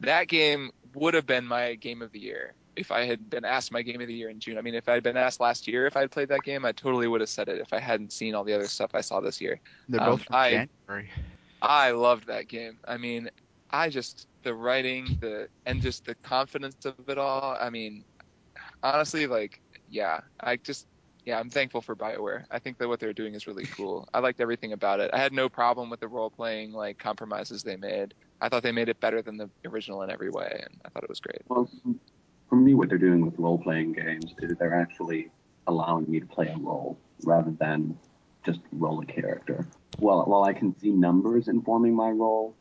That 0.00 0.26
game 0.26 0.70
would 0.94 1.14
have 1.14 1.26
been 1.26 1.46
my 1.46 1.74
game 1.74 2.02
of 2.02 2.10
the 2.12 2.18
year 2.18 2.54
if 2.76 2.90
I 2.90 3.04
had 3.04 3.28
been 3.28 3.44
asked 3.44 3.70
my 3.72 3.82
game 3.82 4.00
of 4.00 4.06
the 4.06 4.14
year 4.14 4.30
in 4.30 4.40
June. 4.40 4.56
I 4.58 4.62
mean, 4.62 4.74
if 4.74 4.88
I 4.88 4.94
had 4.94 5.02
been 5.02 5.16
asked 5.16 5.40
last 5.40 5.68
year 5.68 5.86
if 5.86 5.96
I 5.96 6.00
had 6.00 6.10
played 6.10 6.28
that 6.28 6.42
game, 6.42 6.64
I 6.64 6.72
totally 6.72 7.06
would 7.06 7.20
have 7.20 7.30
said 7.30 7.48
it 7.48 7.60
if 7.60 7.72
I 7.72 7.78
hadn't 7.80 8.12
seen 8.12 8.34
all 8.34 8.44
the 8.44 8.54
other 8.54 8.68
stuff 8.68 8.92
I 8.94 9.00
saw 9.02 9.20
this 9.20 9.40
year. 9.40 9.60
They're 9.88 10.00
Um, 10.00 10.10
both 10.10 10.24
from 10.24 10.36
I- 10.36 10.68
January. 10.88 11.10
I 11.60 11.90
loved 11.92 12.26
that 12.26 12.48
game. 12.48 12.78
I 12.88 12.96
mean, 12.96 13.30
I 13.70 13.88
just 13.88 14.26
the 14.42 14.54
writing, 14.54 15.16
the 15.20 15.48
and 15.66 15.80
just 15.80 16.04
the 16.04 16.14
confidence 16.16 16.84
of 16.84 16.94
it 17.08 17.18
all. 17.18 17.56
I 17.60 17.70
mean, 17.70 18.04
honestly, 18.82 19.26
like, 19.26 19.60
yeah, 19.88 20.20
I 20.40 20.56
just 20.56 20.86
yeah, 21.24 21.38
I'm 21.38 21.50
thankful 21.50 21.80
for 21.80 21.94
BioWare. 21.94 22.44
I 22.50 22.58
think 22.58 22.78
that 22.78 22.88
what 22.88 22.98
they're 22.98 23.12
doing 23.12 23.34
is 23.34 23.46
really 23.46 23.64
cool. 23.66 24.08
I 24.12 24.18
liked 24.18 24.40
everything 24.40 24.72
about 24.72 24.98
it. 24.98 25.10
I 25.12 25.18
had 25.18 25.32
no 25.32 25.48
problem 25.48 25.88
with 25.88 26.00
the 26.00 26.08
role 26.08 26.30
playing 26.30 26.72
like 26.72 26.98
compromises 26.98 27.62
they 27.62 27.76
made. 27.76 28.12
I 28.40 28.48
thought 28.48 28.64
they 28.64 28.72
made 28.72 28.88
it 28.88 28.98
better 28.98 29.22
than 29.22 29.36
the 29.36 29.48
original 29.64 30.02
in 30.02 30.10
every 30.10 30.30
way, 30.30 30.50
and 30.64 30.80
I 30.84 30.88
thought 30.88 31.04
it 31.04 31.08
was 31.08 31.20
great. 31.20 31.42
Well, 31.48 31.70
for 32.52 32.56
me, 32.56 32.74
what 32.74 32.90
they're 32.90 32.98
doing 32.98 33.24
with 33.24 33.38
role 33.38 33.56
playing 33.56 33.94
games 33.94 34.34
is 34.42 34.58
they're 34.58 34.74
actually 34.74 35.30
allowing 35.66 36.04
me 36.06 36.20
to 36.20 36.26
play 36.26 36.48
a 36.48 36.58
role 36.58 36.98
rather 37.24 37.50
than 37.50 37.98
just 38.44 38.60
roll 38.72 39.00
a 39.00 39.06
character. 39.06 39.66
Well, 39.98 40.22
while 40.26 40.44
I 40.44 40.52
can 40.52 40.78
see 40.78 40.90
numbers 40.90 41.48
informing 41.48 41.96
my 41.96 42.10
role, 42.10 42.54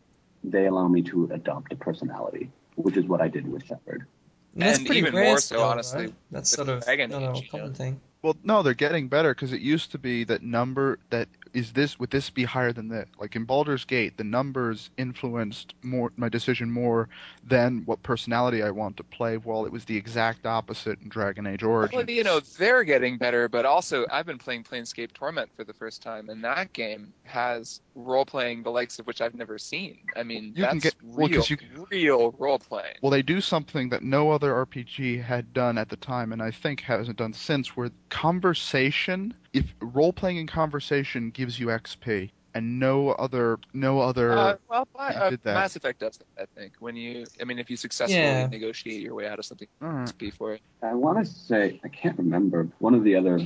they 0.46 0.68
allow 0.68 0.88
me 0.88 1.02
to 1.04 1.30
adopt 1.34 1.74
a 1.74 1.76
personality, 1.76 2.50
which 2.76 2.96
is 2.96 3.04
what 3.04 3.20
I 3.20 3.28
did 3.28 3.52
with 3.52 3.66
Shepard. 3.66 4.08
And 4.54 4.64
that's 4.64 4.78
And 4.78 4.88
pretty 4.88 5.00
even 5.00 5.14
more 5.14 5.36
so, 5.36 5.40
still, 5.40 5.64
honestly, 5.64 6.06
right? 6.06 6.14
That's 6.32 6.50
sort 6.50 6.70
of 6.70 6.86
Dragon 6.86 7.10
not 7.12 7.38
a 7.38 7.48
common 7.50 7.74
thing. 7.74 8.00
Well, 8.22 8.38
no, 8.46 8.64
they're 8.64 8.74
getting 8.74 9.10
better 9.10 9.36
because 9.36 9.52
it 9.52 9.60
used 9.60 9.92
to 9.92 9.98
be 9.98 10.24
that 10.24 10.42
number 10.42 11.00
that 11.10 11.28
is 11.54 11.74
this 11.74 12.00
would 12.00 12.10
this 12.12 12.30
be 12.30 12.44
higher 12.44 12.72
than 12.72 12.88
that? 12.90 13.08
Like 13.20 13.36
in 13.36 13.46
Baldur's 13.46 13.86
Gate, 13.86 14.18
the 14.18 14.24
numbers 14.24 14.90
influenced 14.98 15.74
more 15.82 16.12
my 16.16 16.30
decision 16.30 16.72
more 16.72 17.10
than 17.46 17.84
what 17.86 18.02
personality 18.04 18.64
I 18.64 18.72
want 18.72 18.98
to 18.98 19.04
play. 19.04 19.38
While 19.38 19.66
it 19.66 19.72
was 19.72 19.86
the 19.86 19.98
exact 19.98 20.46
opposite 20.46 21.00
in 21.02 21.10
Dragon 21.10 21.46
Age 21.48 21.64
Origins. 21.64 21.96
Well, 21.96 22.10
you 22.10 22.24
know, 22.24 22.40
they're 22.58 22.84
getting 22.84 23.18
better, 23.18 23.50
but 23.50 23.66
also 23.66 24.06
I've 24.12 24.26
been 24.26 24.38
playing 24.38 24.64
Planescape 24.64 25.14
Torment 25.14 25.50
for 25.56 25.64
the 25.64 25.74
first 25.74 26.02
time, 26.02 26.30
and 26.30 26.44
that 26.44 26.74
game 26.74 27.14
has 27.24 27.82
role 27.96 28.26
playing 28.26 28.64
the 28.64 28.72
likes 28.72 29.00
of 29.00 29.08
which 29.08 29.22
I've 29.22 29.36
never 29.36 29.58
seen. 29.58 30.00
I 30.16 30.24
mean, 30.24 30.54
You 30.56 30.66
can 30.66 30.80
that's 30.80 30.84
get- 30.84 30.96
well, 31.04 31.28
you- 31.30 31.88
real 31.92 32.32
role 32.40 32.60
playing. 32.60 32.96
Well, 33.02 33.12
they 33.12 33.22
do 33.22 33.42
something 33.42 33.90
that 33.90 34.04
no 34.04 34.32
other 34.32 34.54
RPG 34.54 35.22
had 35.22 35.54
done 35.54 35.78
at 35.78 35.90
the 35.90 35.98
time, 35.98 36.32
and 36.32 36.42
I 36.42 36.52
think 36.52 36.80
hasn't 36.82 37.18
done 37.18 37.34
since, 37.34 37.76
where 37.76 37.90
conversation, 38.10 39.34
if 39.54 39.74
role 39.82 40.14
playing 40.14 40.38
in 40.38 40.48
conversation 40.48 41.30
gives 41.32 41.60
you 41.60 41.68
XP, 41.68 42.32
and 42.54 42.80
no 42.80 43.12
other, 43.12 43.58
no 43.74 44.00
other. 44.00 44.34
Uh, 44.38 44.56
well, 44.70 44.88
Bi- 44.94 45.14
uh, 45.14 45.30
did 45.30 45.42
that. 45.44 45.54
Mass 45.54 45.76
Effect 45.76 46.00
does 46.00 46.18
that, 46.18 46.44
I 46.44 46.60
think. 46.60 46.74
When 46.80 46.96
you, 46.96 47.26
I 47.40 47.46
mean, 47.46 47.60
if 47.60 47.70
you 47.70 47.78
successfully 47.78 48.20
Yeah. 48.22 48.48
negotiate 48.48 49.02
your 49.02 49.16
way 49.16 49.28
out 49.28 49.40
of 49.40 49.46
something, 49.46 49.68
Alright. 49.82 50.08
XP 50.10 50.34
for 50.34 50.54
it. 50.54 50.62
I 50.84 50.94
want 50.94 51.20
to 51.20 51.26
say, 51.26 51.80
I 51.84 51.88
can't 51.88 52.18
remember, 52.18 52.68
one 52.80 52.94
of 52.94 53.04
the 53.04 53.16
other 53.16 53.40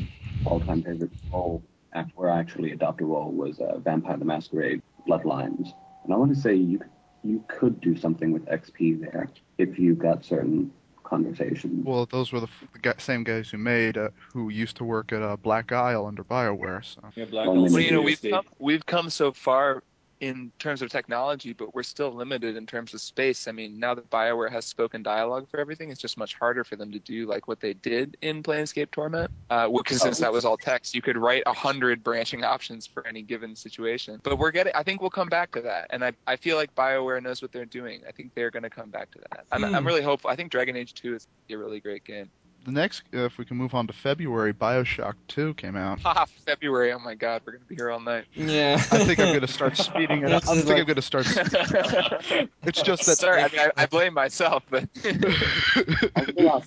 all 0.46 0.60
time 0.60 0.82
favorite 0.82 1.12
role 1.32 1.62
act 1.94 2.12
where 2.16 2.30
I 2.30 2.40
actually 2.40 2.72
adopt 2.72 3.02
a 3.02 3.06
role 3.06 3.32
was 3.32 3.60
uh, 3.60 3.78
Vampire 3.80 4.18
the 4.18 4.26
Masquerade 4.26 4.82
Bloodlines. 5.08 5.74
And 6.04 6.14
I 6.14 6.18
want 6.18 6.34
to 6.34 6.40
say 6.40 6.54
you 6.56 6.80
you 7.24 7.44
could 7.48 7.82
do 7.82 7.96
something 7.96 8.32
with 8.32 8.46
XP 8.46 9.02
there 9.02 9.28
if 9.58 9.80
you 9.80 9.96
got 9.96 10.24
certain 10.24 10.72
conversations. 11.06 11.86
Well, 11.86 12.06
those 12.06 12.32
were 12.32 12.42
the, 12.42 12.48
f- 12.48 12.82
the 12.82 12.96
same 12.98 13.24
guys 13.24 13.50
who 13.50 13.58
made, 13.58 13.98
uh, 13.98 14.10
who 14.34 14.50
used 14.50 14.78
to 14.78 14.84
work 14.84 15.14
at 15.14 15.22
uh, 15.22 15.38
Black 15.38 15.72
Isle 15.72 16.06
under 16.06 16.24
Bioware. 16.24 16.84
So 16.84 17.02
Yeah, 17.16 17.26
Black 17.26 17.48
Well, 17.48 17.56
Hole 17.56 17.66
I 17.66 17.68
mean, 17.68 17.74
Well, 17.74 17.82
you 17.84 17.92
know, 17.92 18.02
we've 18.02 18.22
come, 18.22 18.46
we've 18.60 18.86
come 18.86 19.10
so 19.10 19.32
far 19.32 19.84
in 20.22 20.52
terms 20.60 20.82
of 20.82 20.90
technology, 20.90 21.52
but 21.54 21.76
we're 21.76 21.84
still 21.84 22.12
limited 22.12 22.56
in 22.56 22.66
terms 22.66 22.94
of 22.94 23.02
space. 23.02 23.48
I 23.48 23.52
mean, 23.52 23.80
now 23.80 23.94
that 23.96 24.10
BioWare 24.10 24.50
has 24.50 24.66
spoken 24.66 25.04
dialogue 25.04 25.50
for 25.50 25.60
everything, 25.60 25.92
it's 25.92 26.00
just 26.00 26.18
much 26.18 26.36
harder 26.36 26.64
for 26.64 26.78
them 26.78 26.92
to 26.92 27.00
do 27.00 27.26
like 27.28 27.48
what 27.48 27.60
they 27.60 27.74
did 27.74 28.16
in 28.22 28.42
Planescape 28.42 28.92
Torment. 28.92 29.30
Uh, 29.50 29.68
because 29.70 30.02
since 30.02 30.20
that 30.20 30.32
was 30.32 30.46
all 30.46 30.58
text, 30.58 30.96
you 30.96 31.02
could 31.02 31.18
write 31.18 31.44
a 31.46 31.54
hundred 31.54 32.04
branching 32.04 32.44
options 32.44 32.88
for 32.88 33.06
any 33.06 33.22
given 33.22 33.56
situation. 33.56 34.20
But 34.24 34.38
we're 34.38 34.52
getting, 34.52 34.74
I 34.74 34.84
think 34.84 35.02
we'll 35.02 35.10
come 35.10 35.28
back 35.28 35.52
to 35.52 35.62
that. 35.62 35.88
And 35.90 36.04
I, 36.04 36.14
I 36.26 36.38
feel 36.38 36.56
like 36.56 36.74
BioWare 36.76 37.22
knows 37.22 37.42
what 37.42 37.52
they're 37.52 37.66
doing. 37.66 38.02
I 38.08 38.12
think 38.12 38.34
they're 38.36 38.52
going 38.52 38.64
to 38.64 38.70
come 38.70 38.90
back 38.90 39.12
to 39.12 39.20
that. 39.32 39.46
I'm, 39.52 39.64
Hmm. 39.64 39.76
I'm 39.76 39.88
really 39.88 40.02
hopeful. 40.04 40.30
I 40.30 40.36
think 40.36 40.52
Dragon 40.52 40.76
Age 40.76 40.94
2 40.94 41.16
is 41.16 41.28
a 41.50 41.56
really 41.56 41.80
great 41.80 42.04
game. 42.04 42.30
The 42.66 42.72
next, 42.72 43.04
uh, 43.14 43.26
if 43.26 43.38
we 43.38 43.46
can 43.46 43.58
move 43.58 43.76
on 43.76 43.86
to 43.86 43.94
February, 43.94 44.52
Bioshock 44.52 45.14
2 45.28 45.54
came 45.54 45.76
out. 45.76 46.00
Ha, 46.00 46.26
February. 46.48 46.92
Oh 46.94 46.98
my 46.98 47.14
God, 47.14 47.44
we're 47.46 47.52
going 47.54 47.64
to 47.64 47.70
be 47.70 47.76
here 47.76 47.92
all 47.92 48.00
night. 48.00 48.26
Yeah. 48.34 48.74
I 48.92 49.04
think 49.04 49.20
I'm 49.20 49.28
going 49.28 49.42
to 49.42 49.48
start 49.48 49.78
speeding 49.78 50.24
it 50.24 50.32
up. 50.32 50.48
I 50.48 50.56
think 50.56 50.80
I'm 50.80 50.86
going 50.86 50.96
to 50.96 51.02
start. 51.02 51.28
It's 52.64 52.82
just 52.82 53.06
that. 53.06 53.18
Sorry, 53.20 53.44
I 53.44 53.50
mean, 53.50 53.60
I, 53.60 53.84
I 53.84 53.86
blame 53.86 54.16
myself, 54.16 54.64
but 54.72 54.90
I'll 56.16 56.26
go 56.26 56.52
out, 56.52 56.64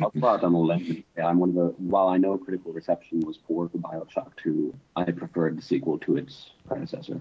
I'll 0.00 0.10
go 0.10 0.26
on 0.26 0.54
a 0.54 0.58
limb 0.58 1.04
and 1.16 1.26
I'm 1.26 1.38
one 1.38 1.50
of 1.50 1.54
the. 1.54 1.66
While 1.76 2.08
I 2.08 2.16
know 2.16 2.38
critical 2.38 2.72
reception 2.72 3.20
was 3.20 3.36
poor 3.36 3.68
for 3.68 3.76
Bioshock 3.76 4.30
2, 4.42 4.74
I 4.96 5.04
preferred 5.04 5.58
the 5.58 5.62
sequel 5.62 5.98
to 5.98 6.16
its 6.16 6.50
predecessor. 6.66 7.20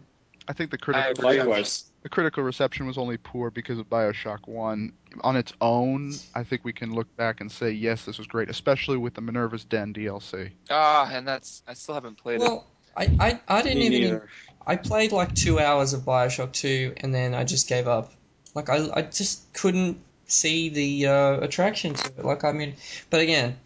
I 0.52 0.54
think 0.54 0.70
the 0.70 0.78
critical 0.78 1.12
agree. 1.12 1.38
Likewise. 1.38 1.86
the 2.04 2.10
critical 2.10 2.44
reception 2.44 2.86
was 2.86 2.98
only 2.98 3.16
poor 3.16 3.50
because 3.52 3.80
of 3.80 3.90
Bioshock 3.90 4.50
One. 4.50 4.92
On 5.22 5.38
its 5.38 5.54
own, 5.62 6.12
I 6.36 6.44
think 6.44 6.66
we 6.66 6.74
can 6.74 6.94
look 6.94 7.08
back 7.16 7.40
and 7.40 7.50
say 7.50 7.72
yes, 7.72 8.04
this 8.04 8.18
was 8.18 8.28
great, 8.28 8.50
especially 8.50 8.98
with 8.98 9.14
the 9.14 9.22
Minerva's 9.22 9.64
Den 9.64 9.94
DLC. 9.94 10.52
ah, 10.70 11.10
and 11.10 11.26
that's 11.26 11.64
I 11.70 11.74
still 11.74 11.96
haven't 11.96 12.18
played 12.18 12.36
it. 12.36 12.42
well, 12.42 12.68
I, 12.98 13.04
I, 13.18 13.40
I 13.48 13.62
didn't 13.62 13.80
Me 13.80 13.86
even. 13.88 14.02
neither. 14.02 14.30
I 14.68 14.76
played 14.76 15.14
like 15.14 15.34
two 15.36 15.58
hours 15.58 15.94
of 15.94 16.02
Bioshock 16.02 16.52
2 16.52 16.96
and 16.98 17.16
then 17.16 17.34
I 17.34 17.46
just 17.46 17.70
gave 17.70 17.88
up. 17.88 18.12
Like, 18.54 18.70
I, 18.70 18.90
I 18.94 19.02
just 19.04 19.54
couldn't 19.54 20.02
see 20.26 20.68
the 20.68 21.08
uh, 21.08 21.40
attraction 21.40 21.94
to 21.94 22.08
it. 22.18 22.26
Like, 22.26 22.44
I 22.44 22.52
mean, 22.52 22.76
but 23.10 23.22
again, 23.22 23.58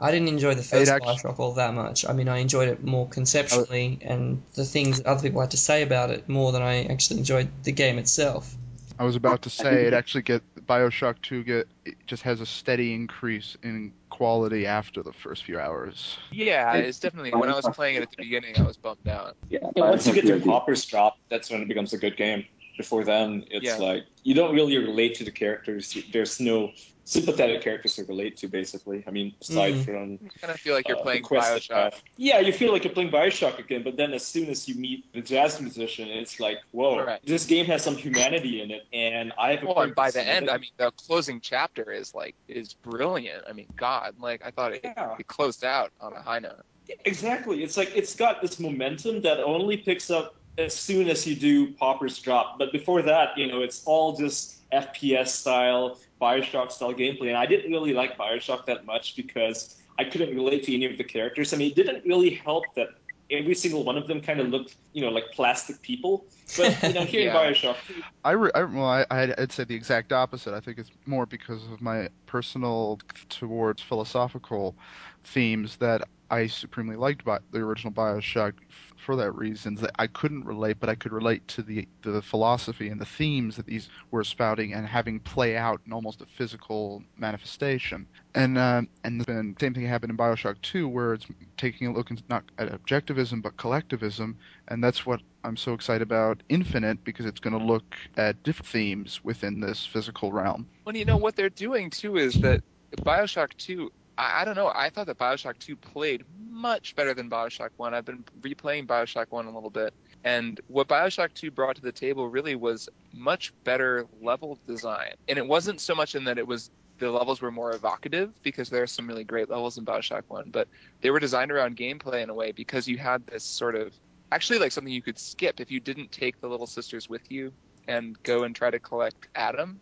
I 0.00 0.10
didn't 0.12 0.28
enjoy 0.28 0.54
the 0.54 0.62
first 0.62 0.90
actu- 0.90 1.06
Bioshock 1.08 1.38
all 1.40 1.54
that 1.54 1.74
much. 1.74 2.06
I 2.06 2.12
mean, 2.12 2.28
I 2.28 2.38
enjoyed 2.38 2.68
it 2.68 2.84
more 2.84 3.08
conceptually 3.08 3.98
and 4.02 4.42
the 4.54 4.64
things 4.64 4.98
that 4.98 5.06
other 5.06 5.22
people 5.22 5.40
had 5.40 5.50
to 5.52 5.56
say 5.56 5.82
about 5.82 6.10
it 6.10 6.28
more 6.28 6.52
than 6.52 6.62
I 6.62 6.84
actually 6.84 7.18
enjoyed 7.18 7.48
the 7.64 7.72
game 7.72 7.98
itself. 7.98 8.54
I 9.00 9.04
was 9.04 9.16
about 9.16 9.42
to 9.42 9.50
say 9.50 9.86
it 9.86 9.88
it- 9.88 9.94
actually 9.94 10.22
get 10.22 10.42
Bioshock 10.66 11.16
Two 11.22 11.42
get 11.44 11.68
it 11.84 11.94
just 12.06 12.22
has 12.24 12.40
a 12.40 12.46
steady 12.46 12.92
increase 12.94 13.56
in 13.62 13.92
quality 14.10 14.66
after 14.66 15.02
the 15.02 15.12
first 15.12 15.44
few 15.44 15.58
hours. 15.58 16.18
yeah, 16.32 16.74
it's 16.74 16.98
definitely 16.98 17.30
when 17.32 17.48
I 17.48 17.54
was 17.54 17.68
playing 17.74 17.96
it 17.96 18.02
at 18.02 18.10
the 18.10 18.16
beginning, 18.18 18.56
I 18.58 18.62
was 18.62 18.76
bummed 18.76 19.06
out. 19.08 19.36
Yeah, 19.48 19.60
Yeah, 19.76 19.90
once 19.90 20.06
you 20.06 20.12
get 20.14 20.26
to 20.26 20.32
has 20.34 20.42
the- 20.42 20.48
Pauper's 20.48 20.84
Drop, 20.84 21.16
that's 21.28 21.48
when 21.50 21.62
it 21.62 21.68
becomes 21.68 21.92
a 21.92 21.98
good 21.98 22.16
game. 22.16 22.44
Before 22.76 23.02
then, 23.04 23.44
it's 23.50 23.64
Yeah. 23.64 23.76
like 23.76 24.04
you 24.24 24.34
don't 24.34 24.54
really 24.54 24.76
relate 24.78 25.16
to 25.16 25.24
the 25.24 25.30
characters. 25.32 25.96
There's 26.12 26.38
no 26.40 26.72
sympathetic 27.08 27.62
characters 27.62 27.96
to 27.96 28.04
relate 28.04 28.36
to, 28.36 28.48
basically. 28.48 29.02
I 29.06 29.10
mean, 29.10 29.34
aside 29.40 29.74
Mm. 29.74 29.84
from 29.84 30.18
I 30.26 30.38
kind 30.40 30.52
of 30.52 30.60
feel 30.60 30.74
like 30.74 30.86
you're 30.88 30.98
uh, 30.98 31.02
playing 31.02 31.22
the 31.22 31.28
quest 31.28 31.68
that 31.68 31.92
Bioshock. 31.94 32.00
Yeah, 32.18 32.40
you 32.40 32.52
feel 32.52 32.70
like 32.70 32.84
you're 32.84 32.92
playing 32.92 33.10
Bioshock 33.10 33.58
again, 33.58 33.82
but 33.82 33.96
then 33.96 34.12
as 34.12 34.26
soon 34.26 34.50
as 34.50 34.68
you 34.68 34.74
meet 34.74 35.10
the 35.14 35.22
jazz 35.22 35.58
musician, 35.60 36.08
it's 36.08 36.38
like, 36.38 36.58
whoa, 36.72 37.04
Right. 37.06 37.20
this 37.24 37.46
game 37.46 37.64
has 37.66 37.82
some 37.82 37.96
humanity 37.96 38.60
in 38.60 38.70
it, 38.70 38.82
and 38.92 39.32
I 39.38 39.52
have 39.52 39.62
a 39.62 39.66
Well, 39.66 39.80
and 39.80 39.94
by 39.94 40.10
the 40.10 40.22
end, 40.22 40.46
it. 40.46 40.50
I 40.52 40.58
mean, 40.58 40.70
the 40.76 40.90
closing 40.92 41.40
chapter 41.40 41.90
is 41.90 42.14
like 42.14 42.34
is 42.46 42.74
brilliant. 42.74 43.44
I 43.48 43.52
mean, 43.54 43.68
God, 43.76 44.16
like 44.18 44.42
I 44.44 44.50
thought 44.50 44.74
it, 44.74 44.80
Yeah. 44.84 45.16
it 45.18 45.26
closed 45.26 45.64
out 45.64 45.90
on 46.00 46.12
a 46.12 46.20
high 46.20 46.40
note. 46.40 46.62
Exactly. 47.06 47.62
It's 47.62 47.76
like 47.78 47.90
it's 47.94 48.14
got 48.14 48.42
this 48.42 48.60
momentum 48.60 49.22
that 49.22 49.40
only 49.40 49.78
picks 49.78 50.10
up 50.10 50.34
as 50.58 50.74
soon 50.74 51.08
as 51.08 51.26
you 51.26 51.34
do 51.36 51.72
Pauper's 51.72 52.18
Drop. 52.18 52.58
But 52.58 52.72
before 52.72 53.00
that, 53.02 53.36
you 53.38 53.46
know, 53.46 53.62
it's 53.62 53.82
all 53.86 54.14
just 54.16 54.57
FPS 54.72 55.28
style, 55.28 55.98
Bioshock 56.20 56.70
style 56.72 56.94
gameplay. 56.94 57.28
And 57.28 57.36
I 57.36 57.46
didn't 57.46 57.70
really 57.70 57.92
like 57.92 58.16
Bioshock 58.18 58.66
that 58.66 58.84
much 58.84 59.16
because 59.16 59.76
I 59.98 60.04
couldn't 60.04 60.34
relate 60.34 60.64
to 60.64 60.74
any 60.74 60.86
of 60.86 60.98
the 60.98 61.04
characters. 61.04 61.52
I 61.52 61.56
mean, 61.56 61.70
it 61.70 61.76
didn't 61.76 62.04
really 62.04 62.30
help 62.30 62.74
that 62.76 62.88
every 63.30 63.54
single 63.54 63.84
one 63.84 63.96
of 63.98 64.06
them 64.06 64.20
kind 64.20 64.40
of 64.40 64.48
looked, 64.48 64.76
you 64.92 65.02
know, 65.02 65.10
like 65.10 65.24
plastic 65.32 65.80
people. 65.82 66.26
But 66.56 66.82
you 66.82 66.92
know, 66.92 67.04
here 67.04 67.22
Yeah. 67.22 67.30
in 67.46 67.52
Bioshock, 67.54 67.76
I, 68.24 68.32
re- 68.32 68.50
I 68.54 68.64
well, 68.64 68.86
I, 68.86 69.06
I'd 69.10 69.38
I'd 69.38 69.52
say 69.52 69.64
the 69.64 69.74
exact 69.74 70.12
opposite. 70.12 70.54
I 70.54 70.60
think 70.60 70.78
it's 70.78 70.90
more 71.06 71.26
because 71.26 71.64
of 71.68 71.80
my 71.80 72.08
personal 72.26 72.98
towards 73.28 73.82
philosophical 73.82 74.76
themes 75.24 75.76
that 75.78 76.02
I 76.30 76.46
supremely 76.46 76.96
liked 76.96 77.24
by 77.24 77.38
the 77.50 77.58
original 77.58 77.92
Bioshock 77.92 78.54
f- 78.70 78.87
for 78.98 79.16
that 79.16 79.32
reason. 79.32 79.74
That 79.76 79.92
I 79.98 80.06
couldn't 80.06 80.44
relate, 80.44 80.78
but 80.80 80.88
I 80.88 80.94
could 80.94 81.12
relate 81.12 81.46
to 81.48 81.62
the 81.62 81.86
the 82.02 82.22
philosophy 82.22 82.88
and 82.88 83.00
the 83.00 83.06
themes 83.06 83.56
that 83.56 83.66
these 83.66 83.88
were 84.10 84.24
spouting 84.24 84.74
and 84.74 84.86
having 84.86 85.20
play 85.20 85.56
out 85.56 85.80
in 85.86 85.92
almost 85.92 86.20
a 86.20 86.26
physical 86.26 87.02
manifestation. 87.16 88.06
And 88.34 88.58
uh, 88.58 88.82
and 89.04 89.20
then 89.22 89.56
same 89.60 89.74
thing 89.74 89.86
happened 89.86 90.10
in 90.10 90.16
Bioshock 90.16 90.60
2, 90.62 90.88
where 90.88 91.14
it's 91.14 91.26
taking 91.56 91.86
a 91.86 91.92
look 91.92 92.10
not 92.28 92.44
at 92.58 92.70
objectivism 92.70 93.42
but 93.42 93.56
collectivism, 93.56 94.36
and 94.68 94.82
that's 94.82 95.06
what 95.06 95.20
I'm 95.44 95.56
so 95.56 95.72
excited 95.72 96.02
about 96.02 96.42
Infinite 96.48 97.02
because 97.04 97.26
it's 97.26 97.40
going 97.40 97.58
to 97.58 97.64
look 97.64 97.96
at 98.16 98.42
different 98.42 98.68
themes 98.68 99.20
within 99.24 99.60
this 99.60 99.86
physical 99.86 100.32
realm. 100.32 100.66
Well, 100.84 100.96
you 100.96 101.04
know 101.04 101.16
what 101.16 101.36
they're 101.36 101.48
doing 101.50 101.90
too 101.90 102.16
is 102.16 102.34
that 102.40 102.62
Bioshock 102.96 103.56
2. 103.56 103.90
I, 104.18 104.42
I 104.42 104.44
don't 104.44 104.56
know. 104.56 104.70
I 104.74 104.90
thought 104.90 105.06
that 105.06 105.16
Bioshock 105.16 105.58
2 105.58 105.76
played 105.76 106.24
much 106.50 106.96
better 106.96 107.14
than 107.14 107.30
Bioshock 107.30 107.70
1. 107.76 107.94
I've 107.94 108.04
been 108.04 108.24
replaying 108.40 108.86
Bioshock 108.86 109.26
1 109.30 109.46
a 109.46 109.50
little 109.50 109.70
bit, 109.70 109.94
and 110.24 110.60
what 110.66 110.88
Bioshock 110.88 111.32
2 111.34 111.50
brought 111.52 111.76
to 111.76 111.82
the 111.82 111.92
table 111.92 112.28
really 112.28 112.56
was 112.56 112.88
much 113.14 113.54
better 113.64 114.06
level 114.20 114.58
design. 114.66 115.12
And 115.28 115.38
it 115.38 115.46
wasn't 115.46 115.80
so 115.80 115.94
much 115.94 116.14
in 116.14 116.24
that 116.24 116.38
it 116.38 116.46
was 116.46 116.70
the 116.98 117.10
levels 117.12 117.40
were 117.40 117.52
more 117.52 117.72
evocative 117.72 118.32
because 118.42 118.70
there 118.70 118.82
are 118.82 118.88
some 118.88 119.06
really 119.06 119.22
great 119.22 119.48
levels 119.48 119.78
in 119.78 119.84
Bioshock 119.84 120.24
1, 120.26 120.50
but 120.50 120.66
they 121.00 121.10
were 121.10 121.20
designed 121.20 121.52
around 121.52 121.76
gameplay 121.76 122.22
in 122.24 122.28
a 122.28 122.34
way 122.34 122.50
because 122.50 122.88
you 122.88 122.98
had 122.98 123.24
this 123.28 123.44
sort 123.44 123.76
of 123.76 123.94
actually 124.32 124.58
like 124.58 124.72
something 124.72 124.92
you 124.92 125.00
could 125.00 125.18
skip 125.18 125.60
if 125.60 125.70
you 125.70 125.78
didn't 125.78 126.10
take 126.10 126.40
the 126.40 126.48
little 126.48 126.66
sisters 126.66 127.08
with 127.08 127.30
you 127.30 127.52
and 127.86 128.20
go 128.24 128.42
and 128.42 128.54
try 128.54 128.68
to 128.68 128.80
collect 128.80 129.28
Adam 129.34 129.80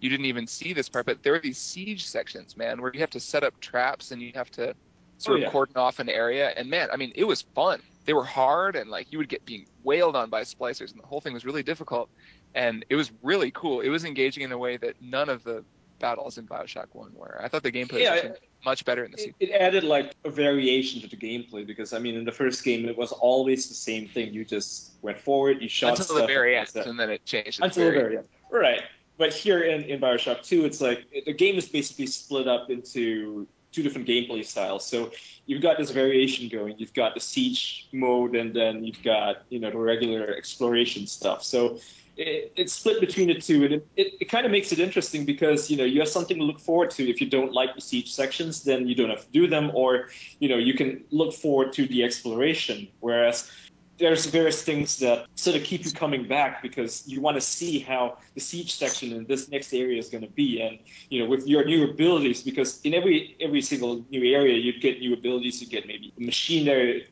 you 0.00 0.08
didn't 0.10 0.26
even 0.26 0.46
see 0.46 0.72
this 0.72 0.88
part, 0.88 1.06
but 1.06 1.22
there 1.22 1.32
were 1.32 1.40
these 1.40 1.58
siege 1.58 2.06
sections, 2.06 2.56
man, 2.56 2.80
where 2.80 2.90
you 2.94 3.00
have 3.00 3.10
to 3.10 3.20
set 3.20 3.44
up 3.44 3.54
traps 3.60 4.10
and 4.10 4.22
you 4.22 4.32
have 4.34 4.50
to 4.52 4.74
sort 5.18 5.36
Oh, 5.36 5.38
of 5.38 5.42
yeah. 5.42 5.50
cordon 5.50 5.76
off 5.76 5.98
an 5.98 6.08
area. 6.08 6.48
And 6.56 6.70
man, 6.70 6.88
I 6.92 6.96
mean, 6.96 7.12
it 7.14 7.24
was 7.24 7.42
fun. 7.54 7.80
They 8.06 8.12
were 8.14 8.24
hard 8.24 8.76
and 8.76 8.88
like 8.90 9.12
you 9.12 9.18
would 9.18 9.28
get 9.28 9.44
being 9.44 9.66
wailed 9.82 10.16
on 10.16 10.30
by 10.30 10.42
splicers, 10.42 10.92
and 10.92 11.02
the 11.02 11.06
whole 11.06 11.20
thing 11.20 11.34
was 11.34 11.44
really 11.44 11.62
difficult. 11.62 12.10
And 12.54 12.84
it 12.88 12.94
was 12.96 13.12
really 13.22 13.50
cool. 13.52 13.80
It 13.80 13.88
was 13.90 14.04
engaging 14.04 14.44
in 14.44 14.52
a 14.52 14.58
way 14.58 14.76
that 14.78 14.96
none 15.00 15.28
of 15.28 15.42
the 15.44 15.64
battles 16.00 16.38
in 16.38 16.46
Bioshock 16.46 16.86
One 16.92 17.12
were. 17.12 17.40
I 17.42 17.48
thought 17.48 17.62
the 17.62 17.72
gameplay 17.72 18.00
Yeah, 18.02 18.14
was 18.28 18.38
much 18.64 18.84
better 18.84 19.04
in 19.04 19.10
the 19.10 19.18
sequel. 19.18 19.36
it 19.40 19.50
added 19.50 19.84
like 19.84 20.14
a 20.24 20.30
variation 20.30 21.00
to 21.02 21.08
the 21.08 21.16
gameplay 21.16 21.66
because 21.66 21.92
I 21.92 21.98
mean, 21.98 22.14
in 22.16 22.24
the 22.24 22.32
first 22.32 22.64
game, 22.64 22.88
it 22.88 22.96
was 22.96 23.12
always 23.12 23.68
the 23.68 23.74
same 23.74 24.08
thing. 24.08 24.32
You 24.32 24.44
just 24.44 24.92
went 25.02 25.18
forward, 25.20 25.60
you 25.62 25.68
shot 25.68 25.90
Until 25.90 26.06
stuff, 26.06 26.16
the 26.16 26.26
very 26.26 26.56
end, 26.56 26.68
and 26.74 26.98
then 26.98 27.10
it 27.10 27.24
changed. 27.24 27.60
until 27.62 27.84
the 27.86 27.90
very 27.90 28.00
very 28.00 28.16
end. 28.18 28.28
Right. 28.50 28.82
But 29.18 29.34
here 29.34 29.62
in, 29.62 29.82
in 29.82 30.00
Bioshock 30.00 30.42
2, 30.44 30.64
it's 30.64 30.80
like 30.80 31.04
the 31.26 31.34
game 31.34 31.56
is 31.56 31.68
basically 31.68 32.06
split 32.06 32.46
up 32.46 32.70
into 32.70 33.46
two 33.72 33.82
different 33.82 34.08
gameplay 34.08 34.44
styles. 34.44 34.86
So 34.86 35.10
you've 35.46 35.60
got 35.60 35.76
this 35.76 35.90
variation 35.90 36.48
going. 36.48 36.78
You've 36.78 36.94
got 36.94 37.14
the 37.14 37.20
siege 37.20 37.88
mode, 37.92 38.36
and 38.36 38.54
then 38.54 38.84
you've 38.84 39.02
got 39.02 39.42
you 39.50 39.58
know 39.58 39.70
the 39.70 39.78
regular 39.78 40.34
exploration 40.34 41.06
stuff. 41.06 41.42
So 41.42 41.80
it, 42.16 42.52
it's 42.56 42.72
split 42.72 43.00
between 43.00 43.28
the 43.28 43.40
two, 43.40 43.64
and 43.64 43.74
it, 43.74 43.86
it, 43.96 44.14
it 44.20 44.24
kind 44.26 44.46
of 44.46 44.52
makes 44.52 44.72
it 44.72 44.78
interesting 44.78 45.24
because 45.24 45.70
you 45.70 45.76
know 45.76 45.84
you 45.84 46.00
have 46.00 46.08
something 46.08 46.38
to 46.38 46.44
look 46.44 46.60
forward 46.60 46.90
to. 46.92 47.08
If 47.08 47.20
you 47.20 47.28
don't 47.28 47.52
like 47.52 47.74
the 47.74 47.80
siege 47.80 48.12
sections, 48.12 48.62
then 48.62 48.86
you 48.86 48.94
don't 48.94 49.10
have 49.10 49.24
to 49.24 49.32
do 49.32 49.46
them, 49.46 49.70
or 49.74 50.08
you 50.38 50.48
know 50.48 50.56
you 50.56 50.74
can 50.74 51.04
look 51.10 51.34
forward 51.34 51.72
to 51.74 51.86
the 51.86 52.04
exploration. 52.04 52.88
Whereas 53.00 53.50
there's 53.98 54.26
various 54.26 54.62
things 54.62 54.98
that 54.98 55.26
sort 55.34 55.56
of 55.56 55.64
keep 55.64 55.84
you 55.84 55.92
coming 55.92 56.26
back 56.26 56.62
because 56.62 57.06
you 57.06 57.20
want 57.20 57.36
to 57.36 57.40
see 57.40 57.78
how 57.78 58.18
the 58.34 58.40
siege 58.40 58.74
section 58.74 59.12
in 59.12 59.26
this 59.26 59.48
next 59.48 59.72
area 59.72 59.98
is 59.98 60.08
going 60.08 60.22
to 60.22 60.30
be 60.30 60.60
and 60.60 60.78
you 61.10 61.22
know 61.22 61.28
with 61.28 61.46
your 61.46 61.64
new 61.64 61.84
abilities 61.84 62.42
because 62.42 62.80
in 62.82 62.94
every 62.94 63.36
every 63.40 63.60
single 63.60 64.04
new 64.10 64.34
area 64.34 64.56
you'd 64.56 64.80
get 64.80 65.00
new 65.00 65.12
abilities. 65.12 65.60
You 65.60 65.68
get 65.68 65.86
maybe 65.86 66.12
a 66.16 66.22
machine 66.22 66.66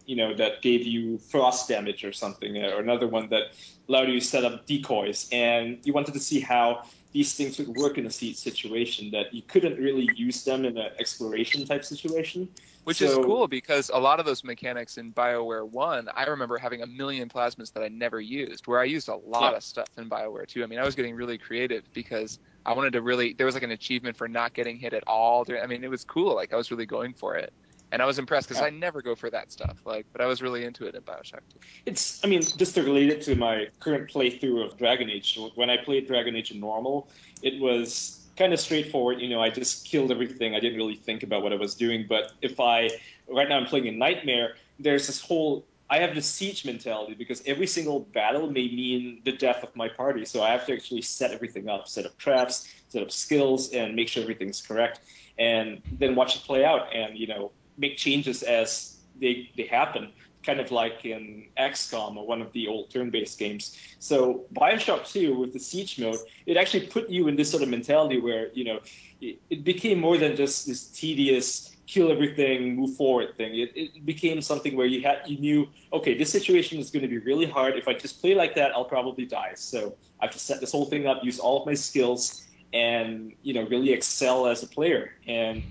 you 0.07 0.17
know 0.17 0.35
that 0.35 0.63
gave 0.63 0.85
you 0.85 1.19
frost 1.19 1.69
damage 1.69 2.05
or 2.05 2.13
something 2.13 2.57
or 2.57 2.79
another 2.79 3.07
one 3.07 3.29
that 3.31 3.53
allowed 3.89 4.09
you 4.09 4.21
to 4.21 4.27
set 4.27 4.45
up 4.45 4.67
decoys. 4.67 5.29
And 5.33 5.79
you 5.85 5.93
wanted 5.93 6.15
to 6.15 6.21
see 6.21 6.41
how 6.41 6.85
these 7.17 7.35
things 7.35 7.57
would 7.57 7.75
work 7.75 7.97
in 7.97 8.05
a 8.05 8.11
siege 8.11 8.37
situation 8.37 9.11
that 9.11 9.33
you 9.33 9.43
couldn't 9.53 9.79
really 9.79 10.07
use 10.17 10.45
them 10.45 10.67
in 10.67 10.77
an 10.77 10.91
exploration 10.99 11.65
type 11.65 11.83
situation 11.83 12.47
Which 12.85 13.01
is 13.01 13.15
cool 13.15 13.49
because 13.49 13.91
a 13.93 13.99
lot 13.99 14.21
of 14.21 14.27
those 14.27 14.45
mechanics 14.45 14.99
in 14.99 15.15
BioWare 15.15 15.67
1, 15.67 16.09
I 16.15 16.25
remember 16.25 16.59
having 16.59 16.83
a 16.83 16.87
million 16.87 17.31
plasmids 17.31 17.73
that 17.73 17.83
I 17.83 17.89
never 17.89 18.21
used, 18.21 18.67
where 18.67 18.81
I 18.81 18.85
used 18.85 19.09
a 19.09 19.17
lot 19.17 19.53
Yeah. 19.53 19.57
of 19.57 19.65
stuff 19.65 19.89
in 19.97 20.11
BioWare 20.11 20.47
2. 20.47 20.63
I 20.63 20.67
mean, 20.67 20.79
I 20.79 20.85
was 20.85 20.95
getting 20.95 21.15
really 21.15 21.39
creative 21.39 21.89
because 21.95 22.39
I 22.67 22.75
wanted 22.75 22.93
to 22.93 23.01
really, 23.01 23.33
there 23.33 23.47
was 23.47 23.55
like 23.55 23.65
an 23.65 23.71
achievement 23.71 24.17
for 24.19 24.29
not 24.29 24.53
getting 24.53 24.77
hit 24.77 24.93
at 24.93 25.05
all. 25.07 25.47
I 25.49 25.67
mean, 25.67 25.85
it 25.85 25.91
was 25.91 26.05
cool. 26.05 26.35
Like, 26.35 26.53
I 26.53 26.57
was 26.57 26.71
really 26.71 26.87
going 26.87 27.15
for 27.15 27.35
it. 27.37 27.51
And 27.93 28.03
I 28.03 28.05
was 28.07 28.19
impressed 28.19 28.49
because 28.49 28.61
Yeah. 28.61 28.67
I 28.67 28.71
never 28.71 29.03
go 29.03 29.15
for 29.15 29.31
that 29.31 29.53
stuff. 29.53 29.79
Like, 29.85 30.07
but 30.13 30.21
I 30.21 30.27
was 30.27 30.43
really 30.43 30.65
into 30.65 30.87
it 30.87 30.95
in 30.95 31.03
Bioshock 31.03 31.41
2. 31.53 31.59
It's, 31.87 32.25
I 32.25 32.29
mean, 32.29 32.43
just 32.43 32.75
to 32.75 32.83
relate 32.83 33.11
it 33.11 33.23
to 33.23 33.35
my 33.37 33.69
current 33.81 34.11
playthrough 34.11 34.65
of 34.65 34.77
Dragon 34.77 35.09
Age. 35.11 35.39
When 35.55 35.71
I 35.71 35.77
played 35.77 36.07
Dragon 36.07 36.35
Age 36.37 36.51
in 36.51 36.61
normal, 36.61 37.09
it 37.43 37.61
was 37.61 38.27
kind 38.37 38.53
of 38.53 38.61
straightforward. 38.61 39.21
You 39.21 39.29
know, 39.29 39.41
I 39.41 39.51
just 39.51 39.87
killed 39.87 40.11
everything. 40.11 40.55
I 40.55 40.61
didn't 40.61 40.77
really 40.77 40.97
think 40.97 41.23
about 41.23 41.43
what 41.43 41.53
I 41.53 41.57
was 41.57 41.75
doing. 41.75 42.07
But 42.09 42.33
if 42.43 42.61
I, 42.61 42.91
right 43.29 43.49
now 43.49 43.57
I'm 43.57 43.67
playing 43.67 43.87
in 43.87 43.99
Nightmare, 43.99 44.57
there's 44.79 45.07
this 45.07 45.21
whole, 45.21 45.65
I 45.89 45.99
have 45.99 46.15
this 46.15 46.27
siege 46.27 46.65
mentality 46.65 47.15
because 47.15 47.43
every 47.47 47.67
single 47.67 48.01
battle 48.01 48.49
may 48.51 48.67
mean 48.69 49.21
the 49.25 49.33
death 49.33 49.63
of 49.63 49.75
my 49.77 49.89
party. 49.89 50.25
So 50.25 50.43
I 50.43 50.51
have 50.51 50.67
to 50.67 50.73
actually 50.75 51.03
set 51.03 51.31
everything 51.31 51.69
up, 51.69 51.89
set 51.89 52.05
up 52.05 52.19
traps, 52.19 52.69
set 52.89 53.03
up 53.03 53.11
skills, 53.11 53.73
and 53.73 53.95
make 53.95 54.09
sure 54.09 54.23
everything's 54.23 54.61
correct. 54.61 55.01
And 55.39 55.81
then 55.99 56.15
watch 56.15 56.37
it 56.37 56.43
play 56.43 56.65
out 56.65 56.95
and, 56.95 57.17
you 57.17 57.27
know, 57.27 57.53
make 57.77 57.97
changes 57.97 58.43
as 58.43 58.97
they, 59.21 59.51
they 59.57 59.65
happen 59.65 60.13
kind 60.47 60.61
of 60.61 60.71
like 60.71 61.05
in 61.05 61.49
XCOM 61.59 62.17
or 62.17 62.27
one 62.27 62.41
of 62.41 62.53
the 62.53 62.69
old 62.69 62.89
turn-based 62.89 63.39
games. 63.39 63.77
So 63.99 64.45
Bioshock 64.55 65.11
2 65.11 65.37
with 65.37 65.53
the 65.53 65.59
siege 65.59 65.99
mode, 65.99 66.19
it 66.47 66.57
actually 66.57 66.87
put 66.87 67.11
you 67.11 67.27
in 67.27 67.35
this 67.35 67.51
sort 67.51 67.65
of 67.65 67.69
mentality 67.69 68.21
where 68.21 68.49
you 68.53 68.65
know 68.65 68.81
it, 69.21 69.41
it 69.51 69.65
became 69.65 69.99
more 69.99 70.17
than 70.17 70.37
just 70.37 70.67
this 70.67 70.87
tedious 70.87 71.75
kill 71.87 72.11
everything, 72.11 72.75
move 72.77 72.97
forward 72.97 73.37
thing. 73.37 73.59
It, 73.59 73.73
it 73.75 74.07
became 74.07 74.41
something 74.43 74.77
where 74.77 74.87
you 74.87 75.03
had 75.03 75.23
you 75.27 75.39
knew 75.39 75.69
okay, 75.93 76.17
this 76.17 76.31
situation 76.31 76.79
is 76.79 76.91
going 76.91 77.03
to 77.03 77.09
be 77.09 77.19
really 77.19 77.47
hard. 77.47 77.77
If 77.77 77.89
I 77.89 77.95
just 77.95 78.21
play 78.21 78.35
like 78.35 78.55
that, 78.55 78.73
I'll 78.73 78.85
probably 78.85 79.27
die. 79.27 79.55
So 79.57 79.97
I 80.21 80.27
have 80.27 80.33
to 80.33 80.39
set 80.39 80.61
this 80.61 80.73
whole 80.73 80.87
thing 80.87 81.07
up, 81.07 81.25
use 81.25 81.41
all 81.41 81.61
of 81.61 81.67
my 81.67 81.75
skills, 81.75 82.45
and 82.73 83.33
you 83.43 83.53
know 83.55 83.67
really 83.67 83.93
excel 83.93 84.47
as 84.47 84.63
a 84.63 84.69
player. 84.69 85.13
And 85.27 85.65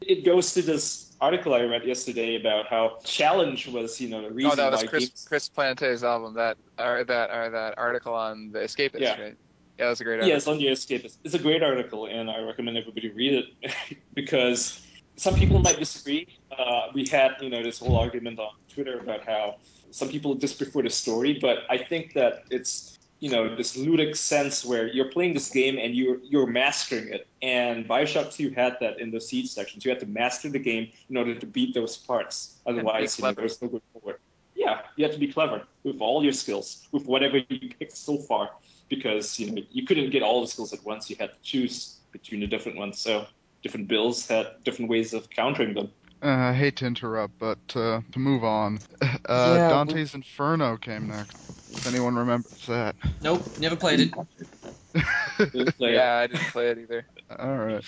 it 0.00 0.24
goes 0.24 0.54
to 0.54 0.62
this 0.62 1.01
article 1.22 1.54
I 1.54 1.62
read 1.62 1.84
yesterday 1.86 2.34
about 2.36 2.66
how 2.66 2.98
challenge 3.04 3.68
was, 3.68 4.00
you 4.00 4.08
know, 4.08 4.22
the 4.22 4.32
reason 4.32 4.52
Oh, 4.52 4.56
that 4.56 4.72
was 4.72 4.82
Chris 4.82 5.04
games- 5.06 5.24
Chris 5.28 5.48
Plante's 5.48 6.02
album. 6.02 6.34
That 6.34 6.58
or 6.78 7.04
that 7.04 7.30
or 7.30 7.48
that 7.50 7.78
article 7.78 8.12
on 8.12 8.50
the 8.52 8.58
Escapist, 8.58 9.00
Yeah. 9.00 9.20
right? 9.20 9.36
Yeah, 9.78 9.84
that 9.86 9.90
was 9.90 10.00
a 10.00 10.04
great 10.04 10.16
Yeah, 10.16 10.34
article. 10.34 10.36
it's 10.36 10.48
on 10.48 10.58
the 10.58 10.66
Escapist. 10.66 11.18
It's 11.24 11.34
a 11.34 11.38
great 11.38 11.62
article, 11.62 12.06
and 12.06 12.30
I 12.30 12.40
recommend 12.40 12.76
everybody 12.76 13.08
read 13.10 13.34
it 13.62 13.72
because 14.14 14.84
some 15.16 15.34
people 15.34 15.58
might 15.60 15.78
disagree. 15.78 16.26
Uh, 16.58 16.88
we 16.92 17.06
had, 17.10 17.36
you 17.40 17.48
know, 17.50 17.62
this 17.62 17.78
whole 17.78 17.96
argument 17.96 18.38
on 18.38 18.50
Twitter 18.68 18.98
about 18.98 19.24
how 19.24 19.56
some 19.90 20.08
people 20.08 20.34
just 20.34 20.58
prefer 20.58 20.82
the 20.82 20.90
story, 20.90 21.38
but 21.40 21.58
I 21.70 21.78
think 21.78 22.14
that 22.14 22.44
it's, 22.50 22.98
you 23.22 23.30
know, 23.30 23.54
this 23.54 23.76
ludic 23.76 24.16
sense 24.16 24.64
where 24.64 24.88
you're 24.88 25.12
playing 25.12 25.32
this 25.32 25.48
game 25.48 25.78
and 25.78 25.94
you're 25.94 26.18
you're 26.24 26.48
mastering 26.48 27.06
it. 27.12 27.28
And 27.40 27.88
Bioshock 27.88 28.34
2 28.34 28.50
had 28.50 28.78
that 28.80 28.98
in 28.98 29.12
the 29.12 29.20
siege 29.20 29.48
sections. 29.48 29.84
You 29.84 29.92
had 29.92 30.00
to 30.00 30.06
master 30.06 30.48
the 30.48 30.58
game 30.58 30.90
in 31.08 31.16
order 31.16 31.36
to 31.36 31.46
beat 31.46 31.72
those 31.72 31.96
parts. 31.96 32.56
Otherwise, 32.66 33.16
you 33.16 33.24
know, 33.24 33.32
there's 33.32 33.62
no 33.62 33.68
good 33.68 33.82
forward. 33.92 34.18
Yeah, 34.56 34.80
you 34.96 35.04
have 35.04 35.14
to 35.14 35.20
be 35.20 35.32
clever 35.32 35.62
with 35.84 36.00
all 36.00 36.24
your 36.24 36.32
skills, 36.32 36.88
with 36.90 37.06
whatever 37.06 37.38
you 37.48 37.70
picked 37.78 37.96
so 37.96 38.18
far 38.18 38.50
because 38.88 39.38
you 39.38 39.52
know 39.52 39.62
you 39.70 39.86
couldn't 39.86 40.10
get 40.10 40.24
all 40.24 40.40
the 40.40 40.48
skills 40.48 40.72
at 40.72 40.84
once. 40.84 41.08
You 41.08 41.14
had 41.20 41.30
to 41.30 41.42
choose 41.44 42.00
between 42.10 42.40
the 42.40 42.48
different 42.48 42.76
ones. 42.76 42.98
So 42.98 43.26
different 43.62 43.86
bills 43.86 44.26
had 44.26 44.64
different 44.64 44.90
ways 44.90 45.14
of 45.14 45.30
countering 45.30 45.74
them. 45.74 45.92
Uh, 46.22 46.28
I 46.28 46.52
hate 46.52 46.76
to 46.76 46.86
interrupt, 46.86 47.38
but 47.38 47.58
uh, 47.74 48.00
to 48.12 48.18
move 48.18 48.44
on, 48.44 48.78
uh, 49.02 49.08
Yeah, 49.28 49.68
Dante's 49.68 50.14
Inferno 50.14 50.76
came 50.76 51.08
next. 51.08 51.36
If 51.72 51.86
anyone 51.86 52.14
remembers 52.14 52.64
that. 52.68 52.94
Nope, 53.22 53.44
never 53.58 53.74
played 53.76 53.98
it. 54.00 54.12
Didn't 55.52 55.76
play 55.76 55.90
it. 55.90 55.94
Yeah, 55.94 56.16
I 56.18 56.26
didn't 56.28 56.46
play 56.52 56.68
it 56.68 56.78
either. 56.78 57.06
All 57.38 57.56
right. 57.56 57.82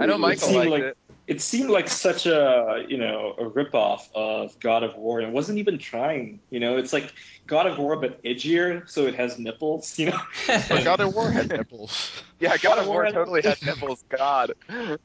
I 0.00 0.06
know 0.06 0.18
Michael 0.18 0.52
liked 0.52 0.70
like- 0.70 0.82
it. 0.82 0.98
It 1.28 1.40
seemed 1.40 1.70
like 1.70 1.88
such 1.88 2.26
a 2.26 2.84
you 2.88 2.96
know 2.96 3.34
a 3.36 3.50
ripoff 3.50 4.02
of 4.14 4.56
God 4.60 4.84
of 4.84 4.94
War, 4.96 5.18
and 5.18 5.26
it 5.28 5.34
wasn't 5.34 5.58
even 5.58 5.76
trying. 5.76 6.38
You 6.50 6.60
know, 6.60 6.76
it's 6.76 6.92
like 6.92 7.12
God 7.48 7.66
of 7.66 7.78
War 7.78 7.96
but 7.96 8.22
edgier, 8.22 8.88
so 8.88 9.06
it 9.06 9.16
has 9.16 9.36
nipples. 9.36 9.98
You 9.98 10.10
know, 10.10 10.20
But 10.46 10.84
God 10.84 11.00
of 11.00 11.12
War 11.16 11.28
had 11.32 11.48
nipples. 11.48 12.22
Yeah, 12.38 12.56
God 12.58 12.78
of 12.78 12.86
War 12.86 13.02
War- 13.02 13.10
totally 13.10 13.42
had 13.42 13.60
nipples. 13.62 14.04
God, 14.08 14.52
it 14.68 15.00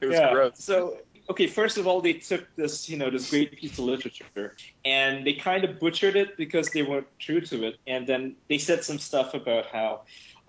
was 0.00 0.10
yeah. 0.10 0.32
gross. 0.32 0.54
So 0.56 0.96
okay, 1.32 1.46
first 1.46 1.78
of 1.78 1.86
all, 1.86 2.00
they 2.00 2.12
took 2.12 2.44
this 2.56 2.88
you 2.88 2.96
know 2.96 3.10
this 3.10 3.30
great 3.30 3.56
piece 3.56 3.78
of 3.78 3.84
literature 3.84 4.54
and 4.84 5.26
they 5.26 5.34
kind 5.34 5.64
of 5.64 5.80
butchered 5.80 6.16
it 6.16 6.36
because 6.36 6.68
they 6.70 6.82
weren't 6.82 7.06
true 7.18 7.40
to 7.40 7.64
it, 7.68 7.76
and 7.86 8.06
then 8.06 8.36
they 8.48 8.58
said 8.58 8.84
some 8.84 8.98
stuff 8.98 9.34
about 9.34 9.66
how. 9.66 10.02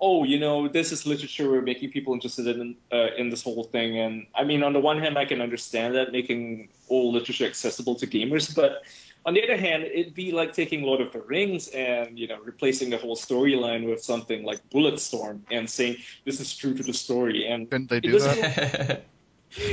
Oh, 0.06 0.26
you 0.26 0.38
know, 0.38 0.68
this 0.68 0.92
is 0.92 1.06
literature. 1.06 1.50
We're 1.50 1.62
making 1.62 1.92
people 1.92 2.14
interested 2.14 2.48
in 2.48 2.76
uh, 2.92 3.10
in 3.16 3.30
this 3.30 3.42
whole 3.42 3.64
thing, 3.64 4.00
and 4.00 4.26
I 4.36 4.44
mean, 4.44 4.62
on 4.62 4.74
the 4.74 4.82
one 4.82 5.00
hand, 5.00 5.18
I 5.18 5.24
can 5.24 5.40
understand 5.40 5.96
that 5.96 6.12
making 6.12 6.70
old 6.90 7.14
literature 7.14 7.46
accessible 7.46 7.96
to 8.02 8.08
gamers, 8.08 8.54
but 8.54 8.82
on 9.26 9.34
the 9.34 9.44
other 9.44 9.56
hand, 9.56 9.84
it'd 9.84 10.14
be 10.14 10.32
like 10.34 10.52
taking 10.52 10.82
Lord 10.82 11.00
of 11.00 11.14
the 11.14 11.22
Rings 11.22 11.70
and 11.70 12.20
you 12.20 12.28
know 12.28 12.40
replacing 12.44 12.90
the 12.90 12.98
whole 12.98 13.16
storyline 13.16 13.88
with 13.90 14.04
something 14.04 14.44
like 14.44 14.60
Bulletstorm 14.72 15.42
and 15.50 15.70
saying 15.70 15.98
this 16.26 16.42
is 16.42 16.58
true 16.58 16.74
to 16.74 16.84
the 16.84 16.94
story. 17.06 17.48
And 17.48 17.70
Couldn't 17.70 17.90
they 17.90 18.02
do 18.02 18.20
that? 18.20 19.06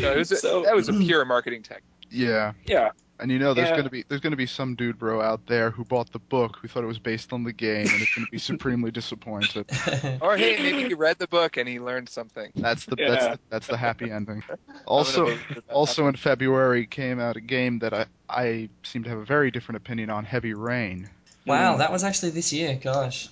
No, 0.00 0.12
it 0.12 0.18
was 0.18 0.32
a, 0.32 0.36
So- 0.36 0.62
that 0.64 0.74
was 0.74 0.88
a 0.88 0.92
pure 1.06 1.24
marketing 1.24 1.62
tech. 1.62 1.82
Yeah. 2.10 2.54
yeah, 2.66 2.90
And 3.20 3.30
you 3.30 3.38
know, 3.38 3.54
there's 3.54 3.68
Yeah. 3.68 3.76
gonna 3.76 3.88
be 3.90 4.04
there's 4.08 4.20
gonna 4.20 4.34
be 4.34 4.46
some 4.46 4.74
dude 4.74 4.98
bro 4.98 5.20
out 5.20 5.46
there 5.46 5.70
who 5.70 5.84
bought 5.84 6.10
the 6.12 6.18
book 6.18 6.58
who 6.60 6.66
thought 6.66 6.82
it 6.82 6.88
was 6.88 6.98
based 6.98 7.32
on 7.32 7.44
the 7.44 7.52
game 7.52 7.86
and 7.86 8.02
is 8.02 8.08
gonna 8.16 8.26
be 8.32 8.38
supremely 8.38 8.90
disappointed. 9.00 9.66
Or 10.20 10.36
hey, 10.36 10.56
maybe 10.60 10.88
he 10.88 10.94
read 10.94 11.18
the 11.20 11.28
book 11.28 11.56
and 11.56 11.68
he 11.68 11.78
learned 11.78 12.08
something. 12.08 12.50
That's 12.56 12.84
the 12.86 12.96
Yeah. 12.98 13.10
that's 13.10 13.24
the, 13.26 13.38
that's 13.48 13.66
the 13.68 13.76
happy 13.76 14.10
ending. 14.10 14.42
Also, 14.86 15.26
gonna 15.26 15.36
vote 15.36 15.44
for 15.46 15.54
that. 15.54 15.70
also 15.70 16.08
in 16.08 16.16
February 16.16 16.86
came 16.86 17.20
out 17.20 17.36
a 17.36 17.40
game 17.40 17.78
that 17.78 17.94
I 17.94 18.06
I 18.28 18.68
seem 18.82 19.04
to 19.04 19.10
have 19.10 19.18
a 19.20 19.24
very 19.24 19.52
different 19.52 19.76
opinion 19.76 20.10
on, 20.10 20.24
Heavy 20.24 20.54
Rain. 20.54 21.08
wow, 21.46 21.74
hmm. 21.74 21.78
that 21.78 21.92
was 21.92 22.02
actually 22.02 22.30
this 22.30 22.52
year. 22.52 22.76
Gosh, 22.82 23.28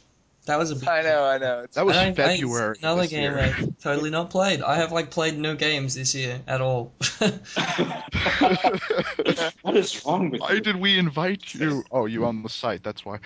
that 0.49 0.59
was 0.59 0.70
a 0.72 0.76
big. 0.76 0.88
I 0.88 1.03
know, 1.03 1.24
I 1.24 1.38
know. 1.38 1.61
It's 1.61 1.76
That 1.76 1.86
was 1.86 1.96
I 1.96 2.07
don't- 2.11 2.18
I- 2.18 2.36
February. 2.36 2.76
another 2.82 3.07
game 3.07 3.22
year. 3.22 3.38
I've 3.38 3.78
totally 3.78 4.11
not 4.11 4.30
played. 4.30 4.61
I 4.62 4.74
have 4.76 4.90
like 4.92 5.11
played 5.11 5.38
no 5.38 5.55
games 5.55 5.94
this 5.94 6.14
year 6.14 6.40
at 6.46 6.61
all. 6.61 6.92
what 9.62 9.76
is 9.76 10.05
wrong 10.05 10.30
with 10.30 10.40
Why 10.40 10.53
you? 10.53 10.61
did 10.61 10.76
we 10.76 10.99
invite 10.99 11.55
you? 11.55 11.84
Oh, 11.90 12.07
you 12.07 12.24
own 12.24 12.42
the 12.42 12.49
site. 12.49 12.82
That's 12.82 13.05
why. 13.05 13.18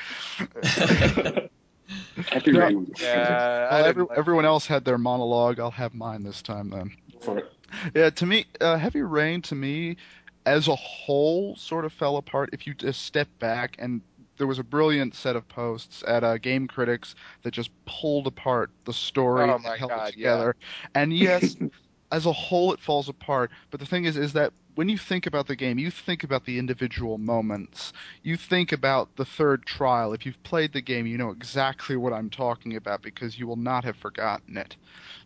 Heavy 2.28 2.52
No. 2.52 2.60
Rain. 2.60 2.92
yeah. 3.00 3.70
Well, 3.70 3.84
every, 3.86 4.02
like- 4.04 4.18
everyone 4.18 4.44
else 4.44 4.66
had 4.66 4.84
their 4.84 4.98
monologue. 4.98 5.58
I'll 5.60 5.70
have 5.70 5.94
mine 5.94 6.22
this 6.22 6.42
time 6.42 6.70
then. 6.70 6.96
For 7.20 7.38
it. 7.38 7.52
Yeah, 7.94 8.10
to 8.10 8.26
me, 8.26 8.44
uh, 8.60 8.76
Heavy 8.76 9.00
Rain 9.02 9.40
to 9.42 9.54
me, 9.54 9.96
as 10.44 10.68
a 10.68 10.74
whole, 10.76 11.56
sort 11.56 11.84
of 11.86 11.92
fell 11.92 12.16
apart. 12.18 12.50
If 12.52 12.66
you 12.66 12.74
just 12.74 13.02
step 13.02 13.28
back, 13.38 13.76
and 13.78 14.02
there 14.42 14.48
was 14.48 14.58
a 14.58 14.64
brilliant 14.64 15.14
set 15.14 15.36
of 15.36 15.46
posts 15.46 16.02
at 16.04 16.24
uh, 16.24 16.36
Game 16.36 16.66
Critics 16.66 17.14
that 17.44 17.52
just 17.52 17.70
pulled 17.84 18.26
apart 18.26 18.72
the 18.86 18.92
story 18.92 19.48
Oh 19.48 19.54
and 19.54 19.62
my 19.62 19.76
held 19.76 19.90
God, 19.90 20.08
it 20.08 20.12
together. 20.14 20.56
And 20.96 21.16
yes, 21.16 21.54
as 22.10 22.26
a 22.26 22.32
whole, 22.32 22.72
it 22.72 22.80
falls 22.80 23.08
apart. 23.08 23.52
But 23.70 23.78
the 23.78 23.86
thing 23.86 24.04
is, 24.04 24.16
is 24.16 24.32
that 24.32 24.52
when 24.74 24.88
you 24.88 24.98
think 24.98 25.28
about 25.28 25.46
the 25.46 25.54
game, 25.54 25.78
you 25.78 25.92
think 25.92 26.24
about 26.24 26.44
the 26.44 26.58
individual 26.58 27.18
moments. 27.18 27.92
You 28.24 28.36
think 28.36 28.72
about 28.72 29.14
the 29.14 29.24
third 29.24 29.64
trial. 29.64 30.12
If 30.12 30.26
you've 30.26 30.42
played 30.42 30.72
the 30.72 30.80
game, 30.80 31.06
you 31.06 31.18
know 31.18 31.30
exactly 31.30 31.96
what 31.96 32.12
I'm 32.12 32.28
talking 32.28 32.74
about 32.74 33.00
because 33.00 33.38
you 33.38 33.46
will 33.46 33.54
not 33.54 33.84
have 33.84 33.94
forgotten 33.94 34.56
it. 34.56 34.76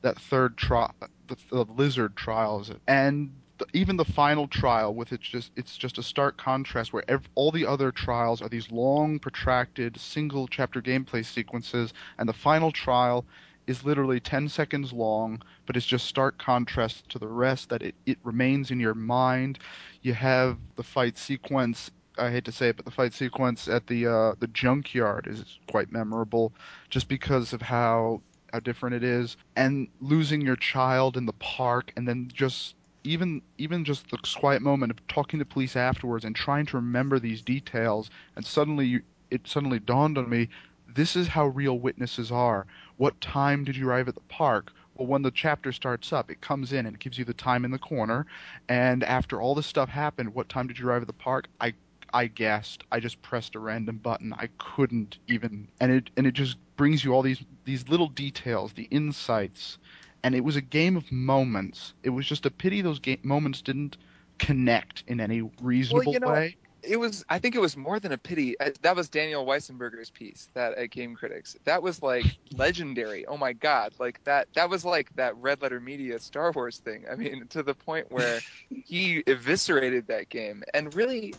That 0.02 0.20
third 0.20 0.58
trial, 0.58 0.94
the, 1.26 1.38
the 1.50 1.64
lizard 1.64 2.16
trials, 2.16 2.70
and 2.86 3.32
the, 3.59 3.66
even 3.72 3.96
the 3.96 4.04
final 4.04 4.46
trial 4.48 4.94
with 4.94 5.12
it's 5.12 5.26
just 5.26 5.52
it's 5.57 5.76
just 5.76 5.98
a 5.98 6.02
stark 6.02 6.36
contrast 6.36 6.92
where 6.92 7.04
ev- 7.09 7.28
all 7.34 7.50
the 7.50 7.66
other 7.66 7.90
trials 7.90 8.42
are 8.42 8.48
these 8.48 8.70
long, 8.70 9.18
protracted, 9.18 9.98
single 9.98 10.46
chapter 10.48 10.82
gameplay 10.82 11.24
sequences, 11.24 11.92
and 12.18 12.28
the 12.28 12.34
final 12.34 12.70
trial 12.70 13.24
is 13.66 13.84
literally 13.84 14.20
10 14.20 14.48
seconds 14.48 14.92
long, 14.92 15.42
but 15.66 15.76
it's 15.76 15.86
just 15.86 16.07
stark 16.07 16.38
contrast 16.38 17.09
to 17.09 17.18
the 17.18 17.26
rest 17.26 17.68
that 17.68 17.82
it, 17.82 17.94
it 18.07 18.18
remains 18.22 18.70
in 18.70 18.78
your 18.78 18.94
mind. 18.94 19.59
You 20.02 20.14
have 20.14 20.59
the 20.76 20.84
fight 20.84 21.18
sequence. 21.18 21.90
I 22.18 22.30
hate 22.30 22.44
to 22.44 22.52
say 22.52 22.68
it, 22.68 22.76
but 22.76 22.84
the 22.84 22.90
fight 22.90 23.12
sequence 23.12 23.68
at 23.68 23.86
the 23.86 24.07
uh, 24.07 24.34
the 24.38 24.46
junkyard 24.48 25.26
is 25.26 25.59
quite 25.68 25.92
memorable, 25.92 26.52
just 26.90 27.09
because 27.09 27.52
of 27.52 27.62
how 27.62 28.22
how 28.52 28.61
different 28.61 28.94
it 28.94 29.04
is, 29.04 29.36
and 29.57 29.88
losing 30.00 30.40
your 30.40 30.57
child 30.57 31.16
in 31.16 31.26
the 31.26 31.32
park, 31.34 31.92
and 31.96 32.07
then 32.07 32.30
just 32.32 32.74
even 33.07 33.42
even 33.59 33.84
just 33.84 34.11
the 34.11 34.18
quiet 34.18 34.62
moment 34.62 34.92
of 34.92 35.07
talking 35.07 35.38
to 35.38 35.44
police 35.44 35.76
afterwards 35.76 36.24
and 36.24 36.34
trying 36.34 36.66
to 36.66 36.76
remember 36.76 37.18
these 37.18 37.42
details, 37.42 38.11
and 38.34 38.44
suddenly 38.44 38.86
you, 38.86 39.02
it 39.30 39.46
suddenly 39.46 39.78
dawned 39.78 40.18
on 40.18 40.28
me, 40.28 40.48
this 40.94 41.16
is 41.16 41.28
how 41.28 41.46
real 41.46 41.78
witnesses 41.78 42.32
are. 42.32 42.66
What 42.96 43.20
time 43.20 43.64
did 43.64 43.76
you 43.76 43.88
arrive 43.88 44.09
at 44.09 44.14
the 44.14 44.20
park? 44.22 44.72
Well, 44.94 45.07
when 45.07 45.22
the 45.22 45.30
chapter 45.30 45.72
starts 45.72 46.12
up, 46.12 46.30
it 46.30 46.40
comes 46.40 46.72
in 46.72 46.86
and 46.86 46.94
it 46.94 47.00
gives 47.00 47.18
you 47.18 47.24
the 47.24 47.34
time 47.34 47.64
in 47.64 47.70
the 47.70 47.78
corner. 47.78 48.26
And 48.68 49.04
after 49.04 49.40
all 49.40 49.54
this 49.54 49.66
stuff 49.66 49.90
happened, 49.90 50.34
what 50.34 50.48
time 50.48 50.66
did 50.66 50.78
you 50.78 50.88
arrive 50.88 51.02
at 51.02 51.09
the 51.09 51.12
park? 51.12 51.48
I 51.61 51.74
I 52.14 52.28
guessed. 52.28 52.84
I 52.90 53.00
just 53.00 53.20
pressed 53.20 53.57
a 53.57 53.59
random 53.59 53.98
button. 53.98 54.32
I 54.32 54.48
couldn't 54.59 55.18
even, 55.28 55.68
and 55.80 55.92
it 55.92 56.11
and 56.16 56.26
it 56.26 56.32
just 56.32 56.57
brings 56.76 57.04
you 57.04 57.12
all 57.12 57.22
these 57.22 57.42
these 57.64 57.88
little 57.88 58.09
details, 58.09 58.72
the 58.72 58.88
insights, 58.90 59.78
and 60.22 60.34
it 60.34 60.44
was 60.44 60.56
a 60.56 60.60
game 60.60 60.96
of 60.96 61.10
moments. 61.12 61.94
It 62.02 62.10
was 62.10 62.26
just 62.26 62.46
a 62.46 62.50
pity 62.50 62.82
those 62.82 62.98
game 62.98 63.20
moments 63.22 63.62
didn't 63.62 63.96
connect 64.38 65.04
in 65.06 65.20
any 65.20 65.48
reasonable 65.62 66.12
you 66.12 66.20
know, 66.20 66.28
way. 66.28 66.56
it 66.82 66.98
was 66.98 67.24
i 67.30 67.38
think 67.38 67.54
it 67.54 67.58
was 67.58 67.74
more 67.74 67.98
than 67.98 68.12
a 68.12 68.18
pity 68.18 68.58
Uh, 68.60 68.70
that 68.82 68.94
was 68.94 69.08
daniel 69.08 69.46
weissenberger's 69.46 70.10
piece 70.10 70.50
that 70.52 70.74
at 70.74 70.90
game 70.90 71.14
critics. 71.14 71.56
That 71.64 71.82
was 71.82 72.02
like 72.02 72.24
legendary. 72.52 73.24
Oh 73.26 73.36
my 73.38 73.54
god. 73.54 73.94
Like 73.98 74.22
that 74.24 74.48
that 74.54 74.68
was 74.68 74.84
like 74.84 75.14
that 75.16 75.36
red 75.38 75.62
letter 75.62 75.80
media 75.80 76.18
star 76.18 76.52
wars 76.52 76.78
thing. 76.78 77.04
I 77.10 77.14
mean 77.14 77.46
to 77.48 77.62
the 77.62 77.74
point 77.74 78.12
where 78.12 78.40
he 78.70 79.22
eviscerated 79.26 80.08
that 80.08 80.28
game. 80.28 80.62
And 80.74 80.94
really 80.94 81.34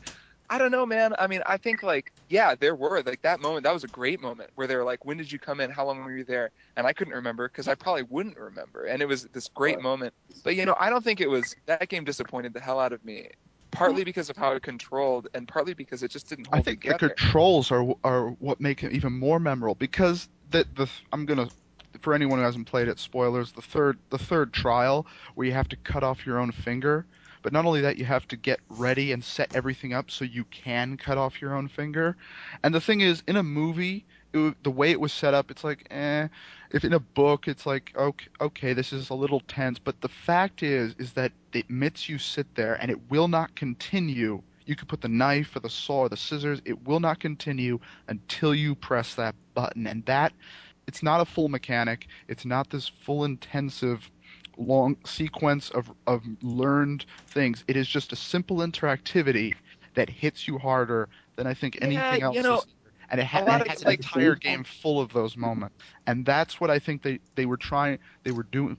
i 0.50 0.58
don't 0.58 0.72
know 0.72 0.86
man. 0.86 1.14
I 1.20 1.28
mean 1.28 1.42
i 1.46 1.58
think 1.58 1.84
like 1.84 2.12
yeah 2.30 2.56
there 2.56 2.76
were 2.76 3.02
like 3.04 3.22
that 3.22 3.40
moment 3.40 3.64
that 3.64 3.74
was 3.74 3.84
a 3.84 3.88
great 3.88 4.22
moment 4.22 4.50
where 4.56 4.68
they 4.68 4.76
were 4.76 4.84
like 4.84 5.06
when 5.06 5.18
did 5.18 5.32
you 5.32 5.40
come 5.40 5.60
in? 5.60 5.70
How 5.70 5.86
long 5.86 6.04
were 6.04 6.16
you 6.16 6.24
there? 6.24 6.52
And 6.76 6.88
i 6.88 6.94
couldn't 6.94 7.14
remember 7.14 7.48
because 7.48 7.68
i 7.68 7.76
probably 7.76 8.04
wouldn't 8.04 8.38
remember. 8.38 8.86
And 8.86 9.02
it 9.02 9.08
was 9.08 9.24
this 9.26 9.50
great 9.50 9.82
moment. 9.82 10.14
But 10.44 10.56
you 10.56 10.66
know 10.66 10.76
i 10.80 10.90
don't 10.90 11.04
think 11.04 11.22
it 11.22 11.30
was 11.30 11.56
that 11.66 11.88
game 11.90 12.04
disappointed 12.04 12.54
the 12.54 12.60
hell 12.60 12.80
out 12.80 12.94
of 12.94 13.04
me 13.04 13.30
partly 13.72 14.04
because 14.04 14.30
of 14.30 14.38
how 14.38 14.54
it 14.54 14.64
controlled 14.64 15.28
and 15.34 15.48
partly 15.48 15.74
because 15.74 16.02
it 16.02 16.10
just 16.10 16.30
didn't 16.30 16.48
hold 16.48 16.60
I 16.60 16.62
think 16.64 16.84
the 16.84 16.94
controls 16.96 17.72
are 17.72 17.86
are 18.04 18.30
what 18.40 18.60
make 18.62 18.84
it 18.84 18.94
even 18.94 19.14
more 19.14 19.40
memorable 19.40 19.76
because 19.76 20.30
the 20.52 20.66
the 20.76 20.90
I'm 21.12 21.26
gonna 21.26 21.50
for 22.02 22.14
anyone 22.14 22.40
who 22.40 22.46
hasn't 22.46 22.68
played 22.68 22.88
it, 22.88 23.00
spoilers. 23.00 23.52
The 23.52 23.62
third 23.62 23.98
the 24.10 24.18
third 24.18 24.54
trial 24.54 25.06
where 25.36 25.48
you 25.48 25.54
have 25.54 25.70
to 25.70 25.76
cut 25.76 26.04
off 26.04 26.26
your 26.26 26.40
own 26.40 26.52
finger, 26.52 27.06
but 27.48 27.54
not 27.54 27.64
only 27.64 27.80
that, 27.80 27.98
you 27.98 28.04
have 28.04 28.28
to 28.28 28.36
get 28.36 28.60
ready 28.68 29.14
and 29.14 29.24
set 29.24 29.56
everything 29.56 29.94
up 29.94 30.12
so 30.12 30.26
you 30.26 30.44
can 30.52 30.98
cut 30.98 31.18
off 31.18 31.42
your 31.42 31.56
own 31.56 31.70
finger. 31.70 32.18
And 32.62 32.76
the 32.76 32.82
thing 32.82 33.00
is, 33.00 33.24
in 33.26 33.38
a 33.38 33.42
movie, 33.42 34.06
it, 34.34 34.62
the 34.66 34.70
way 34.70 34.92
it 34.92 35.00
was 35.00 35.14
set 35.14 35.34
up, 35.34 35.50
it's 35.50 35.64
like, 35.64 35.88
eh. 35.90 36.28
If 36.72 36.84
in 36.84 36.92
a 36.92 37.00
book, 37.00 37.48
it's 37.48 37.66
like, 37.66 37.94
okay, 37.96 38.28
okay, 38.42 38.74
this 38.74 38.92
is 38.92 39.12
a 39.12 39.14
little 39.14 39.40
tense. 39.48 39.80
But 39.80 40.02
the 40.02 40.10
fact 40.10 40.62
is, 40.62 40.94
is 41.00 41.14
that 41.14 41.32
it 41.54 41.60
admits 41.60 42.10
you 42.10 42.18
sit 42.18 42.54
there 42.56 42.74
and 42.82 42.92
it 42.92 43.10
will 43.10 43.30
not 43.30 43.56
continue. 43.56 44.42
You 44.66 44.76
could 44.76 44.90
put 44.90 45.00
the 45.00 45.08
knife 45.08 45.56
or 45.56 45.62
the 45.62 45.70
saw 45.70 46.00
or 46.00 46.10
the 46.10 46.18
scissors. 46.18 46.62
It 46.66 46.86
will 46.86 47.00
not 47.00 47.22
continue 47.22 47.80
until 48.10 48.54
you 48.54 48.76
press 48.76 49.16
that 49.16 49.36
button. 49.54 49.88
And 49.88 50.04
that, 50.04 50.34
it's 50.86 51.02
not 51.02 51.22
a 51.22 51.26
full 51.26 51.48
mechanic. 51.48 52.08
It's 52.28 52.44
not 52.44 52.70
this 52.72 52.92
full 53.06 53.24
intensive 53.24 54.12
long 54.58 54.98
sequence 55.06 55.70
of, 55.72 55.92
of 56.08 56.24
learned 56.42 57.06
things. 57.28 57.64
It 57.68 57.76
is 57.78 57.88
just 57.88 58.12
a 58.12 58.16
simple 58.16 58.58
interactivity 58.58 59.54
that 59.96 60.10
hits 60.10 60.48
you 60.48 60.58
harder 60.58 61.10
than 61.36 61.48
I 61.48 61.54
think 61.54 61.78
anything 61.82 62.20
Yeah, 62.22 62.26
else 62.28 62.36
you 62.36 62.44
know, 62.44 62.58
is. 62.58 62.66
And 63.10 63.22
it, 63.22 63.26
ha- 63.26 63.44
and 63.48 63.62
it 63.62 63.68
has 63.70 63.82
an 63.84 63.92
entire 63.92 64.36
game 64.36 64.64
full 64.64 65.00
of 65.00 65.14
those 65.14 65.38
moments, 65.38 65.76
and 66.08 66.26
that's 66.26 66.60
what 66.60 66.70
I 66.70 66.78
think 66.78 67.04
they, 67.04 67.20
they 67.36 67.46
were 67.46 67.56
trying. 67.56 68.00
They 68.24 68.32
were 68.32 68.44
doing. 68.44 68.78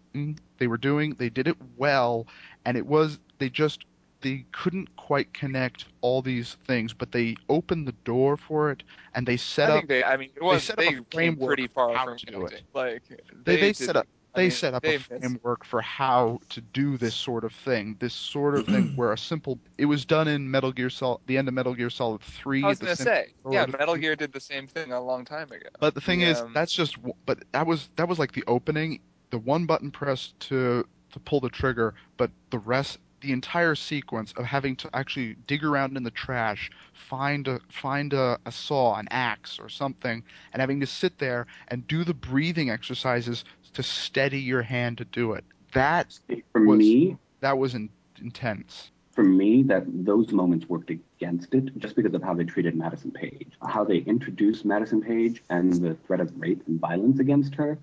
They 0.59 0.67
were 0.67 0.77
doing. 0.77 1.15
They 1.19 1.31
did 1.31 1.49
it 1.49 1.57
well, 1.77 2.27
and 2.67 2.77
it 2.77 2.87
was. 2.87 3.19
They 3.39 3.49
just. 3.49 3.85
They 4.21 4.45
couldn't 4.51 4.97
quite 4.97 5.33
connect 5.33 5.85
all 6.01 6.23
these 6.23 6.57
things, 6.67 6.93
but 6.93 7.13
they 7.13 7.37
opened 7.49 7.87
the 7.87 7.93
door 8.05 8.37
for 8.37 8.71
it, 8.71 8.83
and 9.15 9.25
they 9.27 9.37
set 9.37 9.71
I 9.71 9.75
up. 9.75 9.79
think 9.79 9.89
they. 9.89 10.05
I 10.05 10.17
mean, 10.17 10.31
it 10.35 10.43
was 10.43 10.65
set 10.65 10.79
up 10.79 10.85
they, 10.85 10.89
a 10.89 10.91
came 10.91 11.05
framework 11.13 11.47
pretty 11.49 11.69
far 11.69 11.95
how 11.95 12.05
from 12.05 12.19
to 12.19 12.27
do 12.27 12.33
connecting. 12.33 12.59
it. 12.59 12.65
Like 12.75 13.03
They, 13.45 13.57
they, 13.57 13.61
did- 13.69 13.77
set 13.77 13.97
up 13.97 14.07
I 14.39 14.43
they 14.43 14.47
mean, 14.47 14.51
set 14.53 14.75
up 14.75 14.85
a 14.85 14.99
framework 14.99 15.65
for 15.65 15.81
how 15.81 16.41
to 16.51 16.61
do 16.61 16.97
this 16.97 17.15
sort 17.15 17.45
of 17.45 17.53
thing. 17.53 17.97
This 17.99 18.15
sort 18.15 18.55
of 18.55 18.67
thing 18.67 18.93
where 18.97 19.13
a 19.13 19.19
simple 19.19 19.59
it 19.77 19.87
was 19.87 20.05
done 20.05 20.29
in 20.29 20.51
Metal 20.51 20.73
Gear 20.73 20.91
Solid, 20.91 21.21
the 21.27 21.37
end 21.37 21.49
of 21.49 21.55
Metal 21.55 21.75
Gear 21.75 21.91
Solid 21.91 22.21
Three. 22.23 22.63
I 22.63 22.69
was 22.69 22.79
gonna 22.79 22.97
say, 22.97 23.33
yeah, 23.51 23.67
Metal. 23.67 23.97
Gear 23.97 24.17
did 24.17 24.33
the 24.33 24.41
same 24.41 24.67
thing 24.67 24.93
a 24.93 25.01
long 25.01 25.25
time 25.25 25.51
ago. 25.51 25.69
But 25.81 25.95
the 25.95 26.01
thing 26.01 26.21
The, 26.21 26.27
is, 26.27 26.41
um, 26.41 26.53
that's 26.53 26.73
just. 26.73 26.97
But 27.27 27.45
that 27.53 27.67
was 27.67 27.91
that 27.97 28.09
was 28.09 28.19
like 28.19 28.33
the 28.33 28.45
opening, 28.47 29.01
the 29.31 29.39
one 29.39 29.67
button 29.67 29.91
press 29.91 30.35
to 30.41 30.87
to 31.13 31.21
pull 31.21 31.41
the 31.41 31.49
trigger, 31.51 31.95
but 32.17 32.31
the 32.51 32.59
rest, 32.59 32.99
the 33.21 33.33
entire 33.33 33.75
sequence 33.75 34.33
of 34.37 34.45
having 34.45 34.77
to 34.77 34.91
actually 34.95 35.35
dig 35.47 35.65
around 35.65 35.97
in 35.97 36.03
the 36.03 36.11
trash, 36.11 36.71
find 36.93 37.49
a 37.49 37.61
find 37.71 38.13
a, 38.13 38.39
a 38.47 38.53
saw, 38.53 38.97
an 38.97 39.09
axe, 39.11 39.59
or 39.59 39.69
something, 39.69 40.23
and 40.53 40.61
having 40.61 40.81
to 40.81 40.87
sit 40.87 41.19
there 41.19 41.47
and 41.69 41.87
do 41.89 42.05
the 42.05 42.15
breathing 42.15 42.71
exercises 42.71 43.45
to 43.75 43.83
steady 43.83 44.41
your 44.41 44.63
hand 44.63 44.99
to 44.99 45.05
do 45.07 45.33
it. 45.33 45.45
That 45.73 46.19
For 46.53 46.65
Was- 46.67 46.79
me, 46.79 47.17
that 47.41 47.59
was 47.59 47.75
in, 47.75 47.89
intense. 48.21 48.91
for 49.13 49.25
me, 49.25 49.63
that 49.65 49.85
those 50.05 50.31
moments 50.33 50.69
worked 50.69 50.91
against 50.91 51.55
it 51.55 51.77
just 51.79 51.97
because 51.97 52.15
of 52.15 52.23
how 52.23 52.35
they 52.35 52.45
treated 52.45 52.77
Madison 52.77 53.11
Page, 53.11 53.49
how 53.67 53.85
they 53.85 53.99
introduced 53.99 54.65
Madison 54.65 55.03
Page 55.03 55.43
and 55.51 55.73
the 55.73 55.95
threat 56.07 56.21
of 56.21 56.33
rape 56.41 56.63
and 56.67 56.81
violence 56.81 57.19
against 57.19 57.55
her, 57.57 57.79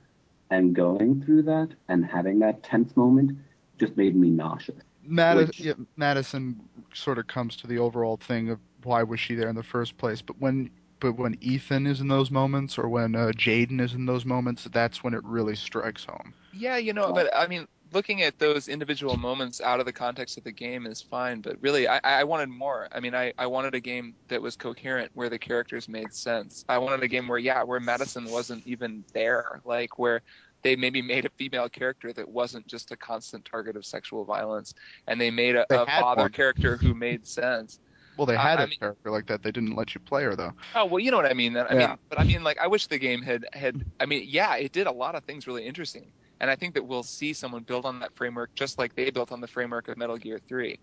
and 0.49 0.73
going 0.75 1.21
through 1.23 1.41
that 1.43 1.69
and 1.89 2.05
having 2.05 2.39
that 2.39 2.63
tense 2.63 2.95
moment 2.95 3.37
just 3.77 3.97
made 3.97 4.15
me 4.15 4.29
nauseous. 4.29 4.81
Madi- 5.07 5.45
Which- 5.45 5.59
yeah, 5.59 5.73
Madison 5.97 6.59
sort 6.93 7.17
of 7.17 7.27
comes 7.27 7.55
to 7.57 7.67
the 7.67 7.77
overall 7.79 8.17
thing 8.17 8.49
of 8.49 8.59
why 8.83 9.03
was 9.03 9.19
she 9.19 9.35
there 9.35 9.49
in 9.49 9.55
the 9.55 9.63
first 9.63 9.97
place. 9.97 10.21
But 10.21 10.39
when 10.39 10.69
but 10.99 11.13
when 11.13 11.37
Ethan 11.41 11.87
is 11.87 12.01
in 12.01 12.07
those 12.07 12.31
moments, 12.31 12.77
or 12.77 12.87
when 12.87 13.15
uh, 13.15 13.31
Jayden 13.35 13.81
is 13.81 13.93
in 13.93 14.05
those 14.05 14.25
moments, 14.25 14.63
that's 14.71 15.03
when 15.03 15.13
it 15.13 15.23
really 15.23 15.55
strikes 15.55 16.05
home. 16.05 16.33
Yeah, 16.51 16.77
you 16.77 16.93
know, 16.93 17.11
but 17.11 17.29
I 17.35 17.47
mean, 17.47 17.67
looking 17.91 18.21
at 18.23 18.39
those 18.39 18.67
individual 18.67 19.17
moments 19.17 19.61
out 19.61 19.79
of 19.79 19.85
the 19.85 19.93
context 19.93 20.37
of 20.37 20.43
the 20.43 20.51
game 20.51 20.85
is 20.85 21.01
fine, 21.01 21.41
but 21.41 21.61
really, 21.61 21.87
I, 21.87 21.99
I 22.03 22.23
wanted 22.23 22.49
more. 22.49 22.87
I 22.91 22.99
mean, 23.01 23.13
I, 23.13 23.33
I 23.37 23.47
wanted 23.47 23.75
a 23.75 23.79
game 23.81 24.15
that 24.29 24.41
was 24.41 24.55
coherent, 24.55 25.11
where 25.13 25.29
the 25.29 25.39
characters 25.39 25.87
made 25.89 26.13
sense. 26.13 26.63
I 26.69 26.77
wanted 26.77 27.03
a 27.03 27.07
game 27.07 27.27
where, 27.27 27.37
yeah, 27.37 27.63
where 27.63 27.79
Madison 27.79 28.29
wasn't 28.29 28.65
even 28.65 29.03
there, 29.13 29.61
like 29.65 29.99
where 29.99 30.21
they 30.65 30.75
maybe 30.75 30.99
made 30.99 31.25
a 31.25 31.29
female 31.37 31.69
character 31.69 32.11
that 32.11 32.27
wasn't 32.27 32.65
just 32.65 32.89
a 32.91 32.97
constant 32.97 33.45
target 33.45 33.75
of 33.75 33.85
sexual 33.85 34.25
violence, 34.25 34.73
and 35.07 35.21
they 35.21 35.29
made 35.29 35.55
a, 35.55 35.63
They 35.69 35.75
a 35.75 35.85
father 35.85 36.23
one. 36.23 36.31
character 36.31 36.75
who 36.75 36.95
made 36.95 37.27
sense. 37.27 37.79
Well, 38.17 38.25
they 38.25 38.35
had 38.35 38.57
a 38.59 38.63
I 38.63 38.65
mean- 38.65 38.79
character 38.79 39.11
like 39.11 39.27
that. 39.27 39.43
They 39.43 39.51
didn't 39.51 39.75
let 39.75 39.93
you 39.93 40.01
play 40.01 40.23
her 40.23 40.35
though. 40.35 40.53
Oh 40.73 40.85
well, 40.85 40.99
you 40.99 41.11
know 41.11 41.17
what 41.17 41.27
I 41.27 41.33
mean. 41.35 41.53
Then 41.53 41.67
I 41.69 41.73
Yeah. 41.75 41.87
mean, 41.89 41.97
but 42.09 42.19
I 42.19 42.23
mean, 42.23 42.43
like, 42.43 42.57
I 42.59 42.65
wish 42.65 42.87
the 42.87 42.97
game 42.97 43.21
had 43.21 43.45
had. 43.53 43.85
I 43.99 44.07
mean, 44.07 44.25
yeah, 44.27 44.55
it 44.55 44.71
did 44.71 44.87
a 44.87 44.91
lot 44.91 45.13
of 45.13 45.23
things 45.25 45.45
really 45.45 45.65
interesting, 45.67 46.07
and 46.39 46.49
I 46.49 46.55
think 46.55 46.73
that 46.73 46.83
we'll 46.83 47.03
see 47.03 47.31
someone 47.31 47.61
build 47.61 47.85
on 47.85 47.99
that 47.99 48.15
framework 48.15 48.49
just 48.55 48.79
like 48.79 48.95
they 48.95 49.11
built 49.11 49.31
on 49.31 49.41
the 49.41 49.47
framework 49.47 49.87
of 49.87 49.97
Metal 49.97 50.17
Gear 50.17 50.39
Three. 50.47 50.79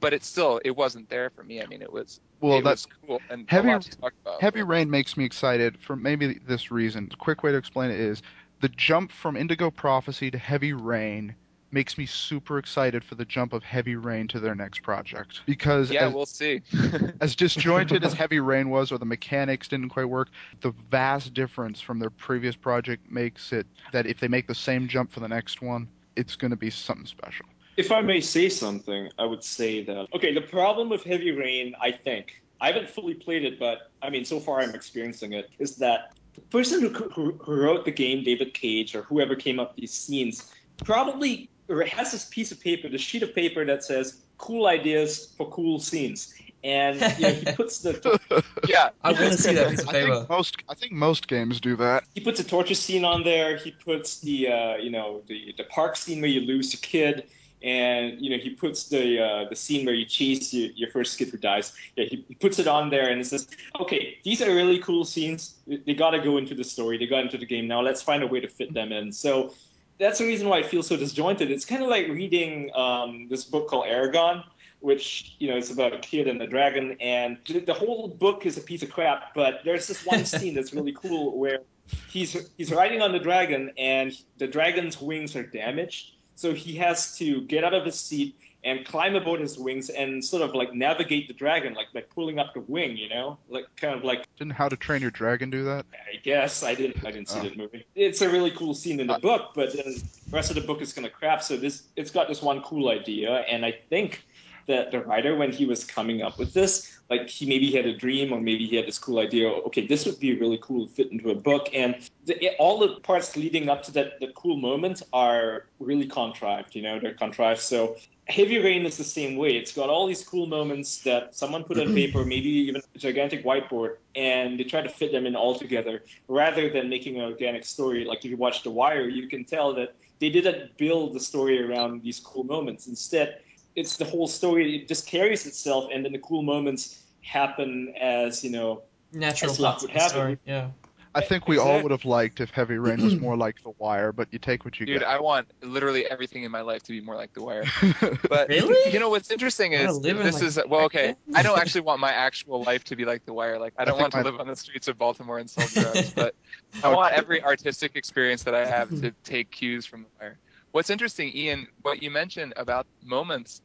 But 0.00 0.12
it 0.12 0.24
still, 0.24 0.60
it 0.64 0.72
wasn't 0.76 1.08
there 1.08 1.30
for 1.30 1.44
me. 1.44 1.62
I 1.62 1.66
mean, 1.66 1.80
it 1.80 1.92
was, 1.92 2.20
Well, 2.40 2.58
it 2.58 2.64
that's 2.64 2.86
was 2.88 2.96
cool 3.06 3.20
and 3.30 3.48
Heavy- 3.48 3.68
a 3.68 3.72
lot 3.74 3.82
to 3.82 3.98
talk 3.98 4.12
about. 4.24 4.40
Heavy 4.42 4.60
but- 4.62 4.66
Rain 4.66 4.90
makes 4.90 5.16
me 5.16 5.24
excited 5.24 5.78
for 5.80 5.94
maybe 5.94 6.40
this 6.44 6.72
reason. 6.72 7.08
Quick 7.20 7.44
way 7.44 7.52
to 7.52 7.56
explain 7.56 7.92
it 7.92 8.00
is 8.00 8.20
the 8.62 8.68
jump 8.68 9.10
from 9.10 9.36
Indigo 9.36 9.70
Prophecy 9.70 10.30
to 10.30 10.38
Heavy 10.38 10.72
Rain 10.72 11.34
makes 11.72 11.98
me 11.98 12.06
super 12.06 12.58
excited 12.58 13.02
for 13.02 13.16
the 13.16 13.24
jump 13.24 13.52
of 13.52 13.64
Heavy 13.64 13.96
Rain 13.96 14.28
to 14.28 14.38
their 14.38 14.54
next 14.54 14.82
project 14.82 15.40
because 15.46 15.90
Yeah, 15.90 16.06
as, 16.06 16.14
we'll 16.14 16.26
see. 16.26 16.62
as 17.20 17.34
disjointed 17.34 18.04
as 18.04 18.12
Heavy 18.12 18.38
Rain 18.38 18.70
was, 18.70 18.92
or 18.92 18.98
the 18.98 19.04
mechanics 19.04 19.66
didn't 19.66 19.88
quite 19.88 20.04
work, 20.04 20.28
the 20.60 20.70
vast 20.90 21.34
difference 21.34 21.80
from 21.80 21.98
their 21.98 22.10
previous 22.10 22.54
project 22.54 23.10
makes 23.10 23.52
it 23.52 23.66
that 23.90 24.06
if 24.06 24.20
they 24.20 24.28
make 24.28 24.46
the 24.46 24.54
same 24.54 24.86
jump 24.86 25.12
for 25.12 25.20
the 25.20 25.28
next 25.28 25.60
one, 25.60 25.88
it's 26.14 26.36
going 26.36 26.52
to 26.52 26.56
be 26.56 26.70
something 26.70 27.06
special. 27.06 27.46
If 27.76 27.90
I 27.90 28.00
may 28.00 28.20
say 28.20 28.48
something, 28.48 29.10
I 29.18 29.24
would 29.24 29.42
say 29.42 29.82
that 29.84 30.06
okay, 30.14 30.32
the 30.32 30.40
problem 30.40 30.88
with 30.88 31.02
Heavy 31.02 31.32
Rain, 31.32 31.74
I 31.80 31.90
think, 31.90 32.40
I 32.60 32.68
haven't 32.68 32.90
fully 32.90 33.14
played 33.14 33.44
it, 33.44 33.58
but 33.58 33.90
I 34.02 34.10
mean, 34.10 34.24
so 34.24 34.38
far 34.38 34.60
I'm 34.60 34.74
experiencing 34.74 35.32
it, 35.32 35.50
is 35.58 35.76
that 35.76 36.12
the 36.14 36.21
person 36.40 36.80
who, 36.80 36.88
who, 36.88 37.32
who 37.32 37.54
wrote 37.54 37.84
the 37.84 37.90
game, 37.90 38.24
David 38.24 38.54
Cage, 38.54 38.94
or 38.94 39.02
whoever 39.02 39.34
came 39.36 39.60
up 39.60 39.72
with 39.74 39.80
these 39.80 39.92
scenes, 39.92 40.50
probably 40.84 41.48
has 41.90 42.12
this 42.12 42.24
piece 42.24 42.52
of 42.52 42.60
paper, 42.60 42.88
this 42.88 43.00
sheet 43.00 43.22
of 43.22 43.34
paper 43.34 43.64
that 43.64 43.84
says 43.84 44.20
"cool 44.38 44.66
ideas 44.66 45.32
for 45.36 45.48
cool 45.50 45.78
scenes," 45.78 46.34
and 46.64 47.00
you 47.18 47.22
know, 47.22 47.32
he 47.32 47.52
puts 47.52 47.78
the 47.78 48.44
yeah, 48.68 48.90
I 49.02 49.12
want 49.12 49.32
to 49.32 49.38
see 49.38 49.54
that 49.54 49.70
piece 49.70 49.82
of 49.82 49.88
I 49.88 49.92
paper. 49.92 50.14
think 50.14 50.28
most 50.28 50.56
I 50.68 50.74
think 50.74 50.92
most 50.92 51.28
games 51.28 51.60
do 51.60 51.76
that. 51.76 52.04
he 52.14 52.20
puts 52.20 52.40
a 52.40 52.44
torture 52.44 52.74
scene 52.74 53.04
on 53.04 53.22
there. 53.24 53.56
He 53.56 53.70
puts 53.70 54.20
the 54.20 54.48
uh, 54.48 54.76
you 54.76 54.90
know 54.90 55.22
the 55.26 55.54
the 55.56 55.64
park 55.64 55.96
scene 55.96 56.20
where 56.20 56.30
you 56.30 56.40
lose 56.40 56.74
a 56.74 56.78
kid, 56.78 57.24
and 57.62 58.20
you 58.20 58.30
know 58.30 58.42
he 58.42 58.50
puts 58.50 58.88
the 58.88 59.22
uh, 59.22 59.48
the 59.48 59.56
scene 59.56 59.86
where 59.86 59.94
you 59.94 60.04
chase 60.04 60.52
your, 60.52 60.70
your 60.72 60.90
first 60.90 61.18
kid 61.18 61.28
who 61.28 61.38
dies. 61.38 61.72
Yeah, 61.96 62.06
he, 62.06 62.24
he 62.28 62.34
puts 62.34 62.58
it 62.58 62.66
on 62.66 62.90
there 62.90 63.08
and 63.08 63.20
it 63.20 63.24
says, 63.24 63.48
okay, 63.80 64.18
these 64.24 64.42
are 64.42 64.54
really 64.54 64.78
cool 64.78 65.04
scenes. 65.04 65.54
They, 65.66 65.94
got 65.94 66.10
to 66.10 66.20
go 66.20 66.38
into 66.38 66.54
the 66.54 66.64
story. 66.64 66.98
They 66.98 67.06
got 67.06 67.20
into 67.20 67.38
the 67.38 67.46
game. 67.46 67.68
Now 67.68 67.80
let's 67.80 68.02
find 68.02 68.22
a 68.22 68.26
way 68.26 68.40
to 68.40 68.48
fit 68.48 68.74
them 68.74 68.92
in. 68.92 69.12
So 69.12 69.54
that's 69.98 70.18
the 70.18 70.26
reason 70.26 70.48
why 70.48 70.58
I 70.58 70.62
feel 70.62 70.82
so 70.82 70.96
disjointed. 70.96 71.50
It's 71.50 71.64
kind 71.64 71.82
of 71.82 71.88
like 71.88 72.08
reading 72.08 72.70
um, 72.74 73.28
this 73.28 73.44
book 73.44 73.68
called 73.68 73.86
Eragon. 73.86 74.44
Which 74.80 75.36
you 75.38 75.48
know 75.48 75.56
is 75.56 75.70
about 75.70 75.92
a 75.92 75.98
kid 75.98 76.26
and 76.26 76.42
a 76.42 76.46
dragon, 76.48 76.96
and 77.00 77.38
the 77.46 77.72
whole 77.72 78.08
book 78.08 78.46
is 78.46 78.58
a 78.58 78.60
piece 78.60 78.82
of 78.82 78.90
crap. 78.90 79.32
But 79.32 79.60
there's 79.64 79.86
this 79.86 80.04
one 80.04 80.24
scene 80.24 80.54
that's 80.54 80.74
really 80.74 80.90
cool 80.90 81.38
where 81.38 81.60
he's 82.08 82.36
he's 82.56 82.72
riding 82.72 83.00
on 83.00 83.12
the 83.12 83.18
dragon 83.20 83.70
and 83.78 84.12
the 84.38 84.46
dragon's 84.48 85.00
wings 85.00 85.36
are 85.36 85.44
damaged 85.44 86.16
so 86.42 86.52
he 86.52 86.72
has 86.86 87.16
to 87.18 87.42
get 87.52 87.62
out 87.64 87.72
of 87.80 87.84
his 87.84 87.98
seat 88.08 88.34
and 88.64 88.84
climb 88.92 89.14
aboard 89.20 89.40
his 89.40 89.58
wings 89.66 89.90
and 89.90 90.24
sort 90.32 90.42
of 90.46 90.54
like 90.60 90.70
navigate 90.86 91.24
the 91.28 91.34
dragon 91.34 91.72
like 91.74 91.86
by 91.94 92.02
pulling 92.16 92.38
up 92.42 92.50
the 92.54 92.60
wing 92.74 92.96
you 92.96 93.08
know 93.08 93.38
like 93.48 93.64
kind 93.76 93.94
of 93.96 94.02
like 94.10 94.20
Didn't 94.38 94.52
How 94.60 94.68
to 94.68 94.76
Train 94.76 95.00
Your 95.02 95.10
Dragon 95.10 95.50
do 95.50 95.62
that? 95.70 95.86
i 96.12 96.16
guess 96.30 96.62
i 96.62 96.74
didn't 96.74 96.96
i 97.06 97.10
didn't 97.14 97.28
see 97.28 97.38
Oh. 97.40 97.44
that 97.44 97.56
movie 97.56 97.84
it's 97.94 98.20
a 98.22 98.28
really 98.36 98.50
cool 98.60 98.74
scene 98.74 98.98
in 99.00 99.06
the 99.06 99.14
Uh, 99.14 99.18
book 99.30 99.42
but 99.54 99.72
then 99.76 100.02
the 100.30 100.36
rest 100.38 100.50
of 100.50 100.56
the 100.56 100.62
book 100.70 100.80
is 100.82 100.92
kind 100.92 101.06
of 101.06 101.12
crap 101.12 101.42
so 101.42 101.56
this 101.56 101.76
it's 101.96 102.10
got 102.10 102.26
this 102.28 102.42
one 102.42 102.60
cool 102.62 102.88
idea 102.88 103.30
and 103.52 103.64
i 103.64 103.72
think 103.90 104.24
that 104.66 104.90
the 104.90 105.00
writer, 105.00 105.36
when 105.36 105.52
he 105.52 105.66
was 105.66 105.84
coming 105.84 106.22
up 106.22 106.38
with 106.38 106.52
this, 106.52 106.98
like 107.10 107.28
he 107.28 107.46
maybe 107.46 107.70
had 107.70 107.86
a 107.86 107.96
dream 107.96 108.32
or 108.32 108.40
maybe 108.40 108.66
he 108.66 108.76
had 108.76 108.86
this 108.86 108.98
cool 108.98 109.18
idea. 109.18 109.48
Okay, 109.48 109.86
this 109.86 110.06
would 110.06 110.18
be 110.18 110.38
really 110.38 110.58
cool 110.62 110.86
to 110.86 110.92
fit 110.92 111.12
into 111.12 111.30
a 111.30 111.34
book, 111.34 111.68
and 111.72 111.96
the, 112.24 112.50
all 112.58 112.78
the 112.78 113.00
parts 113.00 113.36
leading 113.36 113.68
up 113.68 113.82
to 113.84 113.92
that, 113.92 114.20
the 114.20 114.28
cool 114.28 114.56
moment, 114.56 115.02
are 115.12 115.66
really 115.78 116.06
contrived. 116.06 116.74
You 116.74 116.82
know, 116.82 116.98
they're 117.00 117.14
contrived. 117.14 117.60
So 117.60 117.96
Heavy 118.28 118.58
Rain 118.58 118.86
is 118.86 118.96
the 118.96 119.04
same 119.04 119.36
way. 119.36 119.56
It's 119.56 119.72
got 119.72 119.90
all 119.90 120.06
these 120.06 120.24
cool 120.24 120.46
moments 120.46 120.98
that 121.02 121.34
someone 121.34 121.64
put 121.64 121.78
on 121.78 121.92
paper, 122.00 122.24
maybe 122.24 122.48
even 122.48 122.76
a 122.76 122.98
gigantic 122.98 123.44
whiteboard, 123.44 123.96
and 124.14 124.58
they 124.58 124.64
try 124.64 124.80
to 124.80 124.88
fit 124.88 125.12
them 125.12 125.26
in 125.26 125.34
all 125.34 125.54
together 125.54 126.04
rather 126.28 126.70
than 126.70 126.88
making 126.88 127.16
an 127.16 127.24
organic 127.24 127.64
story. 127.64 128.04
Like 128.04 128.24
if 128.24 128.30
you 128.30 128.36
watch 128.36 128.62
The 128.62 128.70
Wire, 128.70 129.08
you 129.08 129.28
can 129.28 129.44
tell 129.44 129.74
that 129.74 129.94
they 130.20 130.30
didn't 130.30 130.76
build 130.76 131.14
the 131.14 131.20
story 131.20 131.60
around 131.60 132.02
these 132.02 132.20
cool 132.20 132.44
moments. 132.44 132.86
Instead, 132.86 133.40
it's 133.74 133.96
the 133.96 134.04
whole 134.04 134.28
story. 134.28 134.76
It 134.76 134.88
just 134.88 135.06
carries 135.06 135.46
itself, 135.46 135.90
and 135.92 136.04
then 136.04 136.12
the 136.12 136.18
cool 136.18 136.42
moments 136.42 137.02
happen 137.22 137.94
as 138.00 138.42
you 138.44 138.50
know 138.50 138.82
Natural 139.12 139.50
as 139.52 139.60
luck 139.60 139.82
would 139.82 139.90
happen. 139.90 140.08
story. 140.10 140.38
Yeah. 140.44 140.70
I 141.14 141.20
think 141.20 141.46
we 141.46 141.58
all 141.58 141.82
would 141.82 141.90
have 141.90 142.06
liked 142.06 142.40
if 142.40 142.48
Heavy 142.52 142.78
Rain 142.78 143.04
was 143.04 143.16
more 143.20 143.36
like 143.36 143.62
The 143.62 143.74
Wire, 143.76 144.12
but 144.12 144.28
you 144.32 144.38
take 144.38 144.64
what 144.64 144.80
you 144.80 144.86
Dude, 144.86 144.94
get. 144.94 144.98
Dude, 145.00 145.08
I 145.08 145.20
want 145.20 145.46
literally 145.62 146.06
everything 146.06 146.44
in 146.44 146.50
my 146.50 146.62
life 146.62 146.82
to 146.84 146.92
be 146.92 147.02
more 147.02 147.16
like 147.16 147.34
The 147.34 147.42
Wire. 147.42 147.64
But 148.30 148.48
Really? 148.48 148.90
you 148.94 148.98
know 148.98 149.10
what's 149.10 149.30
interesting 149.30 149.72
is 149.74 150.00
this 150.00 150.34
like, 150.34 150.42
is 150.42 150.58
well, 150.66 150.84
okay. 150.86 151.14
I 151.34 151.42
don't 151.42 151.58
actually 151.60 151.82
want 151.82 152.00
my 152.00 152.12
actual 152.12 152.62
life 152.62 152.84
to 152.84 152.96
be 152.96 153.04
like 153.04 153.26
The 153.26 153.34
Wire. 153.34 153.58
Like 153.58 153.74
I 153.76 153.84
don't 153.84 153.98
think 153.98 154.00
want 154.00 154.12
to 154.14 154.18
my- 154.20 154.30
live 154.30 154.40
on 154.40 154.46
the 154.46 154.56
streets 154.56 154.88
of 154.88 154.96
Baltimore 154.96 155.38
and 155.38 155.50
sell 155.50 155.66
drugs, 155.68 156.10
but 156.16 156.34
I 156.82 156.88
want 156.94 157.12
every 157.12 157.42
artistic 157.44 157.94
experience 157.94 158.44
that 158.44 158.54
I 158.54 158.64
have 158.64 158.88
to 159.02 159.12
take 159.22 159.50
cues 159.50 159.84
from 159.84 160.04
The 160.04 160.08
Wire. 160.18 160.38
What's 160.72 160.90
interesting, 160.90 161.30
Ian, 161.34 161.68
what 161.82 162.02
you 162.02 162.10
mentioned 162.10 162.54
about 162.56 162.86
moments 163.04 163.60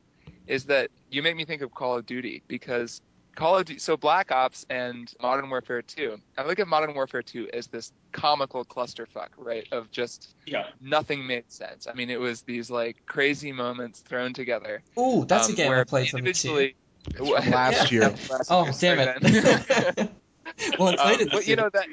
is 0.46 0.66
that 0.66 0.90
you 1.10 1.24
make 1.24 1.36
me 1.36 1.46
think 1.46 1.62
of 1.62 1.74
Call 1.74 1.98
of 1.98 2.06
Duty 2.06 2.44
because 2.48 3.02
Call 3.36 3.58
of 3.58 3.66
Duty, 3.66 3.80
so 3.80 3.96
Black 3.96 4.32
Ops 4.32 4.66
and 4.70 5.10
Modern 5.22 5.50
Warfare 5.50 5.82
2. 5.82 6.18
I 6.38 6.46
look 6.46 6.60
at 6.60 6.68
Modern 6.68 6.94
Warfare 6.96 7.22
2 7.22 7.50
as 7.54 7.68
this 7.68 7.92
comical 8.12 8.66
clusterfuck, 8.66 9.30
right? 9.38 9.66
Of 9.72 9.90
just 9.92 10.36
Yeah. 10.46 10.66
nothing 10.82 11.26
made 11.26 11.46
sense. 11.50 11.88
I 11.88 11.94
mean, 11.94 12.10
it 12.10 12.20
was 12.20 12.42
these 12.42 12.70
like 12.70 12.98
crazy 13.06 13.54
moments 13.54 14.02
thrown 14.02 14.34
together. 14.34 14.82
Ooh, 15.00 15.24
that's 15.26 15.48
um, 15.48 15.54
a 15.54 15.56
game 15.56 15.68
where 15.70 15.80
I 15.80 15.84
played 15.86 16.10
from 16.10 16.24
the 16.24 16.34
two. 16.34 16.58
It's 16.58 17.18
from 17.18 17.52
last 17.52 17.92
Yeah. 17.92 18.00
year. 18.00 18.16
Last 18.30 18.52
Oh, 18.52 18.66
year, 18.82 18.96
damn 18.96 19.00
it. 19.24 20.10
well, 20.80 20.90
I 20.90 20.96
played 20.96 21.22
Um, 21.22 21.28
it. 21.28 21.32
but 21.32 21.38
this 21.40 21.48
you 21.48 21.56
know 21.56 21.70
that 21.72 21.88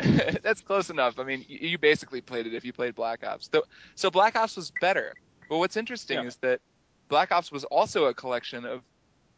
that's 0.42 0.60
close 0.60 0.90
enough. 0.90 1.18
I 1.18 1.24
mean, 1.24 1.44
you, 1.48 1.70
you 1.70 1.78
basically 1.78 2.20
played 2.20 2.46
it 2.46 2.54
if 2.54 2.64
you 2.64 2.72
played 2.72 2.94
Black 2.94 3.24
Ops. 3.24 3.48
So, 3.52 3.62
so 3.94 4.10
Black 4.10 4.36
Ops 4.36 4.56
was 4.56 4.72
better. 4.80 5.14
But 5.48 5.58
what's 5.58 5.76
interesting 5.76 6.18
Yeah. 6.18 6.24
is 6.26 6.36
that 6.36 6.60
Black 7.08 7.32
Ops 7.32 7.50
was 7.50 7.64
also 7.64 8.06
a 8.06 8.14
collection 8.14 8.64
of 8.64 8.82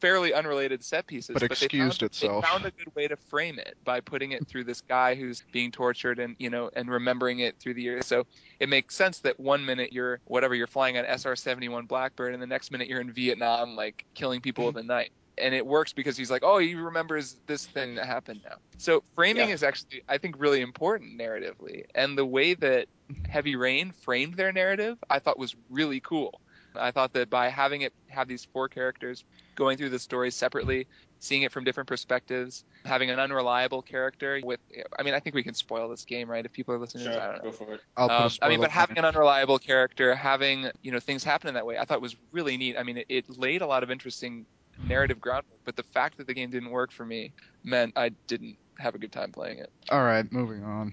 fairly 0.02 0.34
unrelated 0.34 0.82
set 0.82 1.06
pieces, 1.06 1.34
But 1.34 1.42
they 1.42 1.46
excused 1.46 2.00
found, 2.00 2.10
itself. 2.10 2.44
They 2.44 2.48
found 2.48 2.64
a 2.66 2.72
good 2.72 2.92
way 2.96 3.06
to 3.06 3.16
frame 3.16 3.60
it 3.60 3.76
by 3.84 4.00
putting 4.00 4.32
it 4.32 4.48
through 4.48 4.64
this 4.64 4.80
guy 4.80 5.14
who's 5.14 5.44
being 5.52 5.70
tortured 5.70 6.18
and 6.18 6.34
you 6.40 6.50
know 6.50 6.70
and 6.74 6.90
remembering 6.90 7.38
it 7.38 7.56
through 7.60 7.74
the 7.74 7.82
years. 7.82 8.06
So 8.06 8.26
it 8.58 8.68
makes 8.68 8.96
sense 8.96 9.20
that 9.20 9.38
one 9.38 9.64
minute 9.64 9.92
you're 9.92 10.18
whatever 10.24 10.56
you're 10.56 10.66
flying 10.66 10.96
an 10.96 11.06
SR-71 11.06 11.86
Blackbird, 11.86 12.34
and 12.34 12.42
the 12.42 12.48
next 12.48 12.72
minute 12.72 12.88
you're 12.88 13.00
in 13.00 13.12
Vietnam, 13.12 13.76
like 13.76 14.04
killing 14.14 14.40
people 14.40 14.66
with 14.66 14.76
a 14.76 14.82
knife. 14.82 15.10
And 15.38 15.54
it 15.54 15.66
works 15.66 15.92
because 15.92 16.16
he's 16.16 16.30
like, 16.30 16.42
oh, 16.44 16.58
he 16.58 16.74
remembers 16.74 17.36
this 17.46 17.66
thing 17.66 17.94
that 17.96 18.06
happened 18.06 18.42
now. 18.44 18.56
So 18.78 19.02
framing 19.14 19.48
Yeah. 19.48 19.54
is 19.54 19.62
actually, 19.62 20.02
I 20.08 20.18
think, 20.18 20.36
really 20.38 20.60
important 20.60 21.18
narratively. 21.18 21.84
And 21.94 22.16
the 22.16 22.26
way 22.26 22.54
that 22.54 22.86
Heavy 23.28 23.56
Rain 23.56 23.92
framed 23.92 24.34
their 24.34 24.52
narrative, 24.52 24.98
I 25.08 25.18
thought 25.18 25.38
was 25.38 25.54
really 25.70 26.00
cool. 26.00 26.40
I 26.74 26.90
thought 26.90 27.12
that 27.12 27.28
by 27.28 27.48
having 27.48 27.82
it 27.82 27.92
have 28.08 28.28
these 28.28 28.46
four 28.52 28.68
characters 28.68 29.24
going 29.56 29.76
through 29.76 29.90
the 29.90 29.98
story 29.98 30.30
separately, 30.30 30.86
seeing 31.20 31.42
it 31.42 31.52
from 31.52 31.64
different 31.64 31.88
perspectives, 31.88 32.64
having 32.84 33.10
an 33.10 33.20
unreliable 33.20 33.82
character 33.82 34.40
with, 34.42 34.60
I 34.98 35.02
mean, 35.02 35.14
I 35.14 35.20
think 35.20 35.34
we 35.34 35.42
can 35.42 35.54
spoil 35.54 35.88
this 35.88 36.04
game, 36.04 36.30
right? 36.30 36.44
If 36.44 36.52
people 36.52 36.74
are 36.74 36.78
listening, 36.78 37.04
to 37.04 37.10
this, 37.10 37.18
I 37.18 37.26
don't 37.26 37.36
know. 37.36 37.50
go 37.50 37.52
for 37.52 37.74
it. 37.74 37.80
I'll 37.96 38.08
put 38.08 38.14
Um, 38.14 38.26
I 38.26 38.30
spoiler 38.30 38.50
mean, 38.50 38.60
but 38.60 38.70
having 38.70 38.98
an 38.98 39.04
unreliable 39.04 39.58
character, 39.58 40.14
having 40.14 40.70
you 40.82 40.92
know 40.92 41.00
things 41.00 41.24
happen 41.24 41.48
in 41.48 41.54
that 41.54 41.66
way, 41.66 41.76
I 41.78 41.84
thought 41.84 42.00
was 42.00 42.16
really 42.32 42.56
neat. 42.56 42.76
I 42.78 42.82
mean, 42.82 42.98
it, 42.98 43.06
it 43.08 43.24
laid 43.28 43.60
a 43.62 43.66
lot 43.66 43.82
of 43.82 43.90
interesting 43.90 44.46
narrative 44.86 45.20
groundwork, 45.20 45.60
but 45.64 45.76
the 45.76 45.82
fact 45.82 46.18
that 46.18 46.26
the 46.26 46.34
game 46.34 46.50
didn't 46.50 46.70
work 46.70 46.92
for 46.92 47.04
me 47.04 47.32
meant 47.64 47.92
I 47.96 48.10
didn't 48.26 48.56
have 48.78 48.94
a 48.94 48.98
good 48.98 49.12
time 49.12 49.32
playing 49.32 49.58
it. 49.58 49.70
All 49.90 50.02
right, 50.02 50.30
moving 50.32 50.64
on. 50.64 50.92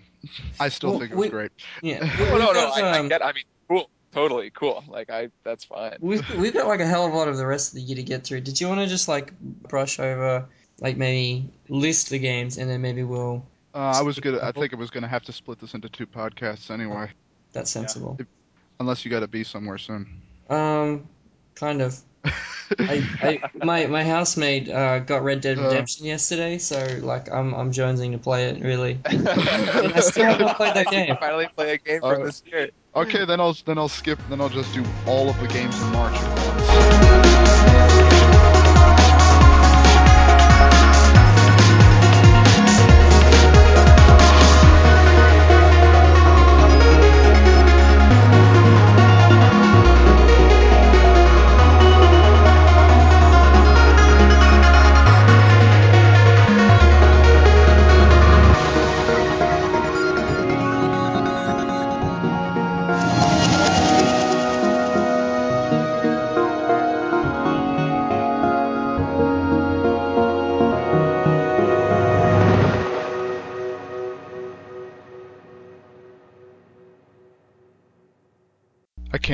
I 0.59 0.69
still 0.69 0.91
Well, 0.91 0.99
think 0.99 1.11
it 1.11 1.15
was 1.15 1.25
we- 1.25 1.30
great. 1.30 1.51
yeah. 1.82 1.99
No, 2.19 2.38
no, 2.38 2.51
no, 2.51 2.71
I, 2.75 2.82
I 2.82 2.99
um, 2.99 3.07
get. 3.07 3.23
I 3.25 3.32
mean, 3.34 3.45
cool, 3.67 3.89
totally 4.13 4.49
cool. 4.51 4.84
Like 4.88 5.09
I, 5.09 5.30
that's 5.43 5.63
fine. 5.65 5.97
We've 5.99 6.27
we've 6.36 6.53
got 6.53 6.67
like 6.67 6.82
a 6.82 6.86
hell 6.88 7.05
of 7.05 7.13
a 7.13 7.15
lot 7.15 7.27
of 7.27 7.38
the 7.38 7.45
rest 7.47 7.69
of 7.69 7.75
the 7.75 7.82
year 7.82 7.95
to 7.95 8.03
get 8.03 8.23
through. 8.25 8.41
Did 8.41 8.59
you 8.59 8.67
want 8.67 8.82
to 8.82 8.88
just 8.88 9.07
like 9.07 9.34
brush 9.39 9.99
over, 9.99 10.45
like 10.80 10.97
maybe 10.97 11.49
list 11.69 12.09
the 12.09 12.19
games 12.19 12.57
and 12.57 12.69
then 12.69 12.82
maybe 12.82 13.03
we'll. 13.03 13.45
Uh, 13.73 13.93
I 13.95 14.01
was 14.01 14.19
gonna. 14.19 14.39
I 14.41 14.51
think 14.51 14.73
it 14.73 14.77
was 14.77 14.89
gonna 14.89 15.07
have 15.07 15.23
to 15.23 15.32
split 15.32 15.59
this 15.59 15.73
into 15.73 15.89
two 15.89 16.05
podcasts 16.07 16.69
anyway, 16.71 17.09
That's 17.53 17.69
sensible. 17.71 18.17
unless 18.80 19.05
you 19.05 19.11
got 19.11 19.19
to 19.21 19.27
be 19.27 19.43
somewhere 19.43 19.77
soon. 19.77 20.21
Um, 20.49 21.07
kind 21.55 21.82
of. 21.82 21.97
I, 22.80 23.03
I 23.22 23.41
my 23.65 23.88
my 23.88 24.03
housemate 24.03 24.70
uh, 24.70 24.99
got 24.99 25.24
Red 25.24 25.41
Dead 25.41 25.57
Uh. 25.57 25.63
Redemption 25.70 26.05
yesterday, 26.05 26.57
so 26.59 26.99
like 27.01 27.32
I'm 27.32 27.53
I'm 27.55 27.72
jonesing 27.72 28.11
to 28.11 28.17
play 28.20 28.49
it 28.49 28.61
really. 28.63 28.99
And 29.05 29.28
I 29.93 29.99
still 30.01 30.26
have 30.26 30.39
not 30.39 30.57
played 30.57 30.76
that 30.76 30.88
game. 30.88 31.15
Finally, 31.20 31.49
play 31.55 31.74
a 31.74 31.78
game 31.78 32.01
from 32.01 32.22
Uh, 32.22 32.26
this 32.26 32.43
year. 32.45 32.70
okay, 32.95 33.26
then 33.26 33.39
I'll 33.39 33.57
then 33.65 33.78
I'll 33.78 33.89
skip. 33.89 34.20
Then 34.30 34.39
I'll 34.41 34.49
just 34.49 34.74
do 34.74 34.84
all 35.07 35.30
of 35.30 35.39
the 35.39 35.47
games 35.47 35.82
in 35.82 35.91
March 35.91 36.13
at 36.13 36.45
once. 36.45 36.78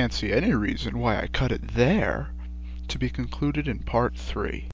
Can't 0.06 0.14
see 0.14 0.32
any 0.32 0.54
reason 0.54 1.00
why 1.00 1.20
I 1.20 1.26
cut 1.26 1.52
it 1.52 1.70
there. 1.70 2.30
To 2.90 3.00
be 3.00 3.10
concluded 3.10 3.68
in 3.68 3.80
part 3.80 4.16
three. 4.16 4.64